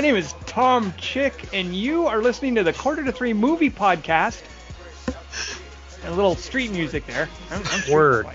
[0.00, 3.68] my name is Tom Chick, and you are listening to the Quarter to Three Movie
[3.68, 4.40] Podcast.
[6.04, 7.28] A little street music there.
[7.50, 8.26] I'm, I'm Word.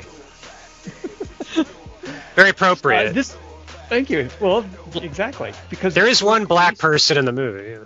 [2.35, 3.07] Very appropriate.
[3.07, 3.35] Uh, this.
[3.89, 4.29] Thank you.
[4.39, 7.83] Well, exactly because there is one black person in the movie.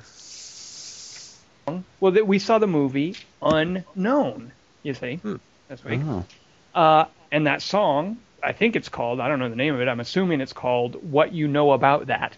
[2.02, 4.52] Well, that we saw the movie Unknown.
[4.84, 5.36] You see, Hmm.
[5.70, 6.02] this week.
[6.04, 6.26] Oh.
[6.76, 9.22] Uh, and that song, I think it's called.
[9.22, 9.88] I don't know the name of it.
[9.88, 12.36] I'm assuming it's called "What You Know About That."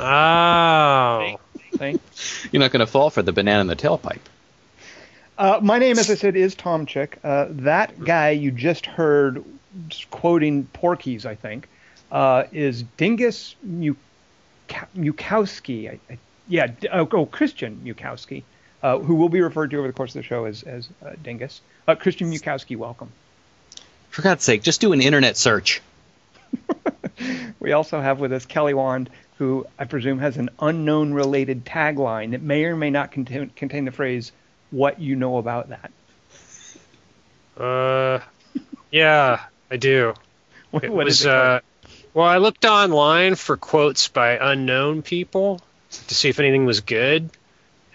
[0.00, 1.38] Oh.
[1.76, 2.00] Thing.
[2.50, 4.18] You're not going to fall for the banana in the tailpipe.
[5.38, 7.18] Uh, my name, as I said, is Tom Chick.
[7.24, 9.44] Uh, that guy you just heard
[10.10, 11.68] quoting Porky's, I think,
[12.10, 13.96] uh, is Dingus Muka-
[14.96, 15.90] Mukowski.
[15.90, 18.42] I, I, yeah, oh, oh, Christian Mukowski,
[18.82, 21.12] uh, who will be referred to over the course of the show as, as uh,
[21.22, 21.60] Dingus.
[21.88, 23.10] Uh, Christian Mukowski, welcome.
[24.10, 25.80] For God's sake, just do an internet search.
[27.60, 32.32] We also have with us Kelly Wand, who I presume has an unknown related tagline
[32.32, 34.32] that may or may not contain, contain the phrase
[34.70, 35.92] "What you know about that."
[37.56, 38.20] Uh,
[38.90, 40.14] yeah, I do.
[40.72, 41.60] What, It what is was, it uh,
[42.14, 47.28] well, I looked online for quotes by unknown people to see if anything was good,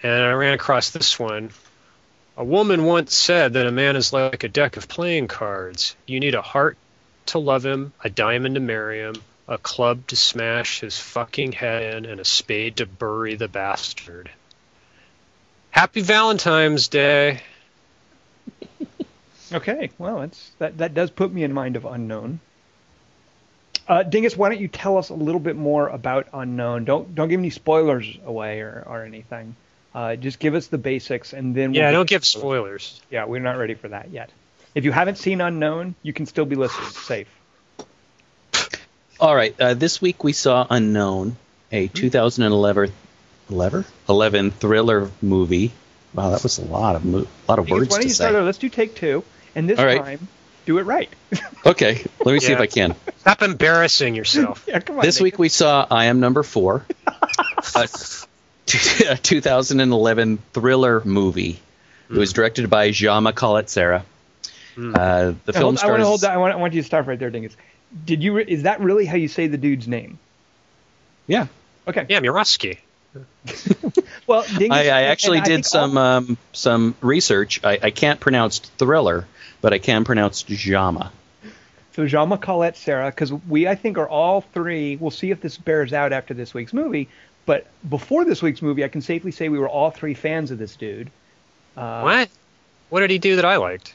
[0.02, 1.50] and I ran across this one.
[2.36, 5.96] A woman once said that a man is like a deck of playing cards.
[6.06, 6.78] You need a heart
[7.28, 9.14] to love him, a diamond to marry him,
[9.46, 14.30] a club to smash his fucking head in, and a spade to bury the bastard.
[15.70, 17.40] Happy Valentine's Day.
[19.50, 22.38] Okay, well, that's that that does put me in mind of unknown.
[23.88, 26.84] Uh, Dingus, why don't you tell us a little bit more about unknown?
[26.84, 29.56] Don't don't give any spoilers away or, or anything.
[29.94, 33.00] Uh, just give us the basics, and then we'll Yeah, don't give spoilers.
[33.10, 34.30] Yeah, we're not ready for that yet.
[34.74, 36.88] If you haven't seen Unknown, you can still be listening.
[36.90, 37.28] Safe.
[39.20, 41.36] All right, uh, this week we saw Unknown,
[41.72, 42.92] a 2011
[43.50, 43.84] 11?
[44.08, 45.72] 11 thriller movie.
[46.14, 48.34] Wow, that was a lot of mo- lot of words why don't to you start?
[48.34, 48.40] say.
[48.40, 49.24] Let's do take two,
[49.54, 50.00] and this All right.
[50.00, 50.28] time,
[50.66, 51.10] do it right.
[51.66, 52.94] Okay, let me see if I can.
[53.18, 54.64] Stop embarrassing yourself.
[54.68, 55.02] yeah, come on.
[55.04, 56.86] This week we saw I Am Number Four,
[57.74, 57.88] a
[58.64, 61.60] t- a 2011 thriller movie.
[62.08, 63.30] It was directed by Jaume
[64.78, 65.28] Collet-Serra.
[65.30, 66.30] Uh, the Now, film hold, I want to hold that.
[66.32, 67.56] I want, I want you to stop right there, Dingus.
[68.04, 68.34] Did you?
[68.34, 70.18] Re- is that really how you say the dude's name?
[71.26, 71.46] Yeah,
[71.86, 72.06] Okay.
[72.08, 72.78] Yeah, Murawski.
[74.26, 77.60] Well, Dingus, I, I actually did think some all- um, some research.
[77.64, 79.26] I, I can't pronounce thriller,
[79.62, 81.10] but I can pronounce Jama.
[81.94, 84.96] So Jean Colette, Sarah, because we I think are all three.
[84.96, 87.08] We'll see if this bears out after this week's movie.
[87.46, 90.58] But before this week's movie, I can safely say we were all three fans of
[90.58, 91.10] this dude.
[91.74, 92.28] Uh, What?
[92.90, 93.94] What did he do that I liked?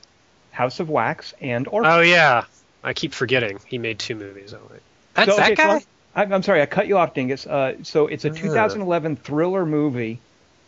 [0.53, 1.91] House of Wax and Orphan.
[1.91, 2.45] Oh yeah,
[2.83, 4.53] I keep forgetting he made two movies.
[4.53, 4.79] Oh, wait.
[5.15, 5.73] That's So, that okay, so guy.
[5.73, 5.81] I'm-
[6.15, 7.47] I'm, I'm sorry, I cut you off, Dingus.
[7.47, 8.35] Uh, so it's a Ugh.
[8.37, 10.19] 2011 thriller movie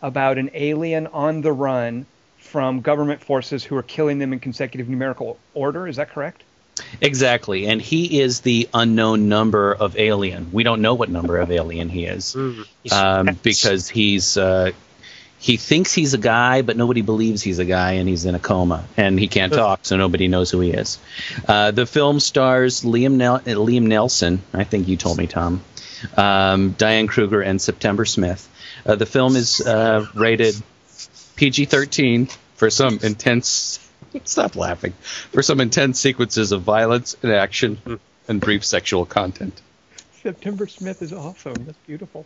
[0.01, 2.07] about an alien on the run
[2.39, 5.87] from government forces who are killing them in consecutive numerical order.
[5.87, 6.41] Is that correct?
[6.99, 10.49] Exactly, and he is the unknown number of alien.
[10.51, 14.71] We don't know what number of alien he is Mm, he's- um, because he's uh,
[15.45, 18.39] he thinks he's a guy, but nobody believes he's a guy, and he's in a
[18.39, 20.97] coma, and he can't talk, so nobody knows who he is.
[21.47, 24.41] Uh, the film stars Liam Nel- uh, Liam Nelson.
[24.55, 25.61] I think you told me, Tom.
[26.17, 28.49] Um, Diane Kruger and September Smith.
[28.87, 30.55] Uh, the film is uh, rated
[31.35, 33.87] PG-13 for some intense.
[34.23, 34.93] Stop laughing.
[35.31, 39.61] For some intense sequences of violence and action and brief sexual content.
[40.23, 41.65] September Smith is awesome.
[41.65, 42.25] That's beautiful.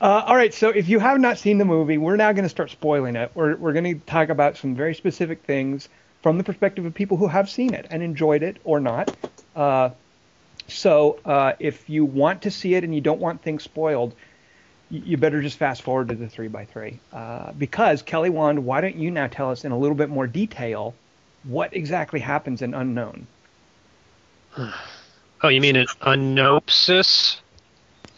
[0.00, 2.48] Uh, all right, so if you have not seen the movie, we're now going to
[2.48, 3.30] start spoiling it.
[3.34, 5.88] We're, we're going to talk about some very specific things
[6.22, 9.14] from the perspective of people who have seen it and enjoyed it or not.
[9.54, 9.90] Uh,
[10.68, 14.14] so uh, if you want to see it and you don't want things spoiled,
[14.90, 16.98] y- you better just fast forward to the three by three.
[17.12, 20.26] Uh, because Kelly Wand, why don't you now tell us in a little bit more
[20.26, 20.94] detail
[21.44, 23.26] what exactly happens in Unknown?
[25.42, 27.41] Oh, you mean an unopsis?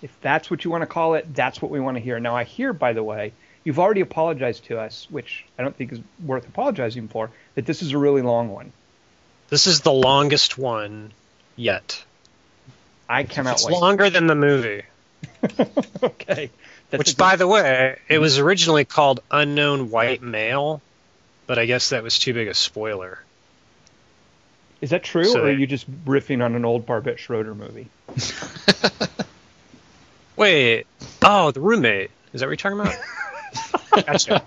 [0.05, 2.21] If that's what you want to call it, that's what we want to hear.
[2.21, 3.33] Now, I hear, by the way,
[3.65, 7.81] you've already apologized to us, which I don't think is worth apologizing for, that this
[7.81, 8.71] is a really long one.
[9.49, 11.13] This is the longest one
[11.57, 12.05] yet.
[13.09, 13.73] I cannot It's wait.
[13.81, 14.83] longer than the movie.
[16.03, 16.51] okay.
[16.91, 20.83] That's Which, good- by the way, it was originally called Unknown White Male,
[21.47, 23.19] but I guess that was too big a spoiler.
[24.83, 27.89] is that true, so or are you just riffing on an old Barbet Schroeder movie?
[30.37, 30.87] Wait.
[31.23, 32.11] Oh, the roommate.
[32.33, 34.07] Is that what you're talking about?
[34.07, 34.43] Gotcha.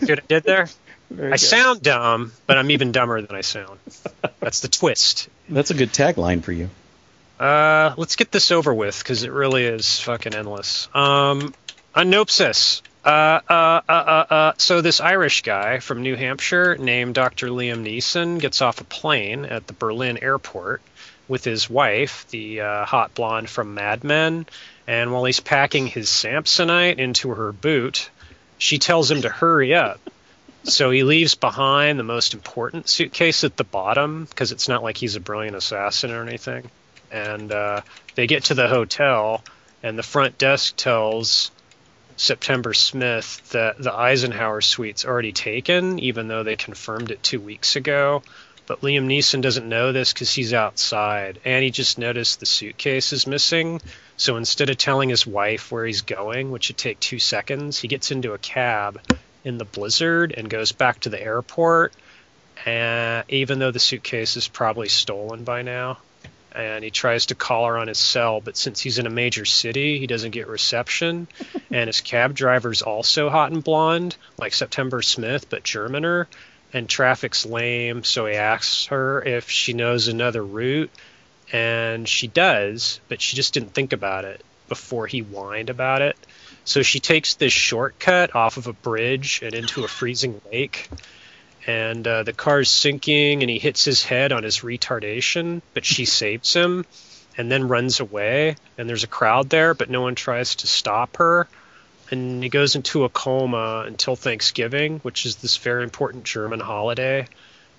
[0.00, 0.68] See what I did there?
[1.10, 1.40] Very I good.
[1.40, 3.78] sound dumb, but I'm even dumber than I sound.
[4.40, 5.28] That's the twist.
[5.48, 6.70] That's a good tagline for you.
[7.38, 10.88] Uh, let's get this over with because it really is fucking endless.
[10.94, 11.54] Um,
[11.94, 12.82] Anopsis.
[13.02, 13.08] Uh,
[13.48, 17.48] uh, uh, uh, uh, so this Irish guy from New Hampshire named Dr.
[17.48, 20.82] Liam Neeson gets off a plane at the Berlin airport
[21.26, 24.44] with his wife, the uh, hot blonde from Mad Men,
[24.90, 28.10] and while he's packing his Samsonite into her boot,
[28.58, 30.00] she tells him to hurry up.
[30.64, 34.96] So he leaves behind the most important suitcase at the bottom because it's not like
[34.96, 36.72] he's a brilliant assassin or anything.
[37.12, 37.82] And uh,
[38.16, 39.44] they get to the hotel,
[39.80, 41.52] and the front desk tells
[42.16, 47.76] September Smith that the Eisenhower suite's already taken, even though they confirmed it two weeks
[47.76, 48.24] ago.
[48.66, 53.12] But Liam Neeson doesn't know this because he's outside, and he just noticed the suitcase
[53.12, 53.80] is missing.
[54.20, 57.88] So instead of telling his wife where he's going, which would take two seconds, he
[57.88, 59.00] gets into a cab
[59.44, 61.94] in the blizzard and goes back to the airport.
[62.66, 66.00] And even though the suitcase is probably stolen by now,
[66.52, 69.46] and he tries to call her on his cell, but since he's in a major
[69.46, 71.26] city, he doesn't get reception.
[71.70, 76.26] and his cab driver's also hot and blonde, like September Smith, but Germaner.
[76.74, 80.90] And traffic's lame, so he asks her if she knows another route,
[81.52, 86.16] and she does, but she just didn't think about it before he whined about it.
[86.64, 90.88] So she takes this shortcut off of a bridge and into a freezing lake.
[91.66, 96.04] And uh, the car's sinking, and he hits his head on his retardation, but she
[96.04, 96.84] saves him
[97.36, 98.56] and then runs away.
[98.78, 101.48] And there's a crowd there, but no one tries to stop her.
[102.10, 107.26] And he goes into a coma until Thanksgiving, which is this very important German holiday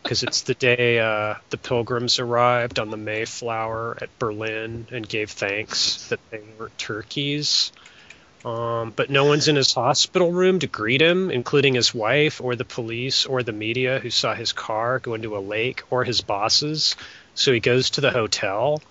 [0.02, 5.32] because it's the day uh, the pilgrims arrived on the Mayflower at Berlin and gave
[5.32, 7.72] thanks that they were turkeys.
[8.44, 12.56] Um, but no one's in his hospital room to greet him, including his wife or
[12.56, 16.22] the police or the media who saw his car go into a lake or his
[16.22, 16.96] bosses.
[17.36, 18.82] So he goes to the hotel,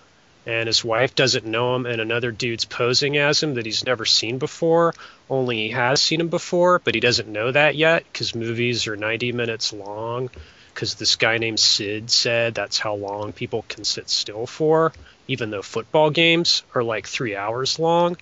[0.45, 4.05] and his wife doesn't know him, and another dude's posing as him that he's never
[4.05, 4.93] seen before.
[5.29, 8.95] Only he has seen him before, but he doesn't know that yet because movies are
[8.95, 10.29] 90 minutes long.
[10.73, 14.93] Because this guy named Sid said that's how long people can sit still for,
[15.27, 18.15] even though football games are like three hours long.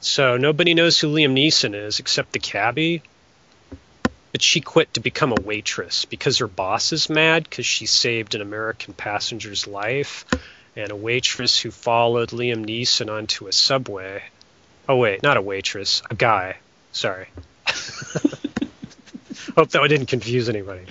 [0.00, 3.02] So nobody knows who Liam Neeson is except the cabbie.
[4.32, 8.34] But she quit to become a waitress because her boss is mad because she saved
[8.34, 10.24] an American passenger's life.
[10.76, 14.24] And a waitress who followed Liam Neeson onto a subway.
[14.88, 16.56] Oh, wait, not a waitress, a guy.
[16.90, 17.28] Sorry.
[19.56, 20.86] Hope that didn't confuse anybody.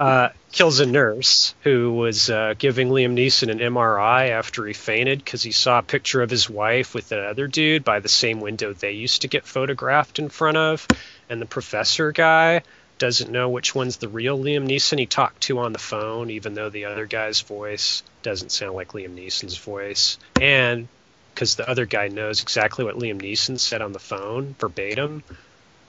[0.00, 5.22] Uh, kills a nurse who was uh, giving Liam Neeson an MRI after he fainted
[5.22, 8.72] because he saw a picture of his wife with another dude by the same window
[8.72, 10.88] they used to get photographed in front of.
[11.28, 12.62] And the professor guy
[12.96, 16.54] doesn't know which one's the real Liam Neeson he talked to on the phone, even
[16.54, 20.16] though the other guy's voice doesn't sound like Liam Neeson's voice.
[20.40, 20.88] And
[21.34, 25.24] because the other guy knows exactly what Liam Neeson said on the phone verbatim.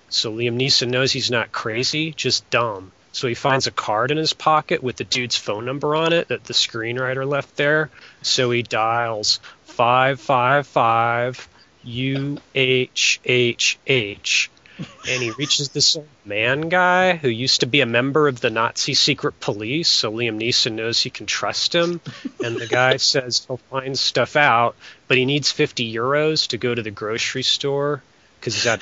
[0.09, 2.91] So Liam Neeson knows he's not crazy, just dumb.
[3.11, 6.29] So he finds a card in his pocket with the dude's phone number on it
[6.29, 7.89] that the screenwriter left there.
[8.21, 11.49] So he dials 555
[11.85, 12.37] UHHH.
[15.07, 18.49] And he reaches this old man guy who used to be a member of the
[18.49, 19.89] Nazi secret police.
[19.89, 22.01] So Liam Neeson knows he can trust him.
[22.43, 24.75] And the guy says he'll find stuff out,
[25.07, 28.01] but he needs 50 euros to go to the grocery store
[28.39, 28.81] because he's out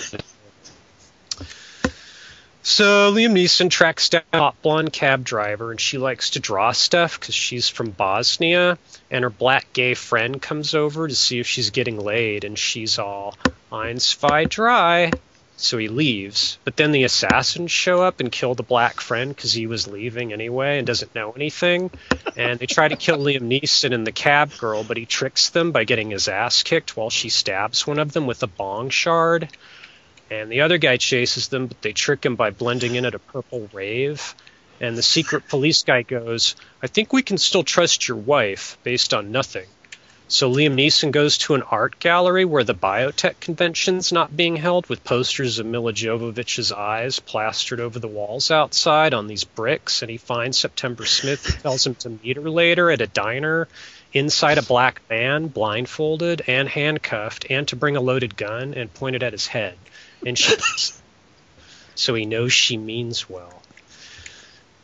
[2.61, 6.71] so Liam Neeson tracks down a hot blonde cab driver, and she likes to draw
[6.71, 8.77] stuff because she's from Bosnia.
[9.09, 12.99] And her black gay friend comes over to see if she's getting laid, and she's
[12.99, 13.35] all
[13.71, 15.11] "Eins, zwei, dry."
[15.61, 19.51] So he leaves, but then the assassins show up and kill the black friend because
[19.51, 21.91] he was leaving anyway and doesn't know anything.
[22.37, 25.73] And they try to kill Liam Neeson and the cab girl, but he tricks them
[25.73, 29.49] by getting his ass kicked while she stabs one of them with a bong shard
[30.31, 33.19] and the other guy chases them, but they trick him by blending in at a
[33.19, 34.35] purple rave.
[34.81, 39.13] And the secret police guy goes, I think we can still trust your wife based
[39.13, 39.65] on nothing.
[40.31, 44.85] So Liam Neeson goes to an art gallery where the biotech convention's not being held
[44.85, 50.11] with posters of Milla Jovovich's eyes plastered over the walls outside on these bricks, and
[50.11, 53.67] he finds September Smith who tells him to meet her later at a diner
[54.13, 59.15] inside a black van, blindfolded and handcuffed, and to bring a loaded gun and point
[59.15, 59.75] it at his head
[60.25, 60.55] and she
[61.95, 63.61] so he knows she means well.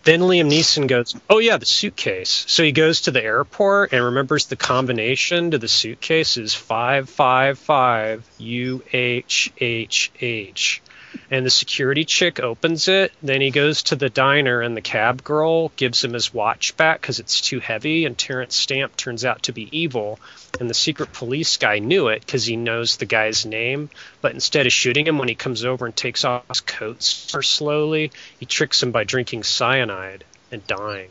[0.04, 4.04] Then Liam Neeson goes, "Oh yeah, the suitcase." So he goes to the airport and
[4.04, 10.82] remembers the combination to the suitcase is five five five U H H H.
[11.30, 13.12] and the security chick opens it.
[13.22, 17.02] Then he goes to the diner, and the cab girl gives him his watch back
[17.02, 18.06] because it's too heavy.
[18.06, 20.20] And Terence Stamp turns out to be evil,
[20.60, 23.90] and the secret police guy knew it because he knows the guy's name.
[24.22, 28.12] But instead of shooting him when he comes over and takes off his coat slowly,
[28.40, 31.10] he tricks him by drinking cyanide and dying.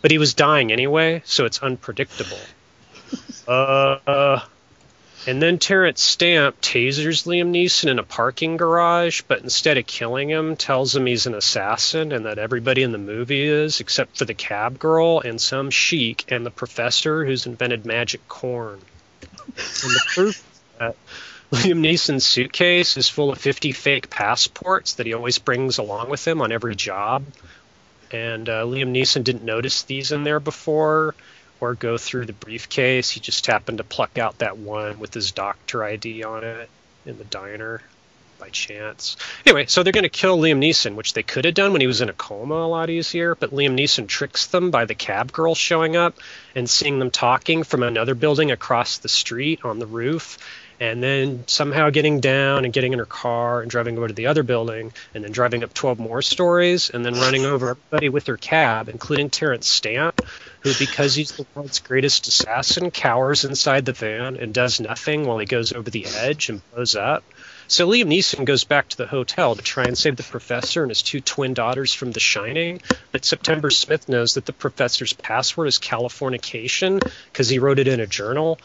[0.00, 2.38] But he was dying anyway, so it's unpredictable.
[3.48, 4.40] Uh,
[5.26, 10.28] and then Terence Stamp tasers Liam Neeson in a parking garage, but instead of killing
[10.28, 14.24] him, tells him he's an assassin and that everybody in the movie is, except for
[14.24, 18.80] the cab girl and some sheik and the professor who's invented magic corn.
[19.46, 20.42] And the proof
[20.78, 20.96] that
[21.52, 26.26] Liam Neeson's suitcase is full of 50 fake passports that he always brings along with
[26.26, 27.24] him on every job.
[28.10, 31.14] And uh, Liam Neeson didn't notice these in there before
[31.62, 33.08] or go through the briefcase.
[33.08, 36.68] He just happened to pluck out that one with his doctor ID on it
[37.06, 37.80] in the diner
[38.40, 39.16] by chance.
[39.46, 41.86] Anyway, so they're going to kill Liam Neeson, which they could have done when he
[41.86, 45.30] was in a coma a lot easier, but Liam Neeson tricks them by the cab
[45.30, 46.16] girl showing up
[46.56, 50.38] and seeing them talking from another building across the street on the roof
[50.80, 54.26] and then somehow getting down and getting in her car and driving over to the
[54.26, 58.26] other building and then driving up 12 more stories and then running over everybody with
[58.26, 60.20] her cab, including Terence Stamp,
[60.62, 65.38] who, because he's the world's greatest assassin, cowers inside the van and does nothing while
[65.38, 67.24] he goes over the edge and blows up.
[67.66, 70.90] So Liam Neeson goes back to the hotel to try and save the professor and
[70.90, 72.80] his two twin daughters from The Shining.
[73.10, 77.02] But September Smith knows that the professor's password is Californication
[77.32, 78.58] because he wrote it in a journal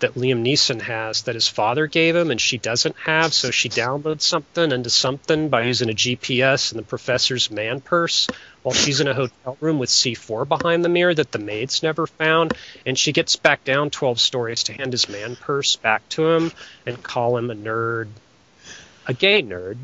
[0.00, 3.32] that Liam Neeson has that his father gave him and she doesn't have.
[3.34, 8.28] So she downloads something into something by using a GPS and the professor's man purse
[8.62, 12.06] while she's in a hotel room with C4 behind the mirror that the maids never
[12.06, 12.52] found.
[12.86, 16.52] And she gets back down 12 stories to hand his man purse back to him
[16.86, 18.08] and call him a nerd,
[19.06, 19.76] a gay nerd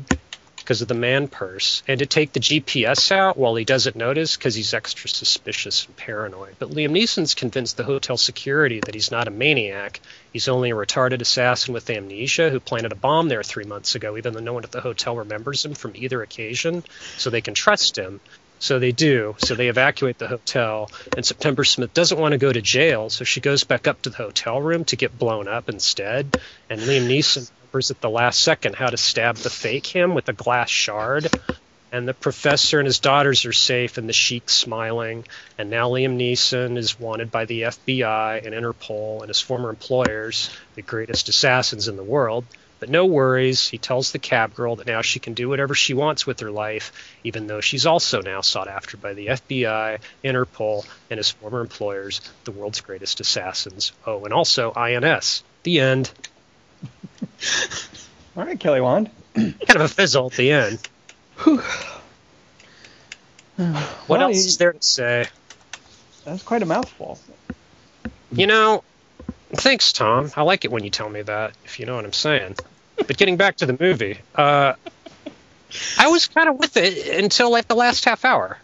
[0.65, 4.35] because of the man purse, and to take the GPS out while he doesn't notice
[4.35, 6.55] because he's extra suspicious and paranoid.
[6.57, 10.01] But Liam Neeson's convinced the hotel security that he's not a maniac.
[10.33, 14.17] He's only a retarded assassin with amnesia who planted a bomb there three months ago,
[14.17, 16.83] even though no one at the hotel remembers him from either occasion,
[17.15, 18.19] so they can trust him.
[18.57, 19.35] So they do.
[19.37, 23.23] So they evacuate the hotel, and September Smith doesn't want to go to jail, so
[23.23, 26.41] she goes back up to the hotel room to get blown up instead.
[26.71, 30.29] And Liam Neeson remembers at the last second how to stab the fake him with
[30.29, 31.29] a glass shard.
[31.91, 35.25] And the professor and his daughters are safe, and the sheik's smiling.
[35.57, 40.49] And now Liam Neeson is wanted by the FBI and Interpol and his former employers,
[40.75, 42.45] the greatest assassins in the world.
[42.79, 45.93] But no worries, he tells the cab girl that now she can do whatever she
[45.93, 46.93] wants with her life,
[47.25, 52.21] even though she's also now sought after by the FBI, Interpol, and his former employers,
[52.45, 53.91] the world's greatest assassins.
[54.05, 55.43] Oh, and also INS.
[55.63, 56.11] The end.
[58.37, 59.09] All right, Kelly Wand.
[59.35, 60.79] kind of a fizzle at the end.
[61.43, 61.63] what
[64.07, 65.25] Well, else you- is there to say?
[66.23, 67.19] That's quite a mouthful.
[68.31, 68.83] You know,
[69.53, 70.31] thanks, Tom.
[70.35, 72.55] I like it when you tell me that, if you know what I'm saying.
[72.97, 74.73] But getting back to the movie, uh,
[75.97, 78.57] I was kind of with it until like the last half hour.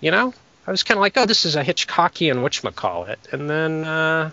[0.00, 0.34] You know,
[0.66, 3.32] I was kind of like, oh, this is a Hitchcockian whatchamacallit.
[3.32, 4.30] And then uh,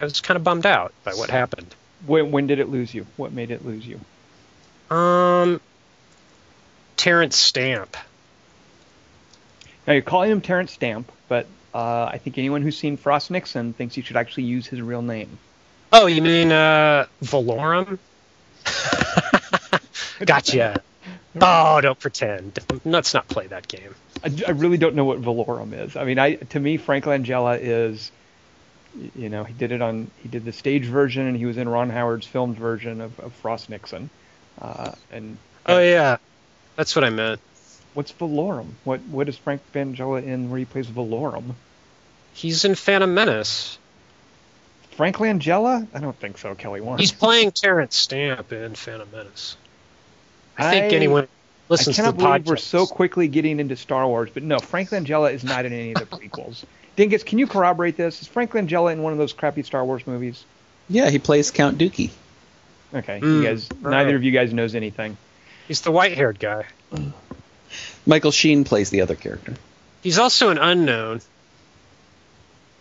[0.00, 1.74] I was kind of bummed out by what happened.
[2.06, 3.06] When, when did it lose you?
[3.16, 4.00] What made it lose you?
[4.94, 5.60] Um,
[6.96, 7.96] Terence Stamp.
[9.86, 13.72] Now you're calling him Terence Stamp, but uh, I think anyone who's seen Frost Nixon
[13.72, 15.38] thinks you should actually use his real name.
[15.92, 17.98] Oh, you mean uh, Valorum?
[20.24, 20.82] gotcha.
[21.40, 22.60] Oh, don't pretend.
[22.84, 23.92] Let's not play that game.
[24.22, 25.96] I, I really don't know what Valorum is.
[25.96, 28.12] I mean, I to me Frank Langella is,
[29.16, 31.68] you know, he did it on he did the stage version and he was in
[31.68, 34.10] Ron Howard's filmed version of, of Frost Nixon.
[34.60, 35.36] Uh, and
[35.66, 36.18] Oh yeah,
[36.76, 37.40] that's what I meant.
[37.94, 38.66] what's Valorum?
[38.84, 41.54] What what is Frank Langella in where he plays Valorum?
[42.34, 43.78] He's in Phantom Menace.
[44.96, 45.86] Frank Langella?
[45.92, 47.00] I don't think so, Kelly Wand.
[47.00, 49.56] He's playing Terence Stamp in Phantom Menace.
[50.56, 51.28] I think I- anyone
[51.70, 52.46] I listens to cannot the believe podcast.
[52.46, 55.92] we're so quickly getting into Star Wars, but no, Frank Langella is not in any
[55.92, 56.64] of the prequels.
[56.96, 58.22] Dingus, can you corroborate this?
[58.22, 60.44] Is Frank Langella in one of those crappy Star Wars movies?
[60.88, 62.10] Yeah, he plays Count Dookie.
[62.94, 63.90] Okay, Mm, you guys, right.
[63.90, 65.16] neither of you guys knows anything.
[65.66, 66.66] He's the white-haired guy.
[68.06, 69.54] Michael Sheen plays the other character.
[70.02, 71.22] He's also an unknown.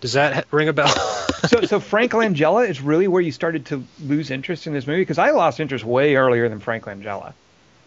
[0.02, 0.94] Does that ring a bell?
[1.44, 5.02] So, so Frank Langella is really where you started to lose interest in this movie
[5.02, 7.34] because I lost interest way earlier than Frank Langella.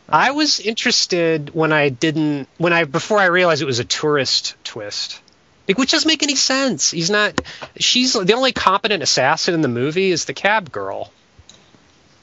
[0.09, 4.55] I was interested when I didn't when I before I realized it was a tourist
[4.65, 5.21] twist.
[5.69, 6.93] Like, which doesn't make any sense.
[6.93, 7.41] He's not.
[7.79, 11.11] She's the only competent assassin in the movie is the cab girl.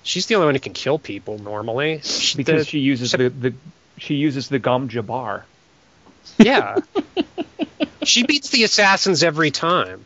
[0.04, 1.98] She's the only one who can kill people normally.
[1.98, 3.54] because The- she uses the, the
[3.98, 5.44] she uses the Gom Jabbar.
[6.38, 6.78] Yeah.
[8.04, 10.06] she beats the assassins every time.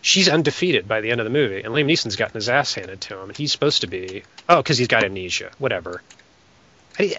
[0.00, 3.00] She's undefeated by the end of the movie, and Liam Neeson's gotten his ass handed
[3.02, 4.22] to him, and he's supposed to be.
[4.48, 5.50] Oh, because he's got amnesia.
[5.58, 6.00] Whatever.
[6.98, 7.16] I,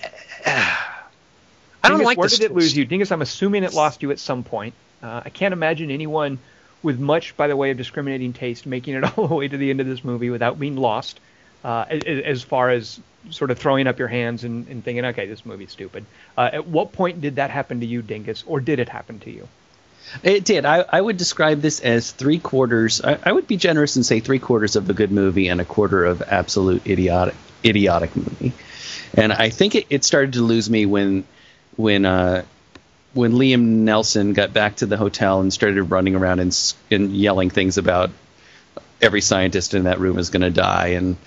[1.84, 2.40] I don't Dingus, like where this.
[2.40, 3.12] did it lose you, Dingus?
[3.12, 4.74] I'm assuming it lost you at some point.
[5.02, 6.40] Uh, I can't imagine anyone
[6.82, 9.70] with much by the way of discriminating taste making it all the way to the
[9.70, 11.20] end of this movie without being lost.
[11.64, 15.28] Uh, as, as far as sort of throwing up your hands and, and thinking, okay,
[15.28, 16.06] this movie's stupid.
[16.38, 19.32] Uh, at what point did that happen to you, Dingus, or did it happen to
[19.32, 19.46] you?
[20.24, 20.66] It did.
[20.66, 23.02] I, I would describe this as three quarters.
[23.02, 25.66] I, I would be generous and say three quarters of a good movie and a
[25.66, 27.36] quarter of absolute idiotic
[27.66, 28.54] idiotic movie.
[29.16, 31.26] And I think it, it started to lose me when
[31.76, 32.44] when uh,
[33.14, 37.50] when Liam Nelson got back to the hotel and started running around and, and yelling
[37.50, 38.12] things about
[39.02, 41.18] every scientist in that room is going to die and.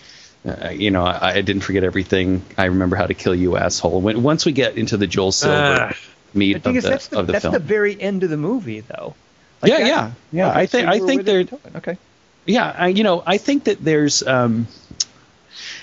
[0.45, 2.43] Uh, you know, I, I didn't forget everything.
[2.59, 4.01] I remember how to kill you, asshole.
[4.01, 5.97] When, once we get into the Joel Silver Ah.
[6.35, 8.81] meat of the, that's the, of the that's film, the very end of the movie,
[8.81, 9.15] though.
[9.63, 10.51] yeah, that- yeah, yeah.
[10.51, 11.77] Okay, I think so I think with they're it until then.
[11.77, 11.99] okay.
[12.45, 14.67] yeah, I, you know, I think that there's um,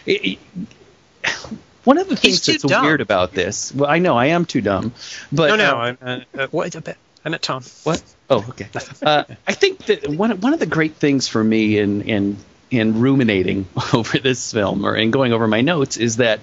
[0.05, 0.39] it, it-
[1.83, 2.85] one of the things that's dumb.
[2.85, 3.73] weird about this.
[3.73, 4.93] Well, I know I am too dumb,
[5.31, 5.77] but no, no.
[5.77, 6.75] uh, I, uh, uh, what?
[7.25, 7.63] I meant Tom.
[7.83, 8.01] what?
[8.29, 8.67] Oh, okay.
[9.01, 12.37] Uh, I think that one one of the great things for me in in
[12.69, 16.41] in ruminating over this film or in going over my notes is that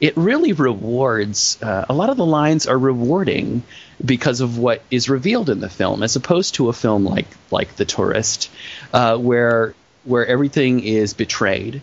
[0.00, 1.58] it really rewards.
[1.62, 3.62] Uh, a lot of the lines are rewarding
[4.04, 7.76] because of what is revealed in the film, as opposed to a film like like
[7.76, 8.50] The Tourist,
[8.92, 9.74] uh, where
[10.08, 11.82] where everything is betrayed,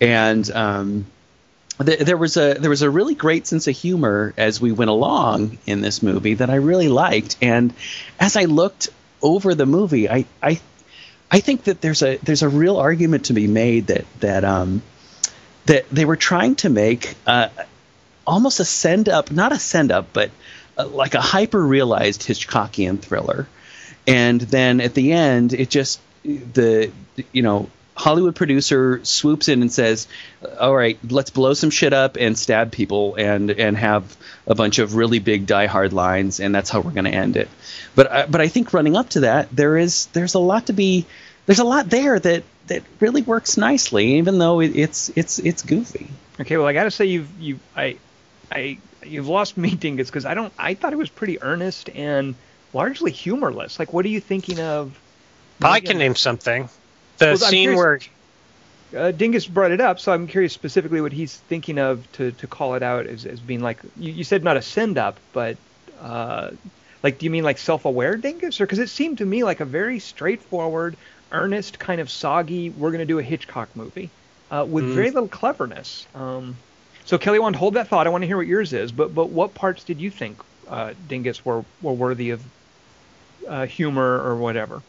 [0.00, 1.06] and um,
[1.84, 4.90] th- there was a there was a really great sense of humor as we went
[4.90, 7.36] along in this movie that I really liked.
[7.42, 7.74] And
[8.18, 8.88] as I looked
[9.20, 10.60] over the movie, I I
[11.30, 14.82] I think that there's a there's a real argument to be made that that um
[15.66, 17.48] that they were trying to make uh,
[18.26, 20.30] almost a send up, not a send up, but
[20.78, 23.48] uh, like a hyper realized Hitchcockian thriller.
[24.06, 26.90] And then at the end, it just the
[27.32, 30.06] you know Hollywood producer swoops in and says,
[30.60, 34.78] "All right, let's blow some shit up and stab people and and have a bunch
[34.78, 37.48] of really big die hard lines, and that's how we're going to end it."
[37.94, 40.74] But I, but I think running up to that, there is there's a lot to
[40.74, 41.06] be
[41.46, 45.62] there's a lot there that that really works nicely, even though it, it's it's it's
[45.62, 46.08] goofy.
[46.38, 47.96] Okay, well, I gotta say you've you I
[48.52, 52.34] I you've lost me, Dingus, because I don't I thought it was pretty earnest and
[52.74, 53.78] largely humorless.
[53.78, 54.98] Like, what are you thinking of?
[55.62, 56.68] I can name something.
[57.18, 58.00] The Well, scene curious- where
[58.96, 62.46] Uh, Dingus brought it up, so I'm curious specifically what he's thinking of to, to
[62.46, 65.56] call it out as, as being like you, you said not a send up, but
[66.00, 66.50] uh,
[67.02, 69.58] like do you mean like self aware Dingus, or because it seemed to me like
[69.58, 70.96] a very straightforward,
[71.32, 74.08] earnest kind of soggy we're going to do a Hitchcock movie
[74.52, 74.94] uh, with Mm.
[74.94, 76.06] very little cleverness.
[76.14, 76.56] Um,
[77.04, 78.06] so Kelly, want to hold that thought.
[78.06, 80.38] I want to hear what yours is, but but what parts did you think
[80.68, 82.40] uh, Dingus were were worthy of
[83.48, 84.80] uh, humor or whatever?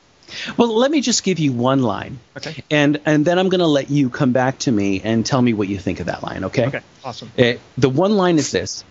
[0.58, 2.64] Well, let me just give you one line, Okay.
[2.70, 5.54] and and then I'm going to let you come back to me and tell me
[5.54, 6.44] what you think of that line.
[6.46, 6.68] Okay.
[6.68, 6.82] Okay.
[7.04, 7.32] Awesome.
[7.38, 8.84] Uh, the one line is this: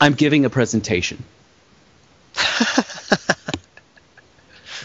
[0.00, 1.22] I'm giving a presentation.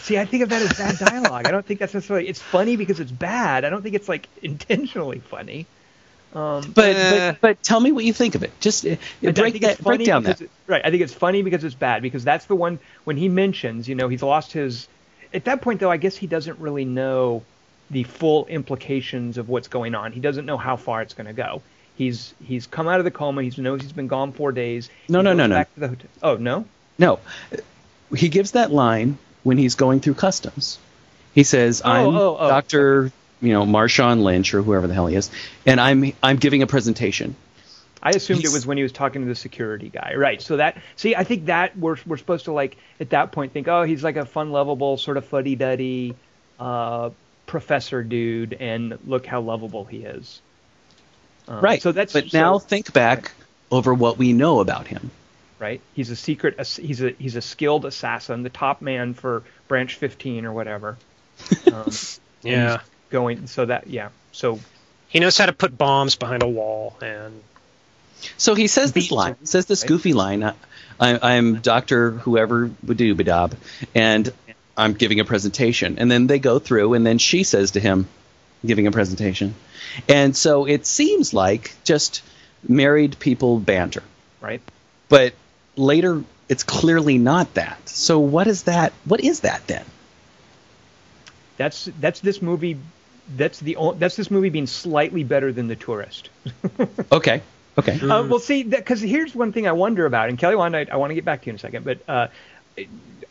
[0.02, 1.46] See, I think of that as bad dialogue.
[1.46, 2.28] I don't think that's necessarily.
[2.28, 3.64] It's funny because it's bad.
[3.64, 5.66] I don't think it's like intentionally funny.
[6.34, 7.10] Um, But Uh.
[7.10, 8.50] but but tell me what you think of it.
[8.60, 10.40] Just uh, break that break down that.
[10.42, 10.82] it- right.
[10.84, 13.94] I think it's funny because it's bad because that's the one when he mentions, you
[13.94, 14.88] know, he's lost his.
[15.34, 17.42] At that point, though, I guess he doesn't really know
[17.90, 20.12] the full implications of what's going on.
[20.12, 21.60] He doesn't know how far it's going to go.
[21.96, 23.42] He's he's come out of the coma.
[23.42, 24.88] He knows he's been gone four days.
[25.08, 25.62] No, He no, no, no.
[25.62, 26.10] To the hotel.
[26.22, 26.64] Oh no.
[26.98, 27.18] No,
[28.16, 30.78] he gives that line when he's going through customs.
[31.34, 32.48] He says, Oh, "I'm oh, oh.
[32.48, 35.30] Doctor, you know, Marshawn Lynch or whoever the hell he is,
[35.66, 37.36] and I'm I'm giving a presentation."
[38.04, 40.40] I assumed He's- it was when he was talking to the security guy, right?
[40.42, 43.66] So that see, I think that we're we're supposed to like at that point think,
[43.66, 46.14] oh, he's like a fun, lovable sort of fuddy duddy
[46.60, 47.10] uh,
[47.46, 50.40] professor dude, and look how lovable he is.
[51.48, 51.80] Um, right.
[51.82, 53.32] So that's But so- now think back
[53.70, 55.10] over what we know about him.
[55.58, 55.80] right.
[55.94, 56.58] He's a secret.
[56.76, 60.96] He's a he's a skilled assassin, the top man for Branch 15 or whatever.
[61.72, 61.90] Um,
[62.42, 64.10] yeah, going so that yeah.
[64.32, 64.60] So
[65.08, 67.42] he knows how to put bombs behind a wall, and
[68.36, 69.36] So he says this line.
[69.40, 70.42] He says this goofy line.
[70.42, 70.54] Uh,
[70.98, 73.54] I, I'm Doctor whoever Badoobadob,
[73.94, 74.32] and
[74.76, 75.98] I'm giving a presentation.
[75.98, 78.08] And then they go through, and then she says to him,
[78.64, 79.54] giving a presentation.
[80.08, 82.22] And so it seems like just
[82.66, 84.02] married people banter.
[84.40, 84.60] right.
[85.08, 85.34] But
[85.76, 87.88] later, it's clearly not that.
[87.88, 88.92] So what is that?
[89.04, 89.84] What is that then?
[91.56, 92.78] that's that's this movie
[93.36, 96.30] that's the that's this movie being slightly better than The Tourist.
[97.12, 97.42] Okay.
[97.78, 98.04] Okay.
[98.08, 100.96] Uh, well, see, because here's one thing I wonder about, and Kelly, Wand, I, I
[100.96, 102.28] want to get back to you in a second, but uh,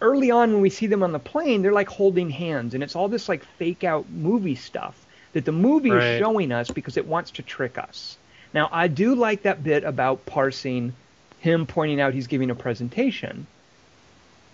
[0.02, 2.96] early on when we see them on the plane, they're like holding hands, and it's
[2.96, 5.98] all this like fake out movie stuff that the movie Right.
[5.98, 8.18] is showing us because it wants to trick us.
[8.54, 10.98] Now, I do like that bit about parsing
[11.38, 13.48] him pointing out he's giving a presentation.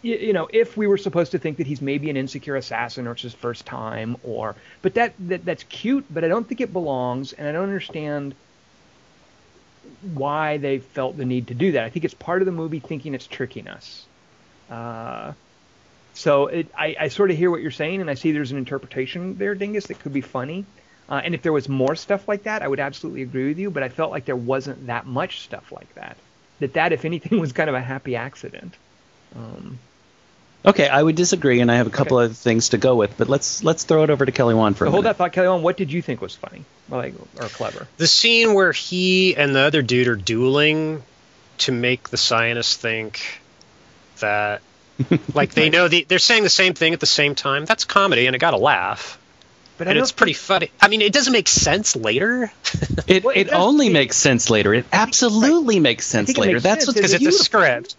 [0.01, 3.07] You, you know, if we were supposed to think that he's maybe an insecure assassin
[3.07, 6.61] or it's his first time, or but that, that that's cute, but I don't think
[6.61, 8.35] it belongs, and I don't understand
[10.13, 11.83] why they felt the need to do that.
[11.83, 14.05] I think it's part of the movie thinking it's tricking us.
[14.69, 15.33] Uh,
[16.13, 18.57] so it, I, I sort of hear what you're saying, and I see there's an
[18.57, 20.65] interpretation there, Dingus, that could be funny.
[21.07, 23.71] Uh, and if there was more stuff like that, I would absolutely agree with you.
[23.71, 26.17] But I felt like there wasn't that much stuff like that.
[26.59, 28.75] That that, if anything, was kind of a happy accident.
[29.35, 29.79] Um,
[30.65, 33.17] Okay, I would disagree, and I have a couple of other things to go with,
[33.17, 35.13] but let's let's throw it over to Kelly Wand for so a hold minute.
[35.13, 35.47] that thought, Kelly.
[35.47, 37.87] On what did you think was funny, like, or clever?
[37.97, 41.01] The scene where he and the other dude are dueling
[41.59, 43.21] to make the scientists think
[44.19, 44.61] that,
[45.33, 47.63] like, they know the, they're saying the same thing at the same time.
[47.65, 49.17] That's comedy, and it got a laugh.
[49.77, 50.71] But And it's pretty funny.
[50.81, 52.51] I mean, it doesn't make sense later
[53.07, 54.73] It Well, it it only it- makes sense later.
[54.73, 56.53] It absolutely makes sense think it later.
[56.55, 56.97] makes That's sense.
[56.97, 57.95] what's because it's a script.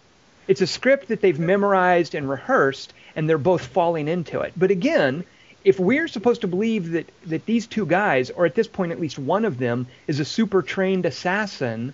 [0.48, 4.52] It's a script that they've memorized and rehearsed, and they're both falling into it.
[4.56, 5.24] But again,
[5.64, 9.00] if we're supposed to believe that that these two guys, or at this point at
[9.00, 11.92] least one of them, is a super trained assassin.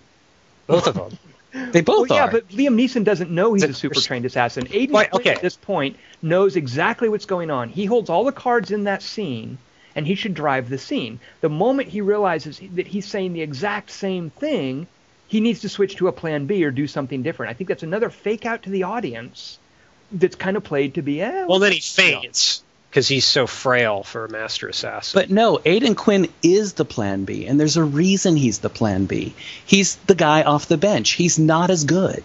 [0.67, 1.17] Both of them.
[1.71, 2.31] they both well, yeah, are.
[2.31, 4.67] but Liam Neeson doesn't know he's a super trained assassin.
[4.71, 5.31] Aidan Quinn okay.
[5.31, 7.69] at this point knows exactly what's going on.
[7.69, 9.57] He holds all the cards in that scene,
[9.95, 11.19] and he should drive the scene.
[11.41, 14.87] The moment he realizes that he's saying the exact same thing,
[15.27, 17.49] he needs to switch to a plan B or do something different.
[17.49, 19.59] I think that's another fake out to the audience
[20.11, 24.03] that's kind of played to be, eh, Well, then he faints because he's so frail
[24.03, 25.19] for a master assassin.
[25.19, 29.05] But no, Aidan Quinn is the plan B, and there's a reason he's the plan
[29.05, 29.35] B.
[29.65, 31.11] He's the guy off the bench.
[31.11, 32.23] He's not as good.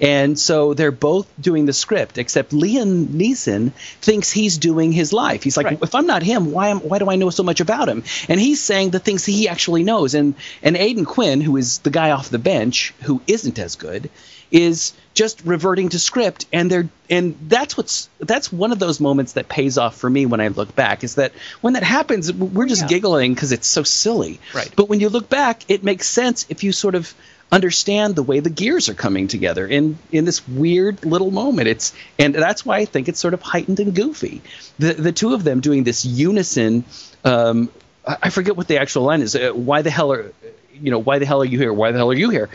[0.00, 5.42] And so they're both doing the script, except Liam Neeson thinks he's doing his life.
[5.42, 5.78] He's like, Right.
[5.82, 8.04] if I'm not him, why am, why do I know so much about him?
[8.28, 10.14] And he's saying the things he actually knows.
[10.14, 14.10] And and Aidan Quinn, who is the guy off the bench, who isn't as good,
[14.50, 16.46] is just reverting to script.
[16.52, 20.26] And they're and that's what's that's one of those moments that pays off for me
[20.26, 21.04] when I look back.
[21.04, 22.88] Is that when that happens, we're just Yeah.
[22.88, 24.40] giggling because it's so silly.
[24.54, 24.70] Right.
[24.76, 27.12] But when you look back, it makes sense if you sort of
[27.52, 31.68] understand the way the gears are coming together in in this weird little moment.
[31.68, 34.42] It's and that's why I think it's sort of heightened and goofy.
[34.78, 36.84] The the two of them doing this unison.
[37.24, 37.70] Um,
[38.06, 39.34] I forget what the actual line is.
[39.34, 40.32] Uh, why the hell are
[40.74, 41.72] you know why the hell are you here?
[41.72, 42.48] Why the hell are you here?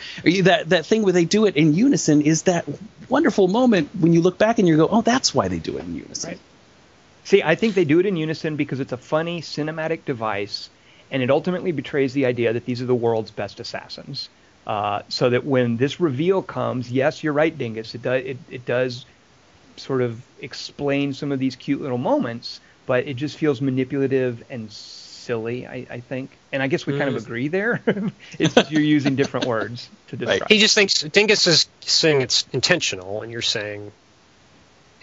[0.44, 2.66] That that thing where they do it in unison is that
[3.08, 5.86] wonderful moment when you look back and you go, oh, that's why they do it
[5.86, 6.32] in unison.
[6.32, 6.40] Right.
[7.24, 10.70] See, I think they do it in unison because it's a funny cinematic device,
[11.12, 14.30] and it ultimately betrays the idea that these are the world's best assassins.
[14.68, 17.96] Uh, so that when this reveal comes, yes, you're right, Dingus.
[17.96, 19.06] It does it, it does
[19.78, 24.72] sort of explain some of these cute little moments, but it just feels manipulative and
[24.72, 25.66] silly.
[25.66, 27.26] I, I think, and I guess we kind of Mm.
[27.26, 27.82] agree there.
[28.38, 30.50] it's just you're using different words to describe.
[30.50, 33.92] he just thinks Dingus is saying it's intentional, and you're saying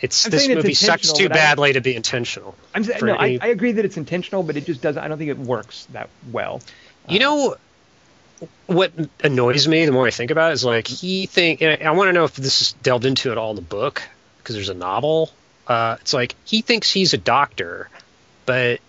[0.01, 2.55] it's I'm this saying it's movie sucks too but I- badly to be intentional.
[2.75, 5.03] I'm saying, for no, I, any- I agree that it's intentional, but it just doesn't.
[5.03, 6.61] I don't think it works that well.
[7.09, 7.57] You know
[8.67, 11.87] what annoys me the more I think about it is like he think and I,
[11.87, 14.03] I want to know if this is delved into at all in the book
[14.39, 15.31] because there's a novel.
[15.67, 17.89] Uh, it's like he thinks he's a doctor,
[18.45, 18.81] but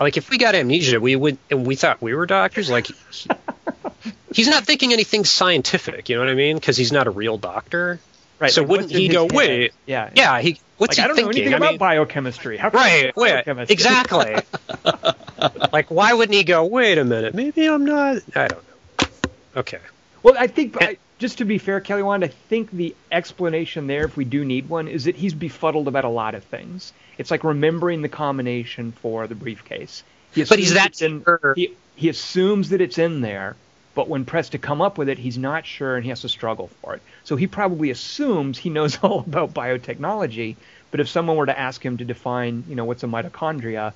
[0.00, 2.70] like if we got amnesia, we would and we thought we were doctors.
[2.70, 3.28] Like he,
[4.32, 6.08] he's not thinking anything scientific.
[6.08, 6.56] You know what I mean?
[6.56, 8.00] Because he's not a real doctor.
[8.38, 8.50] Right.
[8.52, 9.32] So like, wouldn't he go, head?
[9.32, 10.10] wait, Yeah.
[10.14, 11.30] Yeah, he what's Like, he I don't thinking?
[11.32, 12.56] know anything I about mean, biochemistry.
[12.56, 13.72] How can right, wait, biochemistry?
[13.72, 14.36] exactly.
[15.72, 16.64] like why wouldn't he go?
[16.64, 18.18] Wait a minute, maybe I'm not.
[18.34, 18.67] I don't know.
[19.58, 19.80] Okay.
[20.22, 24.04] Well, I think I, just to be fair, Kelly Wand, I think the explanation there,
[24.04, 26.92] if we do need one, is that he's befuddled about a lot of things.
[27.18, 30.04] It's like remembering the combination for the briefcase.
[30.32, 31.54] He But he's that in, sure.
[31.56, 33.56] he, he assumes that it's in there,
[33.94, 36.28] but when pressed to come up with it, he's not sure and he has to
[36.28, 37.02] struggle for it.
[37.24, 40.54] So he probably assumes he knows all about biotechnology,
[40.92, 43.92] but if someone were to ask him to define, you know, what's a mitochondria,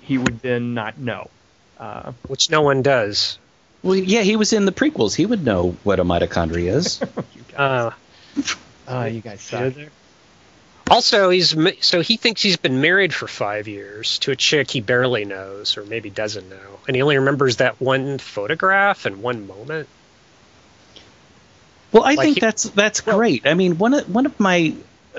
[0.00, 1.30] he would then not know.
[1.78, 3.38] Uh, Which no one does.
[3.86, 5.14] Well, yeah, he was in the prequels.
[5.14, 7.00] He would know what a mitochondria is.
[7.56, 7.92] Uh,
[8.88, 9.74] uh, you guys suck.
[10.90, 14.80] Also, he's so he thinks he's been married for five years to a chick he
[14.80, 19.46] barely knows, or maybe doesn't know, and he only remembers that one photograph and one
[19.46, 19.88] moment.
[21.92, 23.46] Well, I Like think he- that's that's great.
[23.46, 24.74] I mean, one of one of my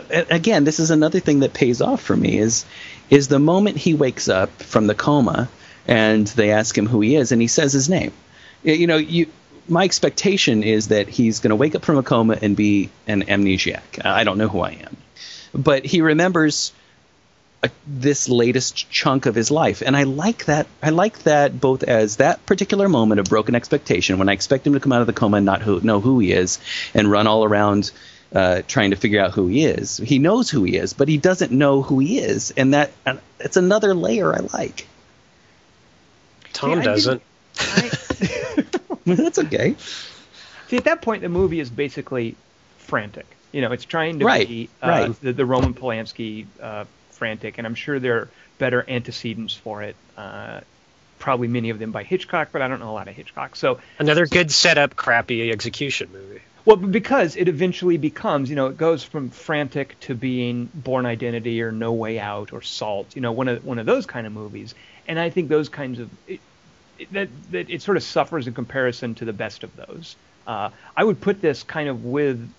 [0.09, 2.65] again, this is another thing that pays off for me is
[3.09, 5.49] is the moment he wakes up from the coma
[5.87, 8.11] and they ask him who he is, and he says his name.
[8.67, 9.27] Y- You know, you.
[9.69, 13.23] My expectation is that he's going to wake up from a coma and be an
[13.23, 14.05] amnesiac.
[14.05, 14.95] I don't know who I am,
[15.53, 16.71] but he remembers
[17.61, 20.67] uh, this latest chunk of his life, and I like that.
[20.81, 24.71] I like that both as that particular moment of broken expectation when I expect him
[24.73, 26.59] to come out of the coma and not who, know who he is
[26.93, 27.91] and run all around
[28.33, 29.97] uh, trying to figure out who he is.
[29.97, 33.19] He knows who he is, but he doesn't know who he is, and that and
[33.41, 34.87] it's another layer I like.
[36.53, 37.21] Tom See, I didn't- doesn't.
[37.59, 37.91] I,
[39.15, 39.75] That's okay.
[40.67, 42.35] see, at that point, the movie is basically
[42.79, 43.25] frantic.
[43.51, 45.21] You know, it's trying to Right, be uh, right.
[45.21, 49.95] the, the Roman Polanski uh, frantic, and I'm sure there are better antecedents for it.
[50.17, 50.61] Uh,
[51.19, 53.55] probably many of them by Hitchcock, but I don't know a lot of Hitchcock.
[53.55, 56.41] So Another good setup, crappy execution movie.
[56.65, 61.61] Well, because it eventually becomes, you know, it goes from frantic to being Bourne Identity
[61.61, 64.33] or No Way Out or Salt, you know, one of one of those kind of
[64.33, 64.75] movies.
[65.07, 66.41] And I think those kinds of it, it,
[67.11, 70.15] that that it sort of suffers in comparison to the best of those.
[70.45, 72.49] Uh, I would put this kind of with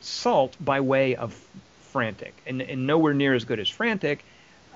[0.00, 1.34] Salt by way of
[1.92, 4.24] frantic, and and nowhere near as good as frantic.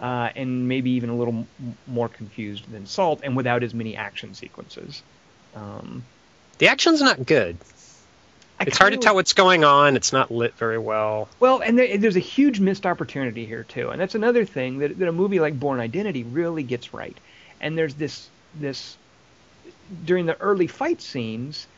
[0.01, 3.95] Uh, and maybe even a little m- more confused than Salt, and without as many
[3.97, 5.01] action sequences.
[5.55, 6.03] Um,
[6.59, 7.57] The action's not good.
[8.59, 9.95] I It's hard to tell what's going on.
[9.95, 11.29] It's not lit very well.
[11.39, 14.99] Well, and there, there's a huge missed opportunity here too, and that's another thing that,
[14.99, 17.17] that a movie like Bourne Identity really gets right.
[17.61, 18.99] And there's this this
[20.05, 21.69] during the early fight scenes,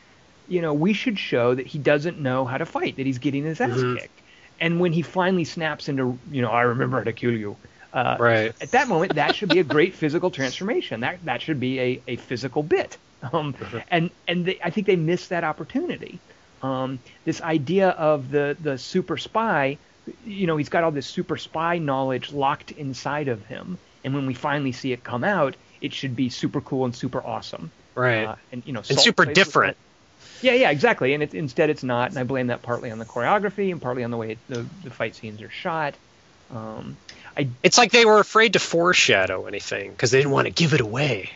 [0.47, 3.45] you know, we should show that he doesn't know how to fight, that he's getting
[3.45, 3.93] his ass Mhm.
[3.95, 4.23] kicked.
[4.59, 7.59] And when he finally snaps into, you know, I remember how to kill you.
[7.93, 8.55] Uh, Right.
[8.61, 11.01] At that moment, that should be a great physical transformation.
[11.01, 12.99] That that should be a, a physical bit.
[13.33, 13.55] Um.
[13.89, 16.23] And and they, I think they missed that opportunity.
[16.61, 19.79] Um, this idea of the the super spy,
[20.23, 24.25] you know, he's got all this super spy knowledge locked inside of him, and when
[24.25, 27.71] we finally see it come out, it should be super cool and super awesome.
[27.95, 28.25] Right.
[28.25, 29.77] Uh, and you know, and super different.
[30.41, 31.13] Yeah, yeah, exactly.
[31.13, 32.09] And it, instead, it's not.
[32.09, 34.65] And I blame that partly on the choreography and partly on the way it, the
[34.83, 35.95] the fight scenes are shot.
[36.51, 36.97] Um,
[37.37, 40.73] I It's like they were afraid to foreshadow anything because they didn't want to give
[40.73, 41.31] it away.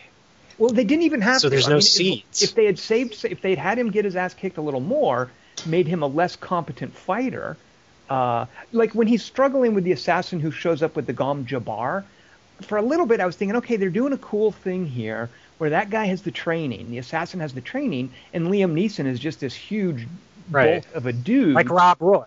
[0.58, 1.50] Well, they didn't even have So to.
[1.50, 2.42] there's I no mean, if-.
[2.42, 4.80] If they had saved, if they had had him get his ass kicked a little
[4.80, 5.30] more,
[5.66, 7.56] made him a less competent fighter,
[8.10, 12.04] uh, like when he's struggling with the assassin who shows up with the Gom Jabbar,
[12.64, 15.70] for a little bit I was thinking, okay, they're doing a cool thing here where
[15.70, 19.40] that guy has the training, the assassin has the training, and Liam Neeson is just
[19.40, 20.06] this huge
[20.50, 20.82] Right.
[20.82, 21.54] bulk of a dude.
[21.54, 22.24] Like Rob Roy.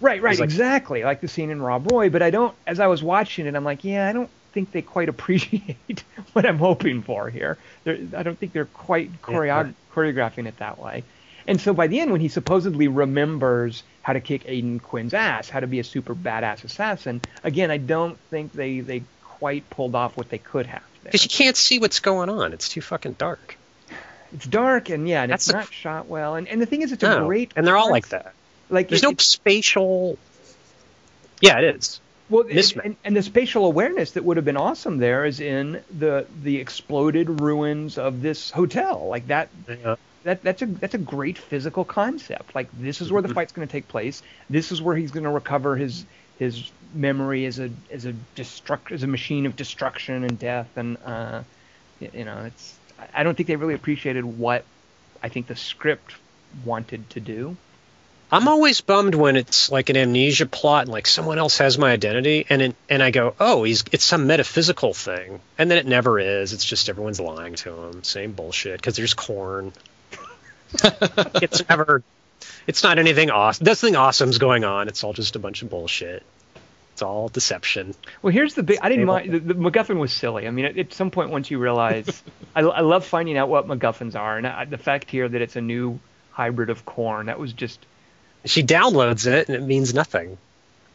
[0.00, 1.04] Right, right, like- exactly.
[1.04, 2.54] Like the scene in Rob Roy, but I don't.
[2.66, 6.44] As I was watching it, I'm like, yeah, I don't think they quite appreciate what
[6.44, 7.56] I'm hoping for here.
[7.84, 11.02] They're, I don't think they're quite choreo- choreographing it that way.
[11.48, 15.48] And so by the end, when he supposedly remembers how to kick Aidan Quinn's ass,
[15.48, 19.02] how to be a super badass assassin, again, I don't think they they
[19.38, 20.82] quite pulled off what they could have.
[21.04, 22.52] Because you can't see what's going on.
[22.52, 23.56] It's too fucking dark.
[24.34, 26.34] It's dark and yeah, and That's it's the- not shot well.
[26.34, 27.26] And and the thing is, it's a No.
[27.26, 28.34] great and they're all like that.
[28.70, 30.18] Like There's it- no spatial.
[31.40, 32.00] Yeah, it is.
[32.28, 35.80] Well, and, and, and the spatial awareness that would have been awesome there is in
[35.96, 39.06] the the exploded ruins of this hotel.
[39.08, 39.94] Like that, Yeah.
[40.24, 42.52] that that's a that's a great physical concept.
[42.52, 43.34] Like this is where the Mhm.
[43.34, 44.24] fight's going to take place.
[44.50, 46.04] This is where he's going to recover his
[46.38, 50.68] his memory is a as a destruct as a machine of destruction and death.
[50.76, 51.42] And uh,
[52.00, 54.64] you know, it's I- I don't think they really appreciated what
[55.22, 56.14] I think the script
[56.64, 57.56] wanted to do.
[58.30, 61.92] I'm always bummed when it's like an amnesia plot and like someone else has my
[61.92, 65.86] identity and it, and I go, oh, he's it's some metaphysical thing, and then it
[65.86, 66.52] never is.
[66.52, 68.02] It's just everyone's lying to him.
[68.02, 69.72] Same bullshit because there's corn.
[70.82, 72.02] it's never.
[72.66, 73.64] It's not anything awesome.
[73.64, 74.88] Nothing awesome's going on.
[74.88, 76.22] It's all just a bunch of bullshit.
[76.92, 77.94] It's all deception.
[78.22, 78.78] Well, here's the big.
[78.80, 79.32] I didn't mind.
[79.32, 80.46] The, the MacGuffin was silly.
[80.48, 82.22] I mean, at, at some point, once you realize,
[82.56, 85.56] I, I love finding out what MacGuffins are, and I, the fact here that it's
[85.56, 86.00] a new
[86.32, 87.26] hybrid of corn.
[87.26, 87.84] That was just.
[88.46, 90.38] She downloads it and it means nothing.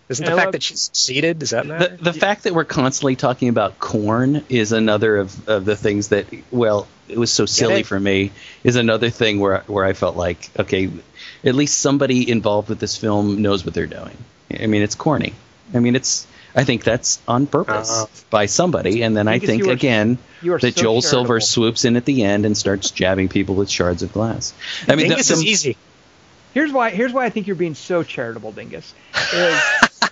[0.09, 1.39] Isn't the I fact love- that she's succeeded?
[1.39, 1.97] Does that The, matter?
[1.97, 6.25] the fact that we're constantly talking about corn is another of, of the things that,
[6.49, 8.31] well, it was so silly for me,
[8.63, 10.89] is another thing where, where I felt like, okay,
[11.43, 14.17] at least somebody involved with this film knows what they're doing.
[14.59, 15.33] I mean, it's corny.
[15.73, 19.01] I mean, it's, I think that's on purpose Uh, by somebody.
[19.03, 22.45] And then I think, are- again, that so Joel Silver swoops in at the end
[22.45, 24.53] and starts jabbing people with shards of glass.
[24.87, 25.77] I mean, Dingus the- is easy.
[26.53, 26.89] Here's why.
[26.89, 28.93] Here's why I think you're being so charitable, Dingus.
[29.33, 29.61] Is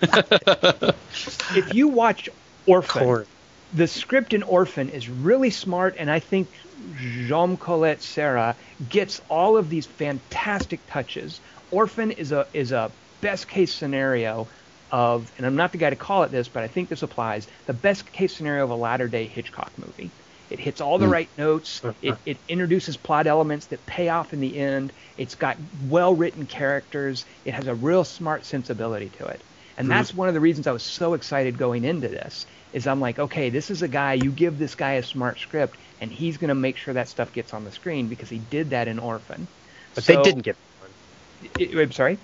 [1.54, 2.30] if you watch
[2.66, 3.26] Orphan, Corn.
[3.74, 6.48] the script in Orphan is really smart, and I think
[6.96, 8.56] Jean Collet-Serra
[8.88, 11.40] gets all of these fantastic touches.
[11.70, 12.90] Orphan is a is a
[13.20, 14.48] best case scenario
[14.90, 17.46] of, and I'm not the guy to call it this, but I think this applies.
[17.66, 20.10] The best case scenario of a latter day Hitchcock movie.
[20.50, 21.12] It hits all the hmm.
[21.12, 21.80] right notes.
[22.02, 24.92] It, it introduces plot elements that pay off in the end.
[25.16, 25.56] It's got
[25.88, 27.24] well written characters.
[27.44, 29.40] It has a real smart sensibility to it.
[29.80, 29.96] And mm-hmm.
[29.96, 32.44] that's one of the reasons I was so excited going into this.
[32.74, 34.12] Is I'm like, okay, this is a guy.
[34.12, 37.32] You give this guy a smart script, and he's going to make sure that stuff
[37.32, 39.46] gets on the screen because he did that in Orphan.
[39.94, 41.78] But So- they didn't give him one.
[41.80, 42.18] I'm sorry.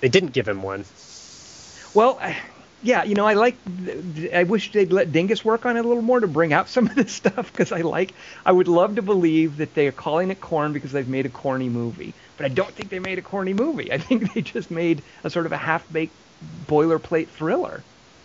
[0.00, 0.84] They didn't give him one.
[1.94, 2.36] Well, I-
[2.82, 3.56] yeah, you know, I like.
[4.34, 6.88] I wish they'd let Dingus work on it a little more to bring out some
[6.88, 8.12] of this stuff because I like.
[8.44, 11.30] I would love to believe that they are calling it corn because they've made a
[11.30, 13.90] corny movie, but I don't think they made a corny movie.
[13.90, 16.12] I think they just made a sort of a half-baked
[16.66, 17.82] boilerplate thriller.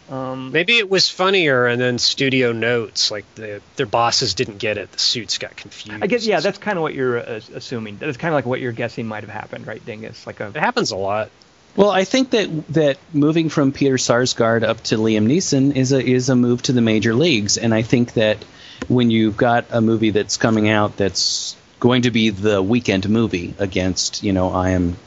[0.09, 4.77] Um, Maybe it was funnier, and then studio notes like the their bosses didn't get
[4.77, 4.91] it.
[4.93, 6.01] The suits got confused.
[6.01, 7.97] I guess yeah, that's kind of what you're uh, assuming.
[7.97, 10.25] That's kind of like what you're guessing might have happened, right, Dingus?
[10.25, 11.29] Like a it happens a lot.
[11.75, 16.01] Well, I think that that moving from Peter Sarsgaard up to Liam Neeson is a
[16.01, 18.43] is a move to the major leagues, and I think that
[18.87, 23.53] when you've got a movie that's coming out that's going to be the weekend movie
[23.59, 24.97] against, you know, I am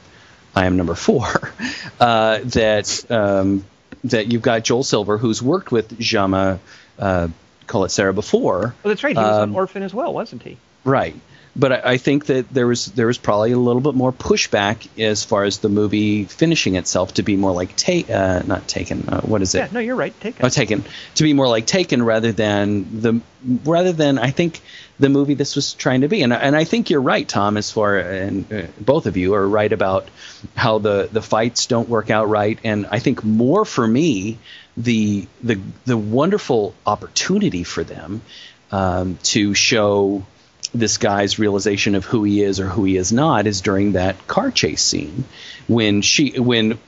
[0.60, 1.26] I am number four,
[2.00, 3.64] uh, that um,
[4.04, 6.58] that you've got Joel Silver who's worked with Jama,
[6.98, 7.28] uh,
[7.66, 9.16] Collet-Serra before, Oh, that's right.
[9.16, 10.58] He was Um, Orphan as well, wasn't he?
[10.84, 11.14] Right.
[11.56, 14.86] But I, I think that there was there was probably a little bit more pushback
[14.98, 19.08] as far as the movie finishing itself to be more like ta- uh, not taken.
[19.08, 19.58] Uh, what is it?
[19.58, 19.68] Yeah.
[19.72, 20.18] No, you're right.
[20.20, 20.44] Take it.
[20.44, 20.84] Oh, taken
[21.16, 23.20] to be more like taken rather than the
[23.64, 24.60] rather than I think
[25.00, 26.22] the movie this was trying to be.
[26.22, 27.56] And and I think you're right, Tom.
[27.56, 30.08] As far and uh, both of you are right about
[30.54, 32.58] how the the fights don't work out right.
[32.62, 34.38] And I think more for me
[34.76, 38.22] the the the wonderful opportunity for them
[38.70, 40.24] um, to show
[40.74, 44.26] this guy's realization of who he is or who he is not is during that
[44.26, 45.24] car chase scene.
[45.66, 46.78] When she when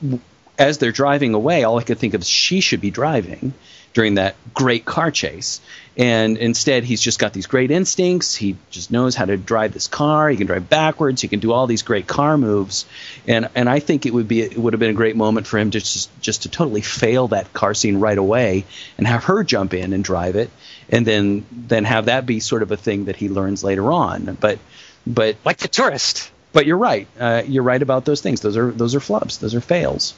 [0.57, 3.53] as they're driving away all i could think of is she should be driving
[3.93, 5.61] during that great car chase.
[5.95, 8.35] And instead he's just got these great instincts.
[8.35, 10.29] He just knows how to drive this car.
[10.29, 11.21] He can drive backwards.
[11.21, 12.85] He can do all these great car moves.
[13.27, 15.59] And and i think it would be it would have been a great moment for
[15.59, 18.65] him to just just to totally fail that car scene right away
[18.97, 20.49] and have her jump in and drive it
[20.93, 24.37] and then then have that be sort of a thing that he learns later on
[24.39, 24.57] but
[25.05, 26.31] but Like the tourist.
[26.53, 27.07] but you're right.
[27.19, 28.39] Uh, you're right about those things.
[28.41, 29.39] Those are those are flubs.
[29.39, 30.13] Those are fails.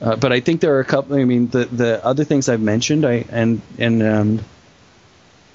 [0.00, 1.16] Uh, but I think there are a couple.
[1.16, 4.40] I mean, the the other things I've mentioned, I and and um,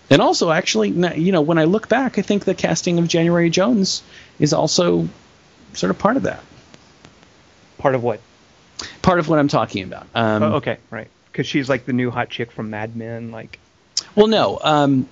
[0.09, 3.49] and also actually, you know, when I look back, I think the casting of January
[3.49, 4.01] Jones
[4.39, 5.07] is also
[5.73, 6.43] sort of part of that.
[7.79, 8.19] Part of what?
[9.01, 10.07] Part of what I'm talking about.
[10.15, 11.07] Um, oh, okay, right.
[11.31, 13.31] Because she's like the new hot chick from Mad Men.
[13.31, 13.59] Like,
[14.15, 14.59] Well, no.
[14.61, 15.09] Um,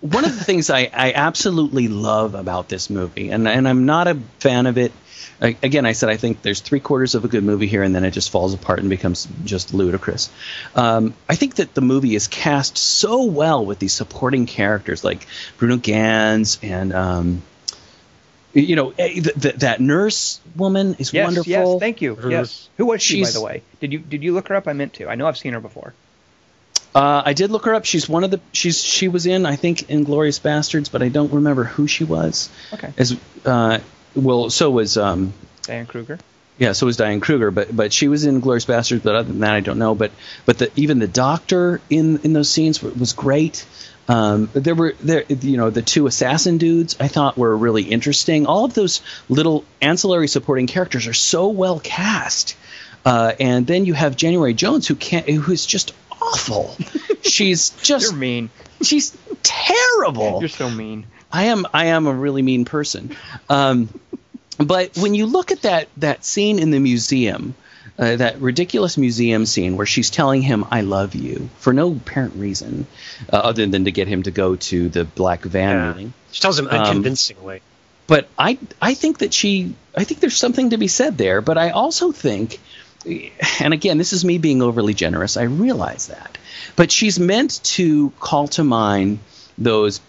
[0.00, 4.06] one of the things I, I absolutely love about this movie, and and I'm not
[4.08, 4.92] a fan of it.
[5.40, 7.94] I- Again, I said I think there's three quarters of a good movie here, and
[7.94, 10.30] then it just falls apart and becomes just ludicrous.
[10.74, 15.26] Um, I think that the movie is cast so well with these supporting characters like
[15.58, 17.42] Bruno Ganz and um,
[18.52, 21.50] you know eh, th- th- that nurse woman is yes, wonderful.
[21.50, 22.18] yes, thank you.
[22.28, 22.68] Yes.
[22.76, 23.62] Who was she, by the way?
[23.80, 24.68] Did you did you look her up?
[24.68, 25.08] I meant to.
[25.08, 25.94] I know I've seen her before.
[26.96, 27.84] Uh, I did look her up.
[27.84, 31.30] She's one of the she's she was in I think Inglourious Basterds, but I don't
[31.30, 32.48] remember who she was.
[32.72, 32.90] Okay.
[32.96, 33.80] As uh,
[34.14, 36.18] well, so was um, Diane Kruger.
[36.56, 39.02] yeah, so was Diane Kruger, but but she was in Glorious Bastards.
[39.04, 39.94] But other than that, I don't know.
[39.94, 40.10] But
[40.46, 43.66] but the, even the doctor in in those scenes was great.
[44.08, 48.46] Um, there were there you know the two assassin dudes I thought were really interesting.
[48.46, 52.56] All of those little ancillary supporting characters are so well cast.
[53.04, 56.76] Uh, and then you have January Jones who can't who's just awful.
[57.22, 58.50] She's just You're mean.
[58.82, 60.38] she's terrible.
[60.40, 61.06] You're so mean.
[61.32, 63.16] I am I am a really mean person.
[63.48, 63.88] Um,
[64.58, 67.54] but when you look at that that scene in the museum,
[67.98, 72.34] uh, that ridiculous museum scene where she's telling him "I love you" for no apparent
[72.36, 72.86] reason,
[73.32, 75.92] uh, other than to get him to go to the black van Yeah.
[75.92, 76.12] meeting.
[76.32, 77.60] She tells him Um, unconvincingly.
[78.06, 81.40] But I I think that she I think there's something to be said there.
[81.40, 82.60] But I also think,
[83.60, 85.36] and again, this is me being overly generous.
[85.36, 86.38] I realize that,
[86.74, 89.18] but she's meant to call to mind
[89.58, 90.00] those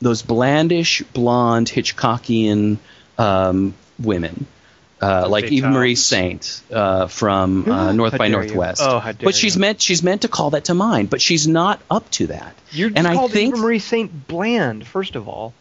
[0.00, 2.78] those blandish, blonde, Hitchcockian
[3.18, 4.46] um, women.
[5.00, 8.48] Uh, like Eva Marie Saint uh, from uh, North How by dare you.
[8.50, 8.82] Northwest.
[8.84, 9.60] Oh, but she's you.
[9.60, 12.54] meant she's meant to call that to mind, but she's not up to that.
[12.70, 15.54] You're and I think Eva Marie Saint bland, first of all.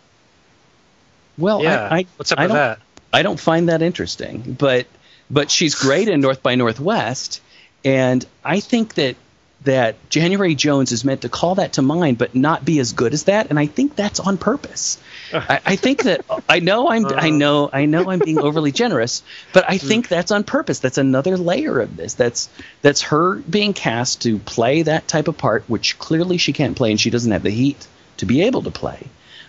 [1.40, 1.88] well, yeah.
[1.90, 2.80] I, I, What's up I with don't, that?
[3.12, 4.86] I don't find that interesting, but
[5.32, 7.42] but she's great in North by Northwest,
[7.84, 9.16] and I think that
[9.64, 13.14] that January Jones is meant to call that to mind, but not be as good
[13.14, 15.00] as that, and I think that's on purpose.
[15.32, 17.32] I, I think that I know I'm I uh.
[17.32, 19.24] know I know I'm being overly generous,
[19.54, 20.10] but I think mm.
[20.10, 20.80] that's on purpose.
[20.80, 22.16] That's another layer of this.
[22.16, 22.50] That's
[22.82, 26.92] that's her being cast to play that type of part, which clearly she can't play,
[26.92, 29.08] and she doesn't have the heat to be able to play.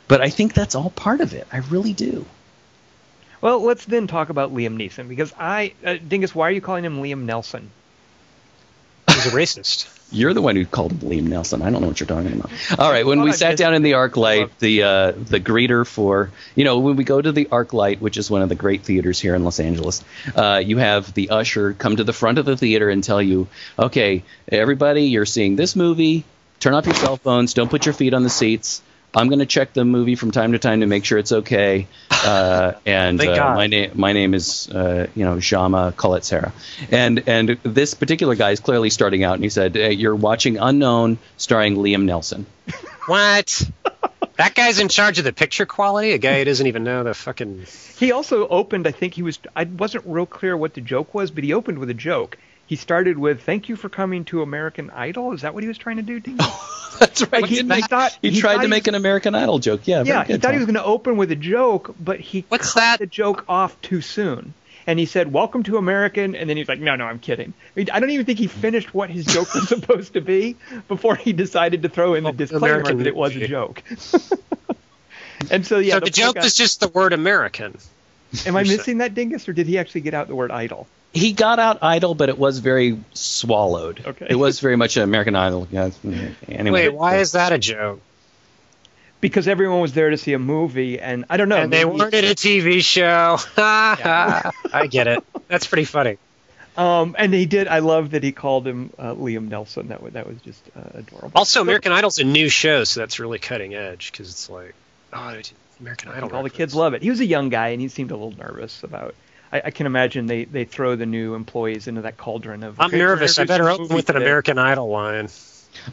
[0.08, 1.46] But I think that's all part of it.
[1.50, 2.26] I really do.
[3.42, 6.84] Well, let's then talk about Liam Neeson because I, uh, Dingus, why are you calling
[6.84, 7.70] him Liam Nelson?
[9.08, 9.98] He's a racist.
[10.14, 11.62] You're the one who called him Liam Nelson.
[11.62, 12.50] I don't know what you're talking about.
[12.78, 16.30] All right, when thought we sat down in the ArcLight, the uh, the greeter for
[16.54, 19.18] you know when we go to the ArcLight, which is one of the great theaters
[19.18, 20.04] here in Los Angeles,
[20.36, 23.48] uh, you have the usher come to the front of the theater and tell you,
[23.78, 26.24] okay, everybody, you're seeing this movie.
[26.60, 27.54] Turn off your cell phones.
[27.54, 28.82] Don't put your feet on the seats.
[29.14, 31.86] I'm going to check the movie from time to time to make sure it's okay.
[32.22, 33.56] Uh, and Thank uh, God.
[33.56, 36.52] my name my name is uh, you know Jama Collet-Serra,
[36.88, 40.56] and and this particular guy is clearly starting out, and he said hey, you're watching
[40.56, 42.46] Unknown, starring Liam Nelson.
[43.06, 43.68] What?
[44.36, 46.12] that guy's in charge of the picture quality.
[46.12, 47.66] A guy who doesn't even know the fucking.
[47.96, 48.86] He also opened.
[48.86, 49.38] I think he was.
[49.56, 52.38] I wasn't real clear what the joke was, but he opened with a joke.
[52.72, 55.76] He started with "Thank you for coming to American Idol." Is that what he was
[55.76, 56.20] trying to do?
[56.20, 56.46] Dingus?
[56.98, 57.42] That's right.
[57.42, 59.34] Like, he- didn't he thought- he, he tried thought to he make was- an American
[59.34, 59.82] Idol joke.
[59.86, 62.18] Yeah, very yeah, he good, thought he was going to open with a joke, but
[62.18, 62.98] he What's cut that?
[63.00, 64.54] the joke off too soon.
[64.86, 67.78] And he said, "Welcome to American," and then he's like, "No, no, I'm kidding." I,
[67.78, 70.56] mean, I don't even think he finished what his joke was supposed to be
[70.88, 73.82] before he decided to throw in the oh, disclaimer American that it was a joke.
[75.50, 77.76] and so, yeah, so the, poor joke guy- was just the word American.
[78.46, 80.86] Am I missing that, Dingus, or did he actually get out the word idol?
[81.12, 84.02] He got out Idol, but it was very swallowed.
[84.06, 84.26] Okay.
[84.30, 85.68] It was very much an American Idol.
[85.70, 85.90] Yeah.
[86.48, 88.00] Anyway, Wait, why is that a joke?
[89.20, 91.56] Because everyone was there to see a movie, and I don't know.
[91.56, 93.38] and they maybe- weren't at a TV show.
[93.56, 95.22] I get it.
[95.48, 96.18] That's pretty funny.
[96.76, 97.68] Um, and he did.
[97.68, 99.88] I love that he called him uh, Liam Nelson.
[99.88, 101.32] That was that was just uh, adorable.
[101.34, 104.74] Also, American Idol's a new show, so that's really cutting edge because it's like,
[105.12, 105.38] oh,
[105.80, 106.20] American Idol.
[106.22, 107.02] think all the kids love it.
[107.02, 109.14] He was a young guy, and he seemed a little nervous about.
[109.52, 112.80] I, I can imagine they, they throw the new employees into that cauldron of.
[112.80, 113.38] I'm "Okay, nervous.
[113.38, 115.28] I better introducing open with an today." American Idol line.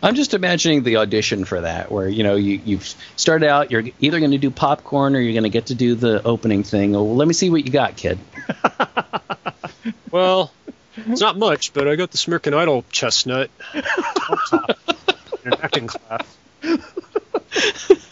[0.04, 3.84] I'm just imagining the audition for that, where you know you you've started out, you're
[4.00, 6.92] either going to do popcorn or you're going to get to do the opening thing.
[6.92, 8.20] Well, let me see what you got, kid.
[10.12, 10.52] Well,
[10.98, 13.84] it's not much, but I got this American Idol chestnut on
[14.48, 14.80] top
[15.46, 16.38] in an acting class.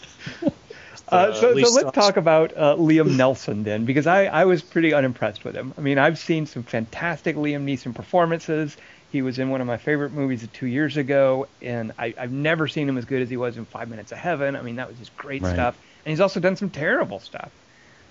[1.10, 4.92] Uh, so, so let's talk about uh, Liam Nelson then, because I, I was pretty
[4.92, 5.72] unimpressed with him.
[5.76, 8.76] I mean, I've seen some fantastic Liam Neeson performances.
[9.08, 12.68] He was in one of my favorite movies two years ago, and I, I've never
[12.68, 14.54] seen him as good as he was in Five Minutes of Heaven.
[14.54, 15.52] I mean, that was just great Right.
[15.54, 15.78] stuff.
[16.04, 17.50] And he's also done some terrible stuff.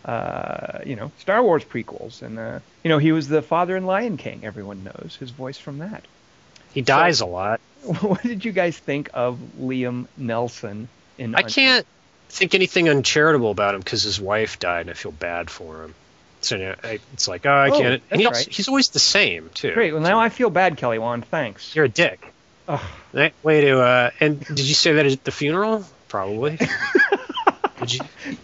[0.05, 3.85] Uh, you know, Star Wars prequels, and uh, you know, he was the father in
[3.85, 4.45] Lion King.
[4.45, 6.07] Everyone knows his voice from that.
[6.73, 7.59] He dies a lot.
[8.01, 10.87] what did you guys think of Liam Nelson
[11.17, 11.35] in?
[11.35, 11.85] I can't
[12.29, 15.95] think anything uncharitable about him because his wife died, and I feel bad for him.
[16.41, 18.03] So you know, I, it's like, oh, I Oh, can't.
[18.11, 18.55] And he that's also, right.
[18.55, 19.73] he's always the same too.
[19.73, 19.93] Great.
[19.93, 21.25] Well, now I feel bad, Kelly Wand.
[21.25, 21.75] Thanks.
[21.75, 22.33] You're a dick.
[22.67, 22.79] Ugh.
[23.13, 23.79] That way to.
[23.79, 25.83] Uh, and did you say that at the funeral?
[26.07, 26.57] Probably.
[27.79, 27.99] did you?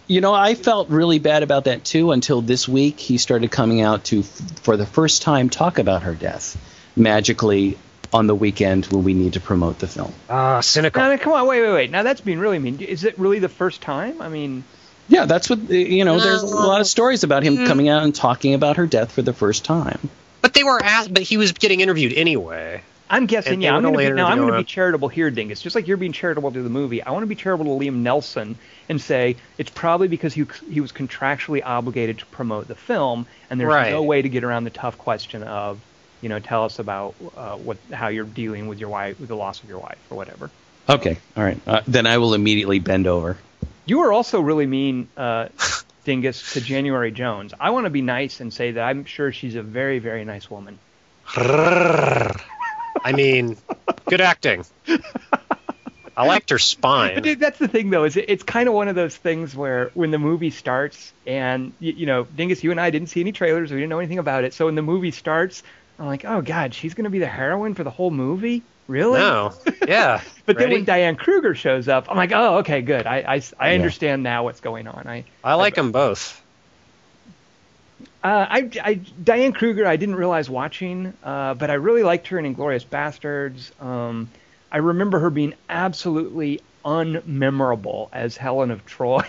[0.06, 3.80] You know, I felt really bad about that too until this week he started coming
[3.80, 6.56] out to, for the first time, talk about her death
[6.96, 7.76] magically
[8.14, 10.12] on the weekend when we need to promote the film.
[10.30, 11.02] Ah, cynical.
[11.02, 11.90] No, no, come on, wait, wait, wait.
[11.90, 12.80] Now that's being really mean.
[12.80, 14.22] Is it really the first time?
[14.22, 14.62] I mean,
[15.08, 16.18] Yeah, that's what you know.
[16.20, 17.66] There's a lot of stories about him Mm.
[17.66, 19.98] coming out and talking about her death for the first time.
[20.40, 21.12] But they were asked.
[21.12, 22.82] But he was getting interviewed anyway.
[23.10, 23.54] I'm guessing.
[23.54, 25.60] And yeah, I'm would gonna be, only now I'm going to be charitable here, Dingus.
[25.60, 27.96] Just like you're being charitable to the movie, I want to be charitable to Liam
[27.96, 28.56] Nelson
[28.88, 33.60] and say it's probably because he he was contractually obligated to promote the film, and
[33.60, 33.90] there's Right.
[33.90, 35.80] no way to get around the tough question of,
[36.24, 39.36] you know, tell us about uh, what how you're dealing with your wife, with the
[39.36, 40.48] loss of your wife, or whatever.
[40.88, 41.60] Okay, all right.
[41.66, 43.36] Uh, then I will immediately bend over.
[43.84, 45.48] You were also really mean, uh,
[46.04, 47.52] Dingus, to January Jones.
[47.60, 50.50] I want to be nice and say that I'm sure she's a very, very nice
[50.50, 50.78] woman.
[51.36, 52.32] I
[53.14, 53.58] mean,
[54.06, 54.64] good acting.
[56.16, 57.20] I liked her spine.
[57.22, 59.90] dude, that's the thing, though, is it, it's kind of one of those things where
[59.94, 63.32] when the movie starts, and you, you know, Dingus, you and I didn't see any
[63.32, 64.54] trailers, we didn't know anything about it.
[64.54, 65.62] So when the movie starts,
[65.98, 69.40] I'm like, oh god, she's going to be the heroine for the whole movie, really?
[69.42, 69.52] No.
[69.86, 70.22] Yeah.
[70.46, 73.06] But then when Diane Kruger shows up, I'm like, oh, okay, good.
[73.06, 73.74] I, I, I Yeah.
[73.74, 75.06] understand now what's going on.
[75.06, 76.42] I I like them both.
[78.22, 82.38] Uh, I, I, Diane Kruger, I didn't realize watching, uh, but I really liked her
[82.38, 83.70] in Inglourious Basterds.
[83.82, 84.32] Um,
[84.72, 89.22] I remember her being absolutely unmemorable as Helen of Troy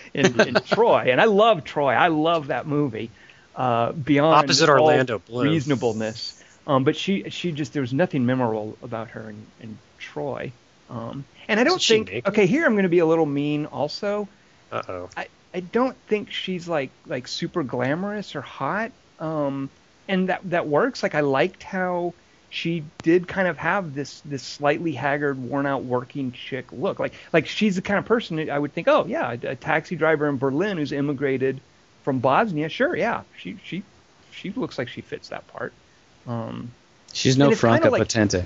[0.14, 1.92] in, in Troy, and I love Troy.
[1.92, 3.14] I love that movie.
[3.56, 5.48] Uh, beyond Opposite Orlando Bloom.
[5.48, 10.52] reasonableness, um, but she she just there was nothing memorable about her in, in Troy.
[10.90, 14.28] Um, and I don't think okay here I'm going to be a little mean also.
[14.70, 15.10] Uh oh.
[15.16, 18.92] I, I don't think she's like like super glamorous or hot.
[19.18, 19.70] Um,
[20.06, 21.02] and that that works.
[21.02, 22.12] Like I liked how
[22.50, 26.98] she did kind of have this this slightly haggard, worn out working chick look.
[26.98, 29.96] Like like she's the kind of person I would think, oh yeah, a, a taxi
[29.96, 31.60] driver in Berlin who's immigrated
[32.06, 32.68] from Bosnia.
[32.68, 33.82] Sure, yeah, she she
[34.30, 35.72] she looks like she fits that part.
[36.28, 36.70] Um,
[37.12, 38.44] She's no And it's kinda Franka like- Potente.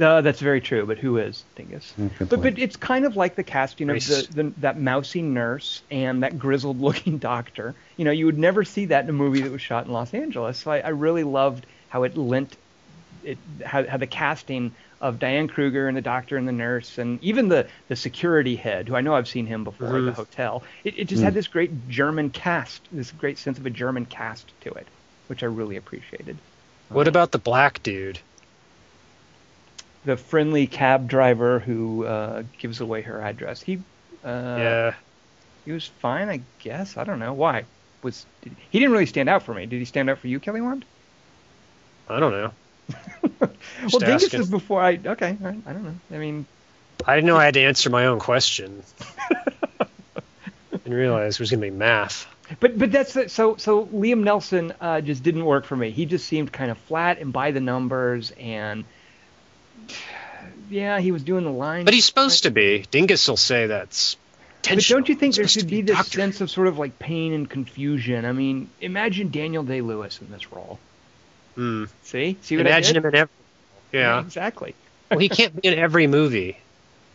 [0.00, 1.92] uh, that's very true, but who is Dingus?
[2.00, 2.42] Mm, But point.
[2.42, 6.38] but it's kind of like the casting of the, the that mousy nurse and that
[6.38, 7.74] grizzled looking doctor.
[7.98, 10.14] You know, you would never see that in a movie that was shot in Los
[10.14, 10.56] Angeles.
[10.56, 12.56] So I, I really loved how it lent
[13.24, 17.22] it how, how the casting of Diane Kruger and the doctor and the nurse and
[17.22, 20.14] even the the security head, who I know I've seen him before at the Mhm.
[20.14, 20.62] hotel.
[20.84, 24.52] It, it just had this great German cast, this great sense of a German cast
[24.62, 24.86] to it,
[25.26, 26.38] which I really appreciated.
[26.88, 28.18] What about the black dude?
[30.04, 33.60] the friendly cab driver who uh, gives away her address.
[33.60, 33.78] He
[34.24, 34.94] uh, yeah.
[35.64, 36.96] he was fine, I guess.
[36.96, 37.64] I don't know why.
[38.02, 39.66] Was did, he didn't really stand out for me?
[39.66, 40.84] Did he stand out for you, Kelly Wand?
[42.08, 42.52] I don't know.
[43.40, 43.50] Well,
[43.98, 44.40] Dingus asking.
[44.40, 44.98] was before I.
[45.04, 45.94] Okay, right, I don't know.
[46.12, 46.46] I mean,
[47.04, 48.82] I didn't know I had to answer my own question.
[50.70, 52.26] Didn't realize it was going to be math.
[52.60, 53.86] but but that's the, so so.
[53.86, 55.90] Liam Nelson uh, just didn't work for me.
[55.90, 58.84] He just seemed kind of flat and by the numbers, and
[60.70, 61.84] yeah, he was doing the line.
[61.84, 62.84] But he's supposed to be.
[62.90, 64.16] Dingus will say that's
[64.62, 64.94] tension.
[64.94, 66.18] But don't you think there should to be this doctor.
[66.18, 68.24] sense of sort of like pain and confusion?
[68.24, 70.78] I mean, imagine Daniel Day Lewis in this role.
[71.56, 71.84] Hmm.
[72.04, 73.04] See, see what I Imagine did?
[73.04, 73.34] him in every.
[73.92, 74.20] Yeah.
[74.20, 74.74] exactly.
[75.10, 76.58] well, he can't be in every movie,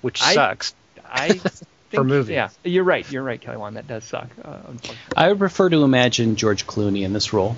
[0.02, 0.76] which I- sucks.
[1.14, 1.30] I
[1.90, 2.30] think, movies.
[2.34, 3.10] Yeah, you're right.
[3.12, 3.76] You're right, Kelly Wand.
[3.78, 4.30] That does suck.
[4.44, 4.58] Uh.
[5.16, 7.56] I would prefer to imagine George Clooney in this role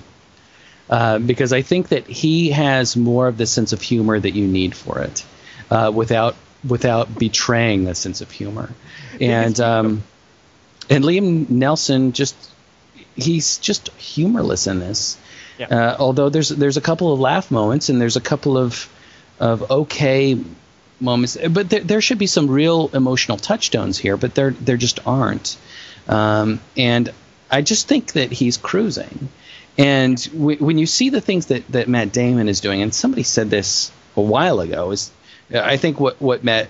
[0.90, 4.46] uh, because I think that he has more of the sense of humor that you
[4.46, 5.24] need for it,
[5.70, 6.34] uh, without
[6.68, 8.70] without betraying the sense of humor.
[9.20, 10.02] And um,
[10.90, 12.34] and Liam Nelson just
[13.14, 15.16] he's just humorless in this.
[15.58, 15.66] Yeah.
[15.66, 18.88] Uh, although there's there's a couple of laugh moments and there's a couple of
[19.38, 20.38] of okay
[21.00, 25.06] moments, but there, there should be some real emotional touchstones here, but there there just
[25.06, 25.56] aren't.
[26.08, 27.12] Um, and
[27.50, 29.28] I just think that he's cruising.
[29.76, 33.22] And w- when you see the things that, that Matt Damon is doing, and somebody
[33.22, 35.10] said this a while ago, is
[35.52, 36.68] I think what what Matt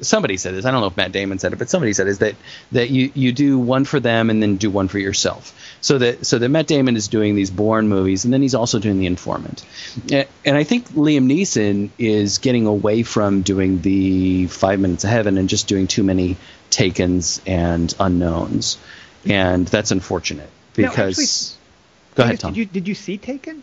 [0.00, 0.64] somebody said this.
[0.64, 2.34] I don't know if Matt Damon said it, but somebody said is that
[2.72, 5.54] that you you do one for them and then do one for yourself.
[5.80, 8.78] So that so that Matt Damon is doing these Bourne movies and then he's also
[8.78, 9.64] doing The Informant.
[10.10, 15.10] A- And I think Liam Neeson is getting away from doing the Five Minutes of
[15.10, 16.36] Heaven and just doing too many
[16.70, 18.78] Takens and unknowns,
[19.24, 21.18] and that's unfortunate Now, because.
[21.18, 22.52] actually, go ahead, Tom.
[22.52, 23.62] Did you did you see Taken?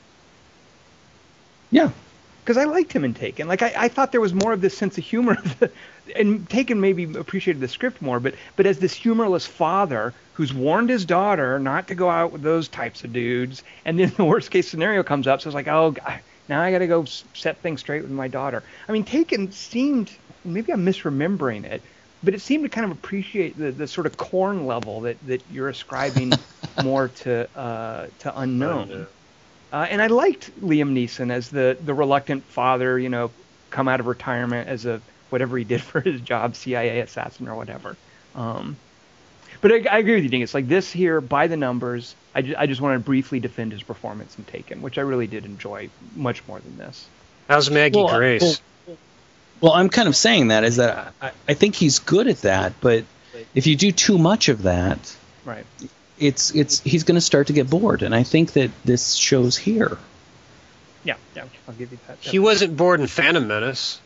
[1.72, 1.90] yeah.
[2.44, 3.48] Because I liked him in Taken.
[3.48, 5.38] Like I, I thought there was more of this sense of humor,
[6.16, 8.20] and Taken maybe appreciated the script more.
[8.20, 12.42] But but as this humorless father who's warned his daughter not to go out with
[12.42, 15.68] those types of dudes, and then the worst case scenario comes up, so it's like,
[15.68, 15.96] oh,
[16.50, 18.64] now I got to go set things straight with my daughter.
[18.88, 20.12] I mean, Taken seemed
[20.44, 21.82] maybe I'm misremembering it,
[22.24, 25.42] but it seemed to kind of appreciate the, the sort of corn level that, that
[25.52, 26.34] you're ascribing
[26.84, 28.84] more to uh, to unknown.
[28.84, 29.08] Unknown.
[29.72, 33.32] Uh, and I liked Liam Neeson as the the reluctant father, you know,
[33.70, 35.02] come out of retirement as a
[35.34, 37.98] whatever he did for his job, CIA assassin or whatever.
[38.36, 38.78] Um,
[39.62, 40.54] but I, I agree with you, Dingus.
[40.54, 43.84] Like this here, by the numbers, I, ju- I just want to briefly defend his
[43.84, 47.06] performance in Taken, which I really did enjoy much more than this.
[47.50, 48.42] How's Maggie Well, Grace?
[48.88, 48.98] well-
[49.62, 52.74] Well, I'm kind of saying that is that I, I think he's good at that,
[52.82, 53.06] but
[53.56, 55.00] if you do too much of that,
[55.46, 55.66] Right.
[56.20, 59.56] it's it's he's going to start to get bored, and I think that this shows
[59.58, 59.98] here.
[61.06, 61.16] Yeah.
[61.36, 61.46] Yeah.
[61.68, 62.18] I'll give you that.
[62.20, 64.00] he wasn't bored in Phantom Menace.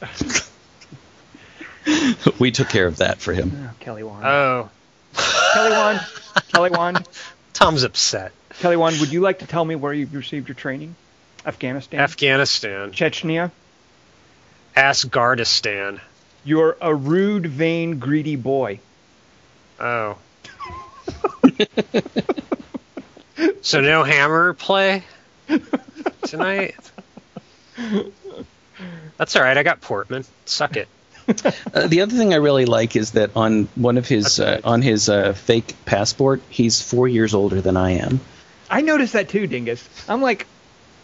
[2.38, 3.52] we took care of that for him.
[3.54, 4.24] Oh, Kelly Wand.
[4.24, 4.70] Oh,
[5.54, 6.00] Kelly Wand.
[6.52, 7.08] Kelly Wand.
[7.52, 8.32] Tom's upset.
[8.60, 9.00] Kelly Wand.
[9.00, 10.94] Would you like to tell me where you received your training?
[11.44, 12.00] Afghanistan.
[12.00, 12.92] Afghanistan.
[12.92, 13.50] Chechnya.
[14.76, 16.00] Asgardistan.
[16.44, 18.78] You're a rude, vain, greedy boy.
[19.80, 20.18] Oh.
[23.62, 25.02] so no hammer play
[26.22, 26.76] tonight?
[29.16, 29.56] That's all right.
[29.56, 30.24] I got Portman.
[30.44, 30.88] Suck it.
[31.74, 34.80] Uh, the other thing I really like is that on one of his uh, on
[34.80, 38.20] his uh, fake passport, he's four years older than I am.
[38.70, 39.88] I noticed that too, Dingus.
[40.08, 40.46] I'm like,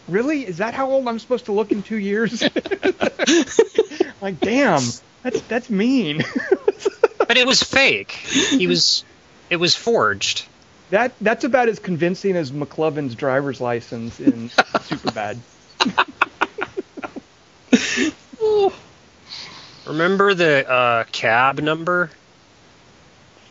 [0.07, 0.47] really?
[0.47, 2.41] Is that how old I'm supposed to look in two years?
[4.21, 4.81] like, damn,
[5.23, 6.23] that's that's mean.
[7.19, 8.11] But it was fake.
[8.11, 9.03] He was.
[9.49, 10.45] It was forged.
[10.89, 15.37] that that's about as convincing as McLovin's driver's license in Superbad.
[19.85, 22.09] Remember the uh, cab number?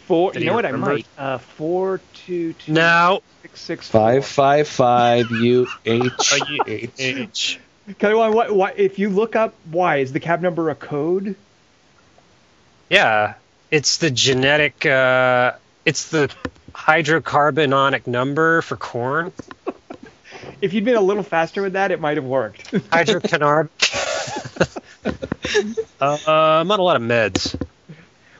[0.06, 0.32] Four.
[0.32, 0.66] Did you know he what?
[0.66, 1.06] I might.
[1.16, 3.22] Uh, four two two No.
[3.42, 4.32] six six Five four.
[4.32, 6.90] five five U H Oh, H.
[6.98, 7.60] H.
[7.98, 11.34] Kelly, why, why, why, if you look up why, is the cab number a code?
[12.88, 13.34] Yeah,
[13.70, 14.86] it's the genetic.
[14.86, 15.52] Uh,
[15.84, 16.30] it's the
[16.72, 19.32] hydrocarbonic number for corn.
[20.60, 22.70] If you'd been a little faster with that, it might have worked.
[22.72, 23.68] Hydrocanard.
[26.00, 27.60] uh, I'm on a lot of meds.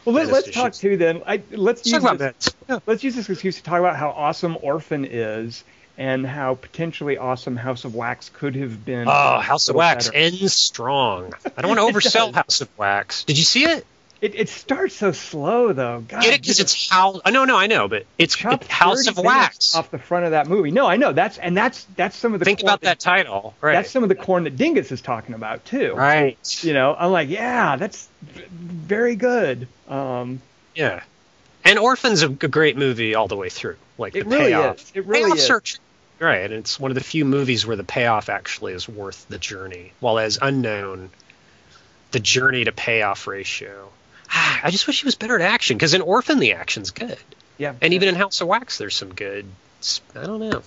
[0.05, 1.23] well, let, let's talk too then.
[1.27, 2.55] I, let's Let's talk use about this, meds.
[2.69, 2.79] Yeah.
[2.87, 5.65] let's use this excuse to talk about how awesome Orphan is
[5.99, 9.07] and how potentially awesome House of Wax could have been.
[9.09, 10.17] Oh, House of Wax better.
[10.17, 11.35] ends strong.
[11.57, 12.35] I don't want to oversell.
[12.35, 13.25] House of Wax.
[13.25, 13.87] Did you see it?
[14.23, 16.05] It, it starts so slow though.
[16.07, 17.21] God, Get it because it's House.
[17.25, 19.75] Oh, no, no, I know, but it's chopped it- House of Wax.
[19.75, 20.71] off the front of that movie.
[20.71, 23.53] No, I know that's and that's that's some of the Think corn about that title,
[23.61, 23.73] right?
[23.73, 25.95] That's some of the corn that Dingus is talking about too.
[25.95, 26.39] right.
[26.65, 29.67] You know, I'm like, yeah, that's v- very good.
[29.89, 30.41] Um,
[30.77, 31.03] Yeah.
[31.65, 33.77] And Orphan's a, a great movie all the way through.
[33.99, 34.77] Like It the really payoff.
[34.77, 34.93] is.
[34.95, 35.63] It really Payoffs is.
[35.73, 36.45] tr- right.
[36.45, 39.93] And it's one of the few movies where the payoff actually is worth the journey.
[39.99, 41.11] While as unknown,
[42.13, 43.89] the journey to payoff ratio.
[44.65, 47.19] I just wish he was better at action because in Orphan the action's good,
[47.59, 49.47] yeah, and even in House of Wax there's some good.
[50.15, 50.63] I don't know.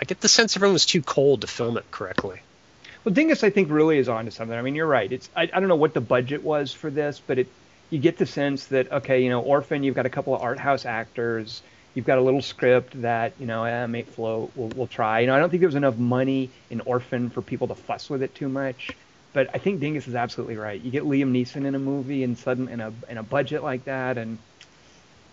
[0.00, 2.40] I get the sense everyone was too cold to film it correctly.
[3.04, 4.56] Well, Dingus, I think, really is onto something.
[4.56, 5.10] I mean, you're right.
[5.10, 7.48] It's I, I don't know what the budget was for this, but it
[7.90, 10.58] you get the sense that okay, you know, Orphan, you've got a couple of art
[10.58, 11.62] house actors,
[11.94, 14.52] you've got a little script that you know, eh, may float.
[14.54, 15.20] We'll, we'll try.
[15.20, 18.08] You know, I don't think there was enough money in Orphan for people to fuss
[18.08, 18.90] with it too much.
[19.32, 20.80] But I think Dingus is absolutely right.
[20.80, 23.84] You get Liam Neeson in a movie and sudden in a in a budget like
[23.84, 24.38] that, and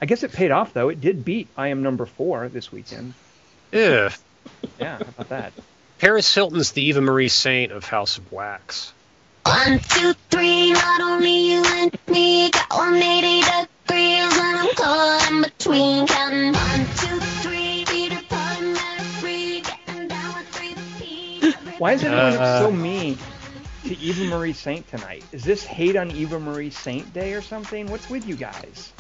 [0.01, 0.89] I guess it paid off though.
[0.89, 3.13] It did beat I Am Number Four this weekend.
[3.73, 4.11] Ugh.
[4.79, 5.53] Yeah, how about that?
[5.99, 8.93] Paris Hilton's the Eva Marie Saint of House of Wax.
[9.45, 15.41] One, two, three, not only you and me got 180 degrees and I'm caught in
[15.41, 18.73] between counting one, two, three, Peter Pan,
[19.21, 21.55] Mary, getting down with three P's.
[21.79, 22.59] Why is everyone Uh.
[22.59, 23.17] so mean
[23.85, 25.23] to Eva Marie Saint tonight?
[25.31, 27.89] Is this hate on Eva Marie Saint Day or something?
[27.89, 28.91] What's with you guys?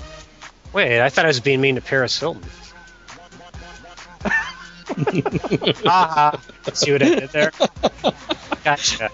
[0.73, 2.43] Wait, I thought I was being mean to Paris Hilton.
[5.85, 6.39] Ah,
[6.73, 7.51] see what I did there?
[8.63, 9.09] Gotcha.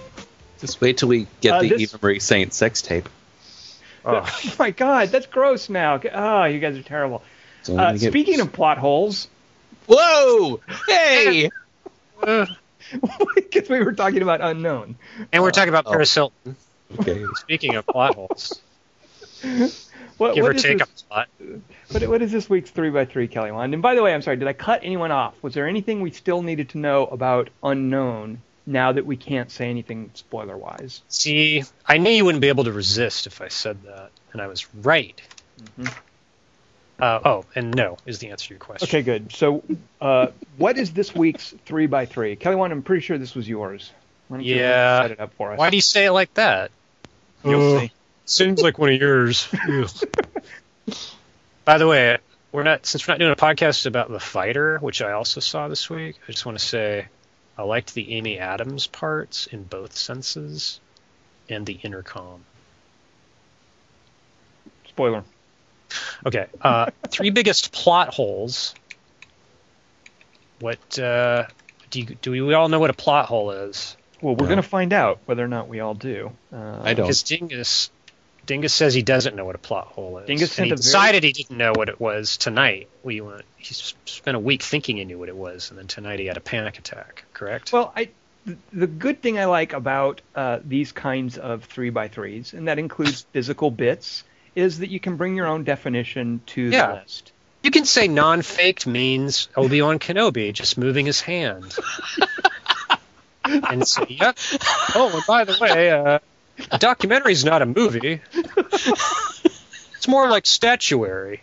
[0.60, 3.10] Just wait till we get Uh, the this- Eva Marie Saint sex tape.
[4.06, 4.22] Oh.
[4.46, 6.00] Oh my God, that's gross now.
[6.14, 7.24] Oh, you guys are terrible.
[7.64, 9.28] So Uh, get- speaking of plot holes,
[9.88, 11.50] whoa, hey,
[12.24, 12.46] Uh,
[13.36, 14.96] because we were talking about unknown.
[15.32, 15.92] and we're talking about Oh.
[15.92, 16.56] Paris Hilton.
[17.00, 17.26] okay.
[17.36, 18.62] Speaking of plot holes,
[20.18, 21.28] What, give what or take this, a plot.
[21.92, 23.74] what, what is this week's three by three, Kelly Wand?
[23.74, 25.34] And by the way, I'm sorry, did I cut anyone off?
[25.42, 29.70] Was there anything we still needed to know about unknown now that we can't say
[29.70, 31.02] anything spoiler wise?
[31.10, 34.48] See, I knew you wouldn't be able to resist if I said that, and I
[34.48, 35.22] was right.
[35.78, 35.94] Mhm.
[37.00, 38.88] Uh, oh, and no is the answer to your question.
[38.88, 39.34] Okay, good.
[39.34, 39.64] So,
[40.00, 40.28] uh,
[40.58, 42.36] what is this week's three by three?
[42.38, 43.92] Kelly Wand, I'm pretty sure this was yours.
[44.30, 45.02] Why don't you Yeah.
[45.02, 45.60] set it up for us?
[45.60, 46.72] Why do you say it like that?
[47.44, 47.92] You'll Uh, see.
[48.26, 49.48] Seems like one of yours.
[51.66, 52.18] By the way,
[52.52, 55.68] we're not since we're not doing a podcast about the fighter, which I also saw
[55.68, 56.16] this week.
[56.28, 57.08] I just want to say
[57.58, 60.80] I liked the Amy Adams parts in both senses,
[61.50, 62.44] and the intercom.
[64.88, 65.24] Spoiler.
[66.26, 68.74] Okay, uh, three biggest plot holes.
[70.60, 71.46] What uh,
[71.92, 73.98] do you, do we all know what a plot hole is?
[74.22, 74.54] Well, we're No.
[74.56, 76.32] going to find out whether or not we all do.
[76.52, 77.06] Uh, I don't.
[77.06, 77.92] Because Dingus,
[78.46, 80.28] Dingus says he doesn't know what a plot hole is.
[80.28, 82.88] Dingus and he a very- decided he didn't know what it was tonight.
[83.04, 83.44] We went.
[83.58, 86.38] He spent a week thinking he knew what it was, and then tonight he had
[86.38, 87.26] a panic attack.
[87.34, 87.74] Correct?
[87.74, 88.10] Well, I
[88.72, 92.78] the good thing I like about uh, these kinds of three by threes, and that
[92.80, 94.24] includes physical bits,
[94.56, 96.88] is that you can bring your own definition to Yeah.
[96.88, 97.32] the list.
[97.64, 101.76] you can say non-faked means Obi Wan Kenobi just moving his hand,
[103.44, 104.38] and say, "Yep."
[104.96, 106.20] Oh, and by the way, uh,
[106.80, 108.22] documentary is not a movie.
[109.96, 111.42] It's more like statuary.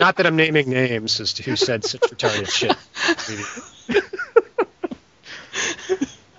[0.00, 2.76] Not that I'm naming names as to who said such retarded shit.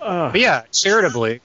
[0.00, 1.40] Uh, But yeah, charitably,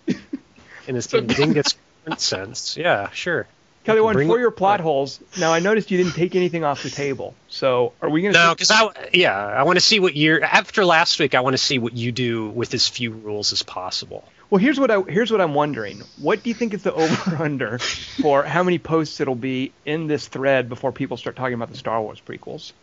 [0.87, 1.75] in this in Dingus
[2.11, 3.47] current sense, yeah, sure.
[3.83, 5.19] Kelly, one for your plot holes.
[5.39, 7.33] Now, I noticed you didn't take anything off the table.
[7.47, 8.39] So, are we going to?
[8.39, 11.33] No, because I yeah, I want to see what you're after last week.
[11.33, 14.23] I want to see what you do with as few rules as possible.
[14.51, 16.03] Well, here's what I here's what I'm wondering.
[16.19, 20.05] What do you think is the over under for how many posts it'll be in
[20.05, 22.73] this thread before people start talking about the Star Wars prequels?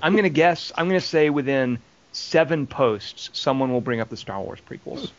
[0.00, 0.72] I'm gonna guess.
[0.74, 1.78] I'm gonna say within
[2.12, 5.10] seven posts, someone will bring up the Star Wars prequels.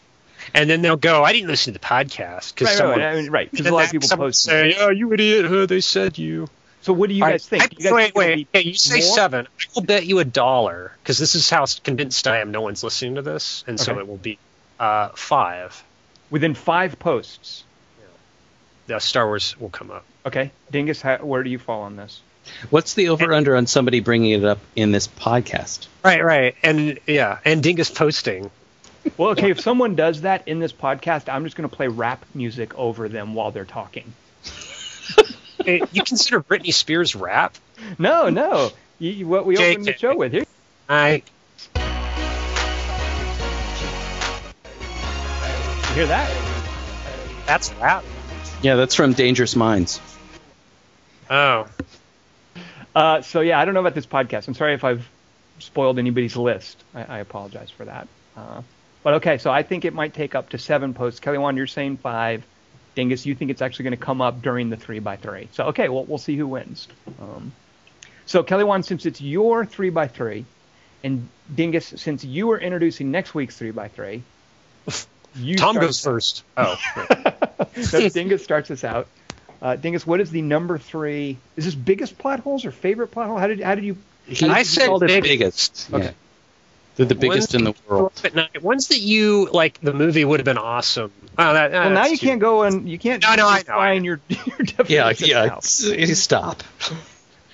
[0.54, 3.16] And then they'll go, I didn't listen to the podcast because Right, someone right, I
[3.22, 3.52] mean, right.
[3.52, 4.44] Because a lot of people someone post.
[4.44, 5.46] say, "Oh, you idiot!
[5.46, 6.48] Huh, they said you."
[6.82, 7.64] So what do you guys right, think?
[7.64, 8.52] I- You guys wait, think wait.
[8.54, 9.16] be Yeah, you say more?
[9.16, 9.48] seven.
[9.60, 12.52] I will bet you a dollar because this is how convinced I am.
[12.52, 14.40] No one's listening to this, and so it will be
[14.80, 15.84] uh, five.
[16.30, 17.64] within five posts.
[18.88, 20.04] The Star Wars will come up.
[20.26, 22.22] Okay, Dingus, how, where do you fall on this?
[22.72, 25.86] What's the over under on somebody bringing it up in this podcast?
[26.04, 28.50] Right, right, and yeah, and Dingus posting.
[29.18, 32.26] Well, okay, if someone does that in this podcast, I'm just going to play rap
[32.34, 34.14] music over them while they're talking.
[35.66, 37.56] Hey, you consider Britney Spears rap?
[37.98, 38.72] No, no.
[38.98, 39.72] You, you- what we JK.
[39.72, 40.46] opened the show with here.
[40.88, 41.22] I
[45.90, 47.46] You hear that?
[47.46, 48.04] that's rap.
[48.62, 50.00] Yeah, that's from Dangerous Minds.
[51.30, 51.68] Oh,
[52.96, 54.48] Uh, so yeah, I don't know about this podcast.
[54.48, 55.08] I'm sorry if I've
[55.60, 56.82] spoiled anybody's list.
[56.94, 58.08] I, I apologize for that.
[58.38, 58.62] Uh,
[59.10, 61.20] but okay, so I think it might take up to seven posts.
[61.20, 62.46] Kelly Wand, you're saying five.
[62.94, 65.50] Dingus, you think it's actually going to come up during the three by three.
[65.54, 66.88] So okay, well we'll see who wins.
[67.20, 67.52] Um,
[68.28, 70.46] so Kelly Wand, since it's your three by three,
[71.04, 74.22] and Dingus, since you are introducing next week's three by three,
[75.36, 76.12] you Tom goes out.
[76.12, 76.44] first.
[76.56, 76.78] Oh,
[77.82, 79.08] So Dingus starts us out.
[79.60, 81.40] Uh, Dingus, what is the number three?
[81.56, 83.40] Is this biggest plot holes or favorite plot hole?
[83.40, 83.98] How did how did you?
[84.44, 85.24] I said biggest.
[85.24, 85.90] biggest.
[85.92, 86.12] Yeah.
[87.00, 88.12] They're the biggest in the world.
[88.26, 88.62] At night.
[88.62, 91.14] Ones that you like, the movie would have been awesome.
[91.38, 94.04] Oh, that, Well, now you can't go and you can't No, no, I know, define
[94.04, 94.40] your your
[94.86, 95.46] Yeah, definition yeah.
[95.46, 95.58] now.
[95.60, 96.62] it's- Stop.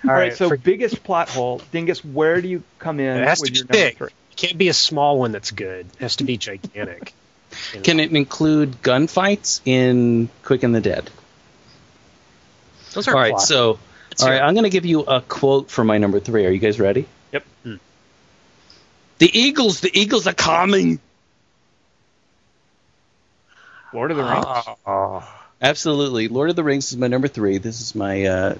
[0.04, 2.04] All right, so for- biggest plot hole, Dingus.
[2.04, 3.98] Where do you come in it has with to be your big.
[3.98, 4.08] three?
[4.32, 5.86] It can't be a small one that's good.
[5.86, 7.14] It has to be gigantic.
[7.74, 7.84] You know?
[7.84, 11.10] Can it include gunfights in Quick and the Dead?
[12.94, 13.42] Those are All right, plot.
[13.44, 13.80] so
[14.10, 14.40] Let's all it.
[14.40, 16.46] I'm going to give you a quote for my number three.
[16.46, 17.06] Are you guys ready?
[17.32, 17.44] Yep.
[17.64, 17.76] Hmm.
[19.18, 21.00] The Eagles, the Eagles are coming.
[23.94, 24.46] Lord of the Rings.
[24.86, 25.36] Oh.
[25.62, 27.58] Absolutely, Lord of the Rings is my number three.
[27.58, 28.26] This is my.
[28.26, 28.56] uh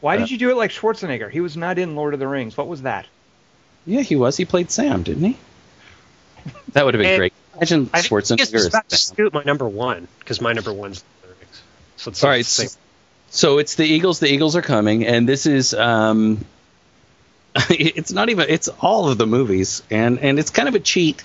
[0.00, 1.30] Why did you do it like Schwarzenegger?
[1.30, 2.56] He was not in Lord of the Rings.
[2.56, 3.06] What was that?
[3.86, 4.36] Yeah, he was.
[4.36, 5.36] He played Sam, didn't he?
[6.72, 7.32] That would have been And great.
[7.56, 10.72] Imagine I Schwarzenegger it's just as about to scoot my number one because my number
[10.72, 11.62] one's the lyrics.
[11.96, 12.78] So it's All like the so,
[13.30, 14.20] so it's the Eagles.
[14.20, 16.44] The Eagles are coming, and this is um,
[17.70, 18.46] it's not even.
[18.48, 21.22] It's all of the movies, and and it's kind of a cheat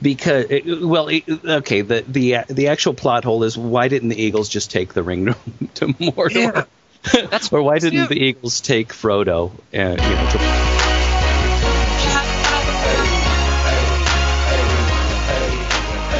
[0.00, 4.20] because it, well, it, okay, the the the actual plot hole is why didn't the
[4.20, 5.36] Eagles just take the ring to,
[5.74, 6.66] to Mordor?
[7.14, 7.38] Yeah.
[7.52, 8.06] or why didn't Yeah.
[8.06, 9.50] the Eagles take Frodo?
[9.72, 10.38] Uh, you know, to,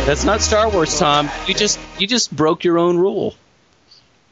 [0.07, 1.28] That's not Star Wars, Tom.
[1.48, 3.34] You just you just broke your own rule.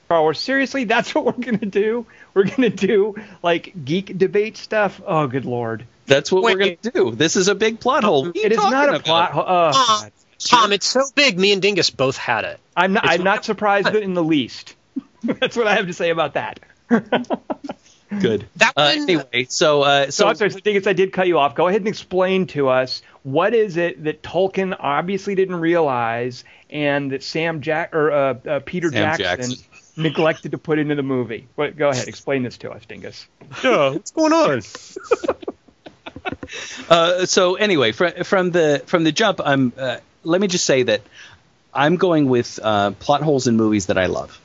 [0.07, 0.39] Star Wars.
[0.39, 2.07] Seriously, that's what we're gonna do.
[2.35, 5.01] We're gonna do like geek debate stuff.
[5.07, 5.87] Oh, good lord!
[6.07, 7.11] That's what we're going to do.
[7.13, 8.27] This is a big plot hole.
[8.27, 9.05] What are you It is not a about?
[9.05, 9.33] plot.
[9.33, 9.45] hole.
[9.47, 9.73] Oh,
[10.07, 11.39] Uh, Tom, it's so big.
[11.39, 12.61] Me and Dingus both had it.
[12.77, 13.05] I'm not.
[13.05, 14.75] it's I'm not surprised in the least.
[15.23, 16.61] that's what I have to say about that.
[18.21, 18.47] Good.
[18.57, 19.03] That Uh, one.
[19.03, 21.55] anyway, so uh, So, so I'm sorry, so Dingus, I did cut you off.
[21.55, 27.11] Go ahead and explain to us what is it that Tolkien obviously didn't realize, and
[27.11, 29.65] that Sam Jack or uh, uh, Peter Sam Jackson, Jackson.
[29.97, 31.49] Neglected to put into the movie.
[31.57, 33.27] But go ahead, explain this to us, Dingus.
[33.63, 34.63] Yeah, what's going on?
[36.89, 39.73] uh, so anyway, from from the from the jump, I'm.
[39.77, 41.03] Uh, let me just say that
[41.73, 44.41] I'm going with uh, plot holes in movies that I love.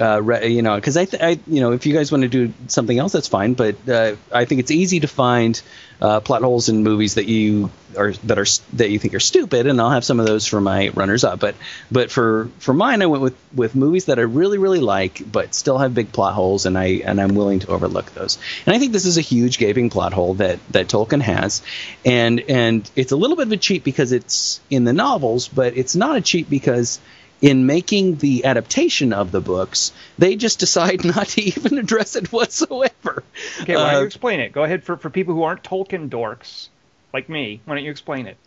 [0.00, 2.28] Uh, re- you know, because I, th- I, you know, if you guys want to
[2.28, 3.52] do something else, that's fine.
[3.52, 5.60] But uh, I think it's easy to find
[6.00, 9.66] uh, plot holes in movies that you are that are that you think are stupid,
[9.66, 11.40] and I'll have some of those for my runners up.
[11.40, 11.56] But
[11.90, 15.54] but for for mine, I went with with movies that I really really like, but
[15.54, 18.38] still have big plot holes, and I and I'm willing to overlook those.
[18.64, 21.60] And I think this is a huge gaping plot hole that that Tolkien has,
[22.02, 25.76] and and it's a little bit of a cheat because it's in the novels, but
[25.76, 26.98] it's not a cheat because
[27.42, 32.32] in making the adaptation of the books, they just decide not to even address it
[32.32, 33.22] whatsoever.
[33.60, 34.52] Okay, why don't Uh, you explain it?
[34.52, 36.68] Go ahead for for people who aren't Tolkien dorks
[37.12, 37.60] like me.
[37.66, 38.38] Why don't you explain it?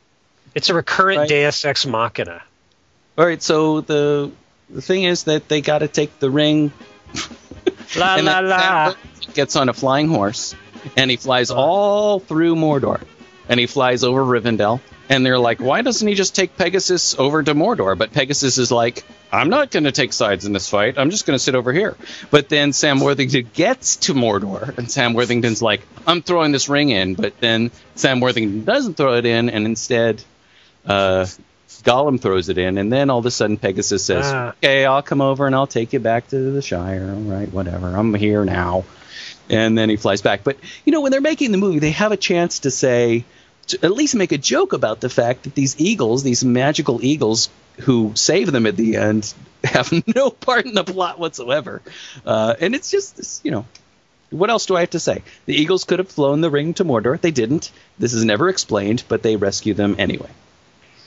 [0.55, 1.29] It's a recurrent Right.
[1.29, 2.41] Deus Ex Machina.
[3.17, 4.31] All right, so the
[4.69, 6.71] the thing is that they got to take the ring,
[7.97, 8.93] La and la la.
[9.33, 10.55] Gets on a flying horse,
[10.95, 13.01] and he flies all through Mordor,
[13.49, 14.79] and he flies over Rivendell.
[15.07, 17.95] And they're like, why doesn't he just take Pegasus over to Mordor?
[17.97, 20.97] But Pegasus is like, I'm not going to take sides in this fight.
[20.97, 21.95] I'm just going to sit over here.
[22.31, 26.89] But then Sam Worthington gets to Mordor, and Sam Worthington's like, I'm throwing this ring
[26.89, 27.13] in.
[27.13, 30.23] But then Sam Worthington doesn't throw it in, and instead,
[30.85, 31.27] uh,
[31.83, 34.53] Gollum throws it in, and then all of a sudden Pegasus says, Ah.
[34.63, 37.13] "Okay, I'll come over and I'll take you back to the Shire.
[37.13, 37.95] All right, whatever.
[37.95, 38.85] I'm here now."
[39.51, 40.43] And then he flies back.
[40.43, 43.23] But you know, when they're making the movie, they have a chance to say,
[43.81, 47.49] at least make a joke about the fact that these eagles, these magical eagles
[47.81, 51.81] who save them at the end, have no part in the plot whatsoever.
[52.25, 53.65] Uh, and it's just, this, you know,
[54.29, 55.23] What else do I have to say?
[55.45, 57.19] The Eagles could have flown the ring to Mordor.
[57.19, 57.71] They didn't.
[57.97, 60.29] This is never explained, but they rescue them anyway.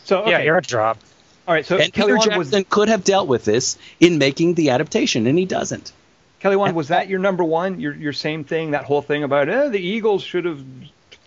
[0.05, 0.31] So okay.
[0.31, 0.99] Yeah, you're a drop.
[1.47, 1.67] all right.
[1.67, 5.27] So and Kelly Peter Wand was could have dealt with this in making the adaptation,
[5.27, 5.93] and he doesn't.
[6.41, 7.81] Kelly Wand was that your number one?
[7.81, 8.71] Your your same thing?
[8.71, 10.65] That whole thing about eh, the Eagles should have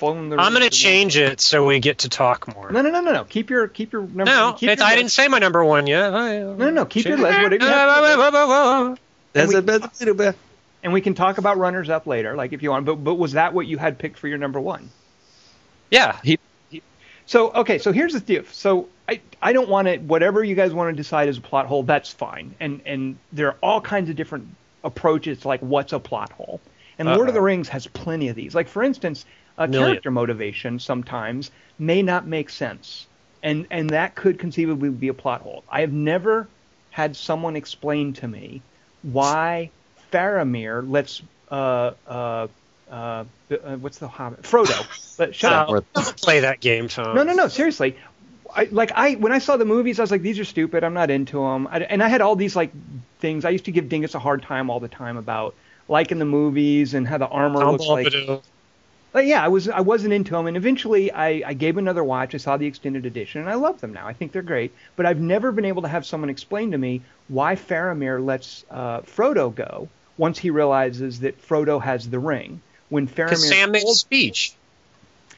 [0.01, 0.37] flown the.
[0.37, 2.71] I'm going to the- change it so we get to talk more.
[2.71, 3.23] No, no, no, no, no.
[3.23, 4.25] Keep your keep your number.
[4.25, 6.09] No, keep it, your I didn't say my number one yet.
[6.09, 6.85] No, no, no.
[6.85, 7.37] Keep your list.
[7.37, 8.99] Whatever you have.
[9.33, 10.35] That's we- a that's a-
[10.83, 12.85] and we can talk about runners up later, like if you want.
[12.85, 14.89] But but was that what you had picked for your number one?
[15.91, 16.19] Yeah.
[17.27, 18.43] So okay, so here's the deal.
[18.51, 21.67] So I I don't want to whatever you guys want to decide is a plot
[21.67, 21.83] hole.
[21.83, 22.55] That's fine.
[22.59, 24.47] And and there are all kinds of different
[24.83, 26.59] approaches to like what's a plot hole.
[26.97, 28.53] And Lord of the Rings has plenty of these.
[28.53, 29.25] Like for instance,
[29.63, 29.89] a Million.
[29.89, 33.07] character motivation sometimes may not make sense,
[33.43, 35.63] and and that could conceivably be a plot hole.
[35.69, 36.47] I have never
[36.89, 38.61] had someone explain to me
[39.01, 39.69] why
[40.11, 42.47] Faramir lets uh uh
[42.91, 43.23] uh, uh
[43.77, 44.85] what's the Hobbit Frodo.
[45.17, 45.85] But shut up.
[45.93, 47.15] Don't play that game, Tom.
[47.15, 47.47] No, no, no.
[47.47, 47.95] Seriously,
[48.55, 50.83] I, like I when I saw the movies, I was like, these are stupid.
[50.83, 51.67] I'm not into them.
[51.67, 52.71] I, and I had all these like
[53.19, 53.45] things.
[53.45, 55.53] I used to give Dingus a hard time all the time about
[55.87, 58.41] liking the movies and how the armor Tom looks like.
[59.11, 62.33] But yeah, I was I wasn't into them, and eventually I, I gave another watch.
[62.33, 64.07] I saw the extended edition, and I love them now.
[64.07, 64.71] I think they're great.
[64.95, 69.01] But I've never been able to have someone explain to me why Faramir lets uh,
[69.01, 72.61] Frodo go once he realizes that Frodo has the ring.
[72.89, 74.53] When Because Faramir Sam made a speech.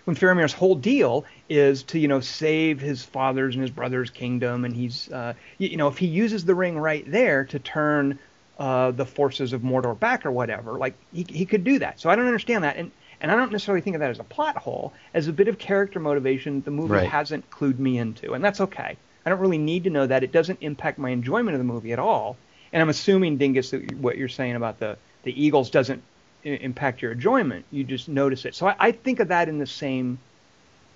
[0.06, 4.66] when Faramir's whole deal is to you know save his father's and his brother's kingdom,
[4.66, 8.20] and he's uh, you, you know if he uses the ring right there to turn
[8.60, 12.00] uh, the forces of Mordor back or whatever, like he he could do that.
[12.00, 12.92] So I don't understand that, and
[13.24, 15.58] and I don't necessarily think of that as a plot hole, as a bit of
[15.58, 17.10] character motivation the movie Right.
[17.10, 18.98] hasn't clued me into, and that's okay.
[19.26, 20.24] I don't really need to know that.
[20.24, 22.36] It doesn't impact my enjoyment of the movie at all.
[22.74, 26.04] And I'm assuming, Dingus, that what you're saying about the the Eagles doesn't
[26.46, 27.64] i- impact your enjoyment.
[27.72, 28.54] You just notice it.
[28.56, 30.20] So I, I think of that in the same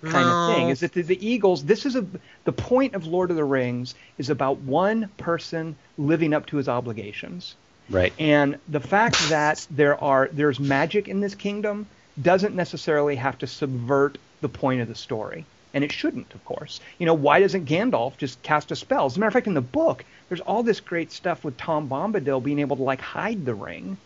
[0.02, 0.68] kind of thing.
[0.68, 1.64] Is that the, the Eagles?
[1.64, 2.04] This is a
[2.44, 6.68] the point of Lord of the Rings is about one person living up to his
[6.68, 7.54] obligations.
[7.90, 8.12] right.
[8.18, 11.86] And the fact that there are there's magic in this kingdom
[12.20, 15.44] doesn't necessarily have to subvert the point of the story.
[15.74, 16.80] And it shouldn't, of course.
[16.98, 19.04] You know, why doesn't Gandalf just cast a spell?
[19.06, 21.88] As a matter of fact, in the book, there's all this great stuff with Tom
[21.88, 23.98] Bombadil being able to like hide the ring.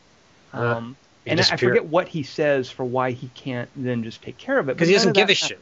[0.52, 4.02] Uh, Um, he and I- I forget what he says for why he can't then
[4.02, 4.74] just take care of it.
[4.74, 5.60] Because he doesn't give a shit.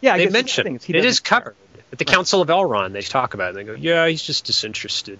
[0.00, 1.40] Yeah, I they guess that's the mention thing, he it care.
[1.40, 1.56] covered
[1.92, 2.92] at the Council of Elrond.
[2.92, 3.58] They talk about it.
[3.58, 5.18] and They go, "Yeah, he's just disinterested."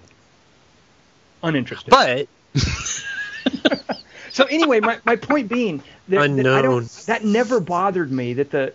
[1.43, 1.91] Uninterested.
[1.91, 2.29] But
[4.31, 5.79] So anyway, my, my point being
[6.09, 6.63] that, that I Unknown.
[6.63, 8.73] don't that never bothered me that the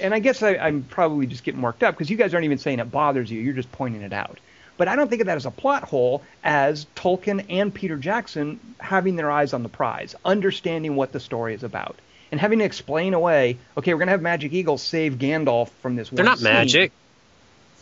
[0.00, 2.58] and I guess I, I'm probably just getting worked up because you guys aren't even
[2.58, 3.40] saying it bothers you.
[3.40, 4.38] You're just pointing it out.
[4.78, 8.60] But I don't think of that as a plot hole as Tolkien and Peter Jackson
[8.78, 11.96] having their eyes on the prize, understanding what the story is about,
[12.30, 13.56] and having to explain away.
[13.78, 16.10] Okay, we're gonna have magic eagles save Gandalf from this.
[16.10, 16.92] they're one not scene." magic.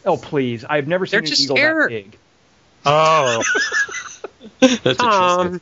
[0.04, 0.64] Oh please!
[0.64, 2.16] I've never seen They're seen an just eagle air- that big.
[2.86, 3.42] Oh,
[4.60, 5.60] That's Tom.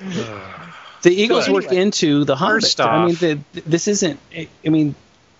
[0.00, 2.62] The Eagles So work anyway, into the Hobbit.
[2.62, 4.18] first I mean, the, this isn't.
[4.36, 4.94] I mean,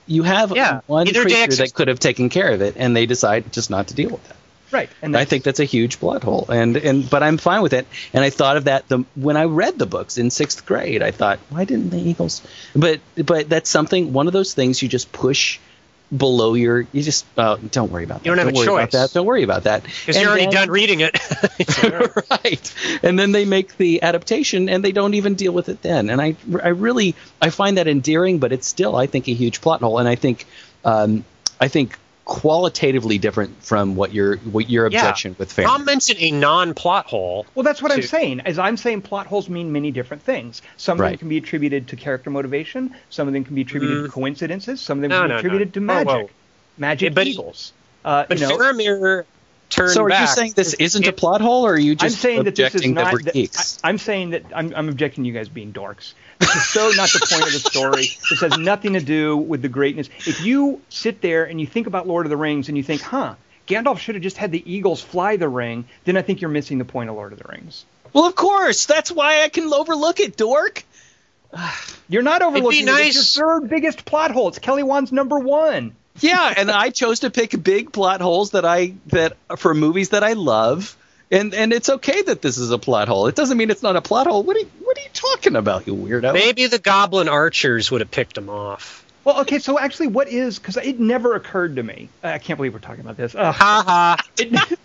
[0.07, 3.07] you have Yeah, one creature Jackson- that could have taken care of it, and they
[3.07, 4.37] decide just not to deal with it.
[4.71, 7.73] Right, and I think that's a huge plot hole, and and but I'm fine with
[7.73, 7.87] it.
[8.13, 11.03] And I thought of that the when I read the books in sixth grade.
[11.03, 12.43] I thought, why didn't the Eagles?
[12.77, 14.13] But but that's something.
[14.13, 15.59] One of those things you just push
[16.17, 16.87] below your.
[16.93, 18.27] You just uh, don't worry about that.
[18.27, 18.93] You don't have a worry about choice.
[18.93, 19.13] that.
[19.13, 21.19] Don't worry about that because you're already then- done reading it.
[22.31, 22.75] right.
[23.03, 26.11] And then they make the adaptation, and they don't even deal with it then.
[26.11, 29.61] And I, I really, I find that endearing, but it's still, I think, a huge
[29.61, 29.99] plot hole.
[29.99, 30.47] And I think,
[30.85, 31.25] um,
[31.61, 31.99] I think
[32.29, 34.99] qualitatively different from what your what your Yeah.
[34.99, 35.65] objection with fair.
[35.67, 37.47] Tom mentioned a non-plot hole.
[37.55, 38.43] Well, that's what I'm saying.
[38.45, 40.63] As I'm saying, plot holes mean many different things.
[40.77, 42.95] Some of them can be attributed to character motivation.
[43.11, 44.81] Some of them can be attributed to coincidences.
[44.81, 45.15] Some of them Mm.
[45.15, 45.39] No, can be no, no.
[45.39, 46.09] attributed to magic.
[46.09, 46.31] whoa.
[46.77, 47.73] Magic Yeah, but- eagles.
[48.05, 49.25] Uh, But you know, Faramir
[49.69, 50.21] turned so are back.
[50.23, 52.55] you saying this It- isn't a plot hole, or are you I'm just saying that
[52.57, 53.13] this objecting is not.
[53.13, 53.79] we're that- geeks?
[53.85, 56.15] I, am saying that I'm, I'm objecting to you guys being dorks.
[56.39, 58.09] This is so not the point of the story.
[58.31, 60.09] This has nothing to do with the greatness.
[60.27, 63.01] If you sit there and you think about Lord of the Rings and you think,
[63.01, 63.35] huh,
[63.67, 66.79] Gandalf should have just had the eagles fly the ring, then I think you're missing
[66.79, 67.85] the point of Lord of the Rings.
[68.13, 68.87] well, of course.
[68.87, 70.85] That's why I can overlook it, dork.
[72.09, 72.87] You're not overlooking it.
[72.87, 74.49] nice- It's your third biggest plot hole.
[74.49, 75.95] It's Kelly Wand's number one.
[76.21, 80.25] Yeah, and I chose to pick big plot holes that I that for movies that
[80.25, 80.97] I love.
[81.31, 83.27] And and it's okay that this is a plot hole.
[83.27, 84.43] It doesn't mean it's not a plot hole.
[84.43, 86.33] What are you, what are you talking about, you weirdo?
[86.33, 89.05] Maybe the Goblin Archers would have picked him off.
[89.25, 90.59] Well, okay, so actually, what is?
[90.59, 92.09] Because it never occurred to me.
[92.23, 93.35] I can't believe we're talking about this.
[93.35, 93.55] Ugh.
[93.55, 94.17] Ha ha.
[94.39, 94.79] It,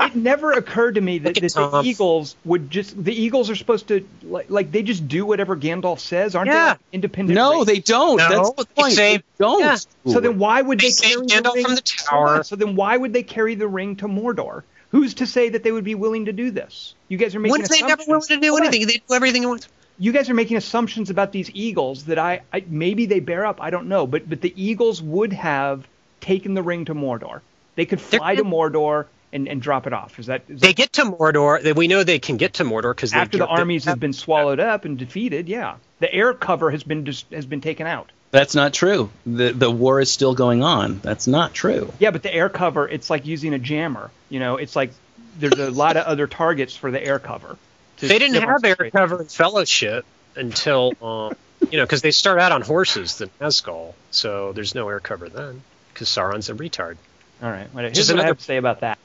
[0.00, 3.88] it never occurred to me that, that the Eagles would just the Eagles are supposed
[3.88, 6.54] to like, like they just do whatever Gandalf says, aren't they?
[6.56, 6.68] Yeah.
[6.70, 7.34] Like independent.
[7.36, 7.66] No, race?
[7.66, 8.16] they don't.
[8.18, 8.92] No, That's the they point.
[8.94, 9.60] say- They don't.
[9.60, 9.76] Yeah.
[10.12, 12.34] So then why would They they, carry Gandalf the ring from the Hold on.
[12.36, 12.42] tower.
[12.44, 14.62] So then why would they carry the ring to Mordor?
[14.90, 16.94] Who's to say that they would be willing to do this?
[17.08, 18.28] You guys are making When they never assumptions.
[18.28, 19.68] to do Hold anything, they do everything at once.
[19.98, 23.60] You guys are making assumptions about these Eagles that I, I maybe they bear up.
[23.60, 25.86] I don't know, but but the Eagles would have
[26.20, 27.40] taken the ring to Mordor.
[27.74, 30.18] They could They're fly to Mordor and, and drop it off.
[30.18, 31.74] Is that, is They that get to Mordor.
[31.74, 34.84] We know they can get to Mordor because after the armies have been swallowed up
[34.84, 35.48] and defeated?
[35.48, 38.10] Yeah, the air cover has been just has been taken out.
[38.30, 39.10] That's not true.
[39.24, 41.00] The the war is still going on.
[41.00, 41.92] That's not true.
[41.98, 44.10] Yeah, but the air cover, it's like using a jammer.
[44.28, 44.92] You know, it's like
[45.38, 47.56] there's a lot of other targets for the air cover.
[47.98, 50.04] They didn't have air cover in Fellowship
[50.36, 51.34] until, um,
[51.70, 53.94] you know, because they start out on horses, the Nazgul.
[54.10, 55.62] So there's no air cover then
[55.92, 56.96] because Sauron's a retard.
[57.42, 57.94] All right, whatever.
[57.94, 58.98] Just Here's what I have to say about that.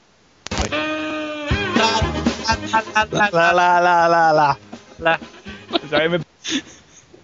[1.84, 4.30] La la la la
[5.00, 5.16] la.
[5.88, 6.20] Sorry, I'm a-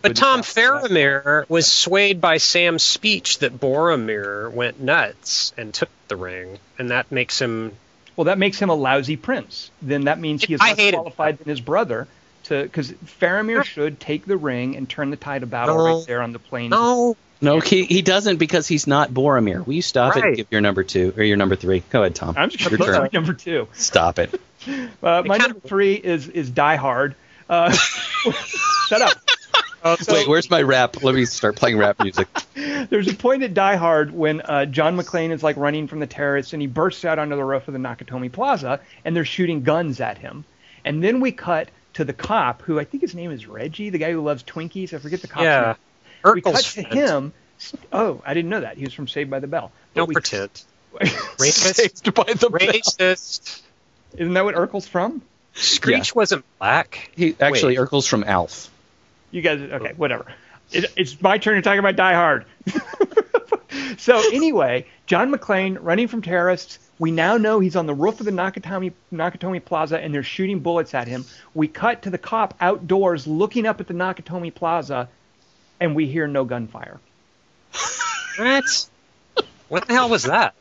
[0.03, 0.65] But Tom stuff.
[0.89, 6.91] Faramir was swayed by Sam's speech that Boromir went nuts and took the ring, and
[6.91, 7.73] that makes him.
[8.17, 9.71] well, that makes him a lousy prince.
[9.83, 12.07] Then that means he is less hated qualified than his brother
[12.45, 12.91] to because
[13.21, 15.97] Faramir should take the ring and turn the tide of battle No.
[15.99, 16.71] right there on the plains.
[16.71, 19.67] No, No, he, he doesn't because he's not Boromir.
[19.67, 20.29] Will you stop it Right.
[20.29, 21.83] and give your number two or your number three?
[21.91, 22.35] Go ahead, Tom.
[22.39, 23.09] I'm just your turn.
[23.13, 23.69] number two.
[23.75, 24.39] Stop it.
[25.03, 27.15] Uh, my kinda- number three is is Die Hard.
[27.49, 27.73] Uh,
[28.89, 29.17] shut up.
[29.83, 31.03] So- Wait, where's my rap?
[31.03, 32.29] Let me start playing rap music.
[32.55, 36.07] There's a point at Die Hard when uh, John McClane is like running from the
[36.07, 39.63] terrorists and he bursts out onto the roof of the Nakatomi Plaza and they're shooting
[39.63, 40.45] guns at him.
[40.85, 43.97] And then we cut to the cop, who I think his name is Reggie, the
[43.97, 44.93] guy who loves Twinkies.
[44.93, 45.63] I forget the cop's yeah.
[45.63, 46.35] name.
[46.35, 47.33] We cut to him.
[47.91, 48.77] Oh, I didn't know that.
[48.77, 49.73] He was from Saved by the Bell.
[49.95, 50.51] But Don't we- pretend.
[50.93, 51.75] Racist.
[51.75, 52.51] Saved by the bell.
[54.13, 54.21] Racist.
[54.21, 55.23] Isn't that what Urkel's from?
[55.55, 57.11] Screech wasn't black.
[57.17, 57.89] He actually Wait.
[57.89, 58.71] Urkel's from Alf.
[59.31, 60.27] You guys, okay, whatever.
[60.73, 62.45] It, it's my turn to talk about Die Hard.
[63.99, 66.79] so anyway, John McClane running from terrorists.
[66.99, 70.61] We now know he's on the roof of the Nakatomi, Nakatomi Plaza and they're shooting
[70.61, 71.25] bullets at him.
[71.55, 75.09] We cut to the cop outdoors looking up at the Nakatomi Plaza
[75.81, 77.01] and we hear no gunfire.
[78.37, 78.89] What?
[79.69, 80.55] What the hell was that?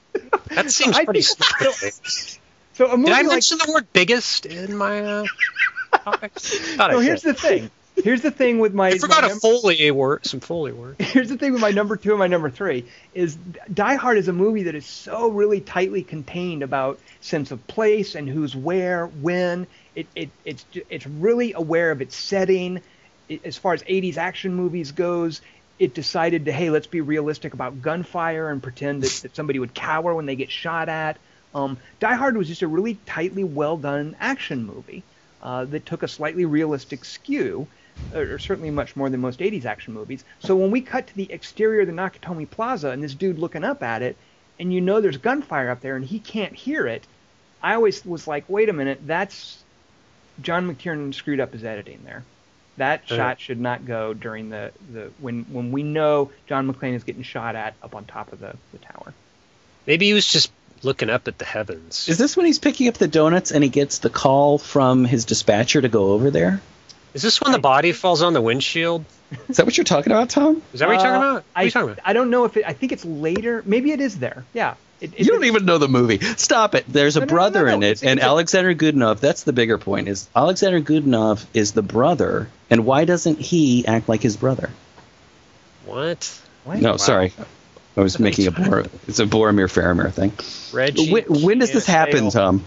[0.48, 2.39] That seems I pretty stupid.
[2.80, 5.26] So a movie Did I like mention the word biggest in my uh,
[5.96, 6.32] topic?
[6.40, 7.70] Thought I here's the thing.
[8.02, 10.96] Here's the thing with my I forgot my a num- Foley word, some Foley word.
[11.00, 13.36] here's the thing with my number two and my number three is
[13.74, 18.16] Die Hard is a movie that is so really tightly contained about sense of place
[18.16, 19.68] and who's where, when.
[19.94, 22.80] It, it it's it's really aware of its setting.
[23.28, 25.42] It, as far as 80s action movies goes,
[25.80, 29.74] it decided to hey let's be realistic about gunfire and pretend that, that somebody would
[29.74, 31.18] cower when they get shot at.
[31.56, 35.04] Um, Die Hard was just a really tightly well done action movie
[35.42, 37.68] uh, that took a slightly realistic skew
[38.14, 40.24] or certainly much more than most 80s action movies.
[40.40, 43.64] So when we cut to the exterior of the Nakatomi Plaza and this dude looking
[43.64, 44.16] up at it,
[44.60, 47.06] and you know there's gunfire up there and he can't hear it,
[47.62, 49.62] I always was like, wait a minute, that's
[50.42, 52.24] John McTiernan screwed up his editing there.
[52.78, 53.16] That Uh.
[53.16, 57.24] shot should not go during the, the when when we know John McClane is getting
[57.24, 59.14] shot at up on top of the, the tower.
[59.86, 60.52] Maybe he was just
[60.84, 62.08] looking up at the heavens.
[62.08, 65.26] Is this when he's picking up the donuts and he gets the call from his
[65.26, 66.62] dispatcher to go over there?
[67.14, 69.04] Is this when the body falls on the windshield?
[69.48, 70.62] Is that what you're talking about, Tom?
[70.74, 71.34] Is that what you're talking Uh, about?
[71.34, 72.00] What are I, you talking about?
[72.06, 72.66] I don't know if it.
[72.68, 73.62] I think it's later.
[73.66, 74.44] Maybe it is there.
[74.54, 74.76] Yeah.
[75.02, 76.20] It, it, You don't even know the movie.
[76.20, 76.86] Stop it.
[76.88, 79.20] There's a No, no, no, brother no, in it, It's- and it's Alexander Goodenough.
[79.22, 80.08] That's the bigger point.
[80.08, 84.70] Is Alexander Goodenough is the brother, and why doesn't he act like his brother?
[85.86, 86.40] What?
[86.66, 86.80] What?
[86.80, 87.34] No, sorry,
[87.98, 90.32] I was making a Bor- it's a Boromir Faramir thing.
[90.74, 91.12] Reggie.
[91.12, 92.32] When, when does this happen, Hale.
[92.32, 92.58] Tom?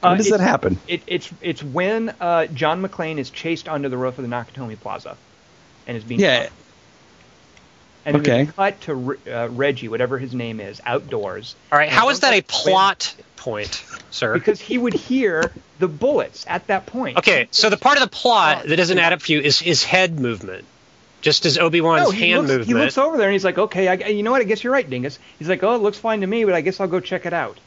[0.00, 0.78] When Uh, does it's- that happen?
[0.88, 4.80] It, it's it's when uh, John McClane is chased under the roof of the Nakatomi
[4.80, 5.16] Plaza,
[5.86, 6.44] and is being Yeah.
[6.44, 6.52] shot.
[8.04, 8.48] And Okay.
[8.56, 11.54] cut to uh, Reggie, whatever his name is, outdoors.
[11.70, 11.88] All right.
[11.88, 14.34] How is that a when- plot point, sir?
[14.34, 17.18] Because he would hear the bullets at that point.
[17.18, 19.84] Okay, so the part of the plot that doesn't add up for you is his
[19.84, 20.64] head movement,
[21.22, 22.66] just as Obi Wan's No, hand looks, movement.
[22.68, 24.42] he looks over there and he's like, okay, I, you know what?
[24.42, 25.18] I guess you're right, Dingus.
[25.38, 27.32] He's like, oh, it looks fine to me, but I guess I'll go check it
[27.32, 27.58] out.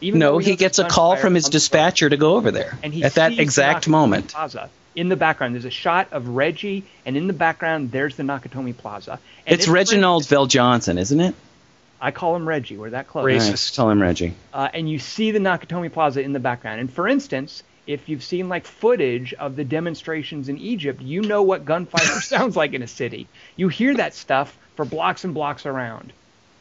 [0.00, 1.62] Even No, he gets a call from his on the roof.
[1.62, 4.32] dispatcher to go over there and he at that sees the exact Nakatomi moment.
[4.32, 4.70] Plaza.
[4.96, 8.76] In the background, there's a shot of Reggie, and in the background, there's the Nakatomi
[8.76, 9.18] Plaza.
[9.44, 11.34] And It's Reginald Vel Johnson, isn't it?
[12.00, 12.76] I call him Reggie.
[12.76, 13.24] We're that close.
[13.24, 13.40] Racist.
[13.44, 14.34] All right, tell him Reggie.
[14.52, 16.80] Uh, and you see the Nakatomi Plaza in the background.
[16.80, 21.42] And for instance, if you've seen like footage of the demonstrations in Egypt, you know
[21.42, 23.26] what gunfire sounds like in a city.
[23.56, 26.12] You hear that stuff for blocks and blocks around.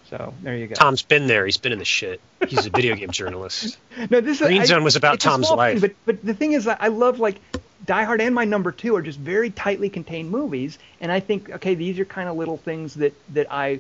[0.10, 0.76] So there you go.
[0.76, 1.46] Tom's been there.
[1.46, 2.20] He's been in the shit.
[2.48, 3.78] He's a video game journalist.
[4.10, 5.80] No, this is- Green I- Zone was about Tom's life.
[5.80, 7.40] Thing, but but the thing is, I love like
[7.86, 11.50] Die Hard and my number two are just very tightly contained movies, and I think
[11.52, 13.80] okay, these are kind of little things that that I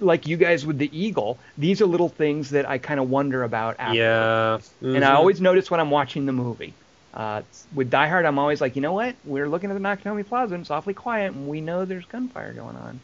[0.00, 1.38] like you guys with the Eagle.
[1.58, 3.76] These are little things that I kind of wonder about.
[3.78, 3.98] After.
[3.98, 4.58] Yeah.
[4.80, 5.14] And I mhm.
[5.14, 6.74] always notice when I'm watching the movie.
[7.12, 7.42] Uh,
[7.74, 9.14] with Die Hard, I'm always like, you know what?
[9.24, 12.52] We're looking at the Nakatomi Plaza, and it's awfully quiet, and we know there's gunfire
[12.52, 13.00] going on.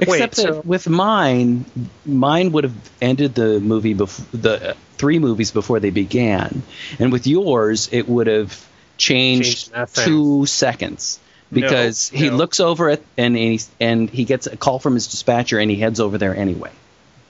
[0.00, 1.64] Except so- that with mine,
[2.04, 6.62] mine would have ended the movie before the uh, three movies before they began,
[6.98, 8.66] and with yours, it would have
[8.96, 11.20] changed, Changed two seconds
[11.52, 12.36] because he no.
[12.36, 15.76] looks over it and he and he gets a call from his dispatcher and he
[15.76, 16.70] heads over there anyway.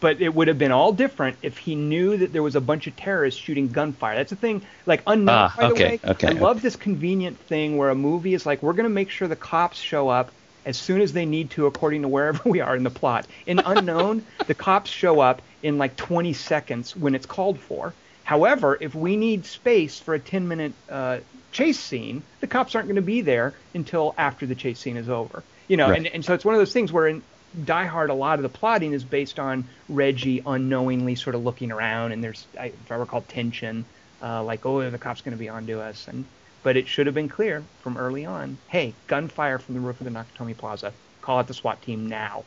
[0.00, 2.86] but it would have been all different if he knew that there was a bunch
[2.86, 4.16] of terrorists shooting gunfire.
[4.16, 4.62] That's the thing.
[4.86, 5.94] Like unknown, Ah, by the way.
[5.94, 6.32] okay, I okay.
[6.32, 9.36] love this convenient thing where a movie is like, we're going to make sure the
[9.36, 10.30] cops show up
[10.66, 13.26] as soon as they need to, according to wherever we are in the plot.
[13.46, 17.94] In unknown, the cops show up in like 20 seconds when it's called for.
[18.24, 21.18] However, if we need space for a 10 minute uh,
[21.52, 25.08] chase scene, the cops aren't going to be there until after the chase scene is
[25.08, 25.42] over.
[25.68, 25.98] You know, Right.
[25.98, 27.22] and, and so it's one of those things where in
[27.64, 31.70] Die Hard, a lot of the plotting is based on Reggie unknowingly sort of looking
[31.70, 33.84] around, and there's, I- if I recall, tension,
[34.22, 36.24] uh, like, oh, the cop's going to be onto us, and
[36.62, 38.56] but it should have been clear from early on.
[38.68, 40.92] Hey, gunfire from the roof of the Nakatomi Plaza.
[41.20, 42.42] Call out the SWAT team now.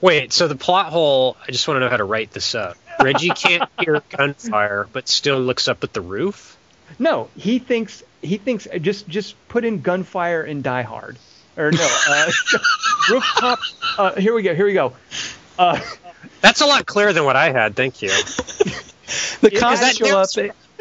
[0.00, 2.76] Wait, so the plot hole, I just want to know how to write this up.
[3.00, 6.56] Reggie can't hear gunfire, but still looks up at the roof?
[6.98, 11.18] No, he thinks he thinks just just put in gunfire and Die Hard,
[11.56, 12.30] or no, uh,
[13.10, 13.58] rooftop.
[13.96, 14.54] Uh, here we go.
[14.54, 14.94] Here we go.
[15.58, 15.80] Uh,
[16.40, 18.10] That's a lot clearer than what I had, thank you.
[19.40, 20.28] The Yeah, cops show up.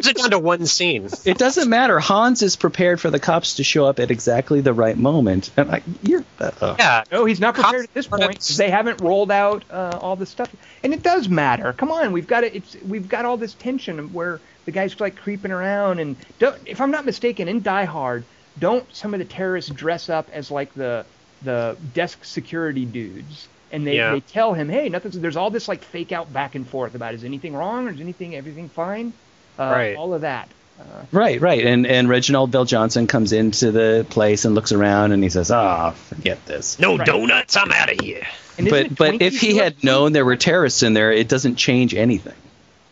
[0.06, 1.08] Narrows- it down to one scene?
[1.26, 2.00] It doesn't matter.
[2.00, 5.52] Hans is prepared for the cops to show up at exactly the right moment.
[5.58, 7.04] And I, you're uh, Yeah.
[7.12, 8.40] no, he's not prepared Cops- at this point.
[8.58, 11.74] They haven't rolled out uh, all this stuff, and it does matter.
[11.74, 12.56] Come on, we've got it.
[12.56, 16.82] It's we've got all this tension where the guy's like creeping around, and don't, if
[16.82, 18.24] I'm not mistaken, in Die Hard,
[18.60, 21.06] don't some of the terrorists dress up as like the
[21.42, 23.48] the desk security dudes?
[23.72, 24.14] And they, Yeah.
[24.14, 25.20] they tell him, hey, nothing's.
[25.20, 28.02] There's all this like fake out back and forth about is anything wrong or is
[28.02, 29.14] anything everything fine?
[29.60, 29.96] Uh, Right.
[29.98, 30.48] All of that.
[30.80, 31.66] Uh, right, right.
[31.66, 35.52] And and Reginald Vel Johnson comes into the place and looks around and he says,
[35.52, 37.06] "Ah, forget this." No Right.
[37.06, 38.26] donuts, I'm out of here.
[38.58, 41.94] But but if he had are- known there were terrorists in there, it doesn't change
[41.94, 42.34] anything.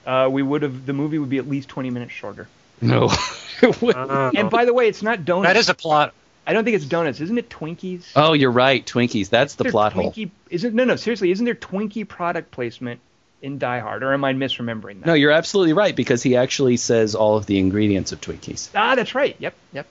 [0.06, 0.86] uh, we would have.
[0.86, 2.48] The movie would be at least 20 minutes shorter.
[2.82, 3.10] No.
[3.64, 5.48] Uh, And by the way, it's not donuts.
[5.52, 6.14] that is a plot.
[6.46, 7.20] I don't think it's donuts.
[7.22, 8.04] Isn't it Twinkies?
[8.16, 8.86] oh, you're right.
[8.86, 9.30] Twinkies.
[9.30, 10.12] That's the Is there plot hole.
[10.12, 11.32] Twinkie, Isn't no no seriously?
[11.32, 13.00] Isn't there Twinkie product placement
[13.42, 15.06] in Die Hard, or am I misremembering that?
[15.08, 18.70] No, you're absolutely right because he actually says all of the ingredients of Twinkies.
[18.76, 19.36] Ah, that's right.
[19.40, 19.88] Yep, yep.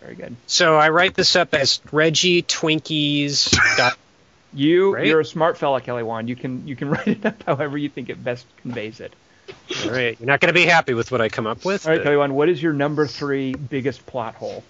[0.00, 0.34] Very good.
[0.46, 3.50] So I write this up as Reggie Twinkies.
[3.76, 3.96] dot-
[4.52, 5.06] You Right?
[5.06, 6.28] you're a smart fella, Kelly Wand.
[6.28, 9.14] You can you can write it up however you think it best conveys it.
[9.84, 11.86] All right, you're not going to be happy with what I come up with.
[11.86, 12.34] All right, but- Kelly Wand.
[12.34, 14.64] What is your number three biggest plot hole?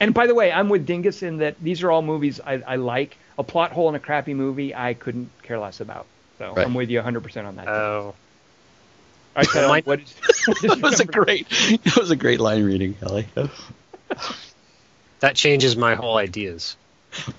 [0.00, 2.76] And by the way, I'm with Dingus in that these are all movies I, I
[2.76, 3.16] like.
[3.38, 6.04] A plot hole in a crappy movie, I couldn't care less about.
[6.38, 6.66] So Right.
[6.66, 7.68] I'm with you 100% on that.
[7.68, 8.14] Oh, All
[9.36, 10.14] right, Kelly, Mine- what is,
[10.46, 11.48] what is That was a great.
[11.84, 13.26] That was a great line reading, Kelly.
[15.20, 16.76] that changes my whole ideas.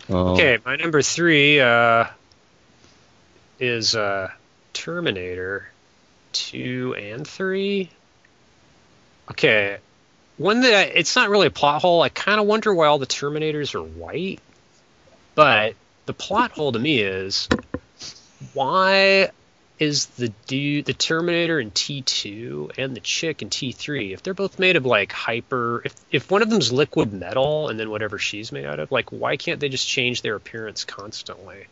[0.09, 0.33] Oh.
[0.33, 2.05] Okay, my number three uh,
[3.59, 4.29] is uh,
[4.73, 5.67] Terminator
[6.33, 7.89] 2 and 3.
[9.31, 9.77] Okay,
[10.37, 12.01] one that I, it's not really a plot hole.
[12.01, 14.39] I kind of wonder why all the Terminators are white.
[15.35, 17.47] But the plot hole to me is
[18.53, 19.31] why
[19.79, 24.59] is the dude, the Terminator in T2 and the chick in T3, if they're both
[24.59, 28.51] made of like hyper, if if one of them's liquid metal and then whatever she's
[28.51, 31.65] made out of, like why can't they just change their appearance constantly?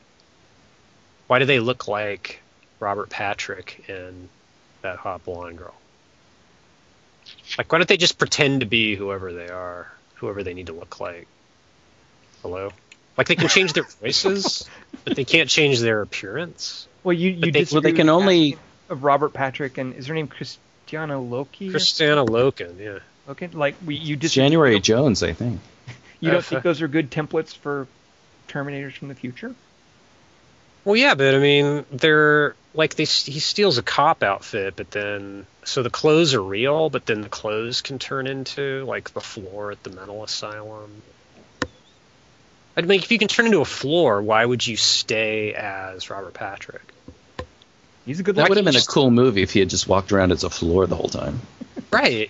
[1.28, 2.40] Why do they look like
[2.80, 4.30] Robert Patrick and
[4.82, 5.76] that hot blonde girl?
[7.58, 10.74] Like why don't they just pretend to be whoever they are, whoever they need to
[10.74, 11.28] look like?
[12.42, 12.72] Hello?
[13.18, 14.70] Like they can change their voices,
[15.04, 16.88] but they can't change their appearance.
[17.04, 18.58] Well, you you But they- well, they can only-
[18.90, 21.70] of Robert Patrick and is her name Christiana Loki?
[21.70, 23.00] or Kristanna Loken, yeah.
[23.30, 25.60] Okay, like we you It's disagree- January Jones, I think.
[26.20, 27.88] You don't Uh, think those are good templates for
[28.48, 29.54] Terminators from the future?
[30.86, 35.46] Well, yeah, but I mean, they're like they he steals a cop outfit, but then
[35.66, 39.72] so the clothes are real, but then the clothes can turn into like the floor
[39.72, 40.90] at the mental asylum.
[42.78, 46.36] I mean, if you can turn into a floor, why would you stay as Robert
[46.36, 46.84] Patrick?
[48.06, 49.88] He's a good That would have been a just- cool movie if he had just
[49.88, 51.42] walked around as a floor the whole time.
[51.92, 52.30] Right.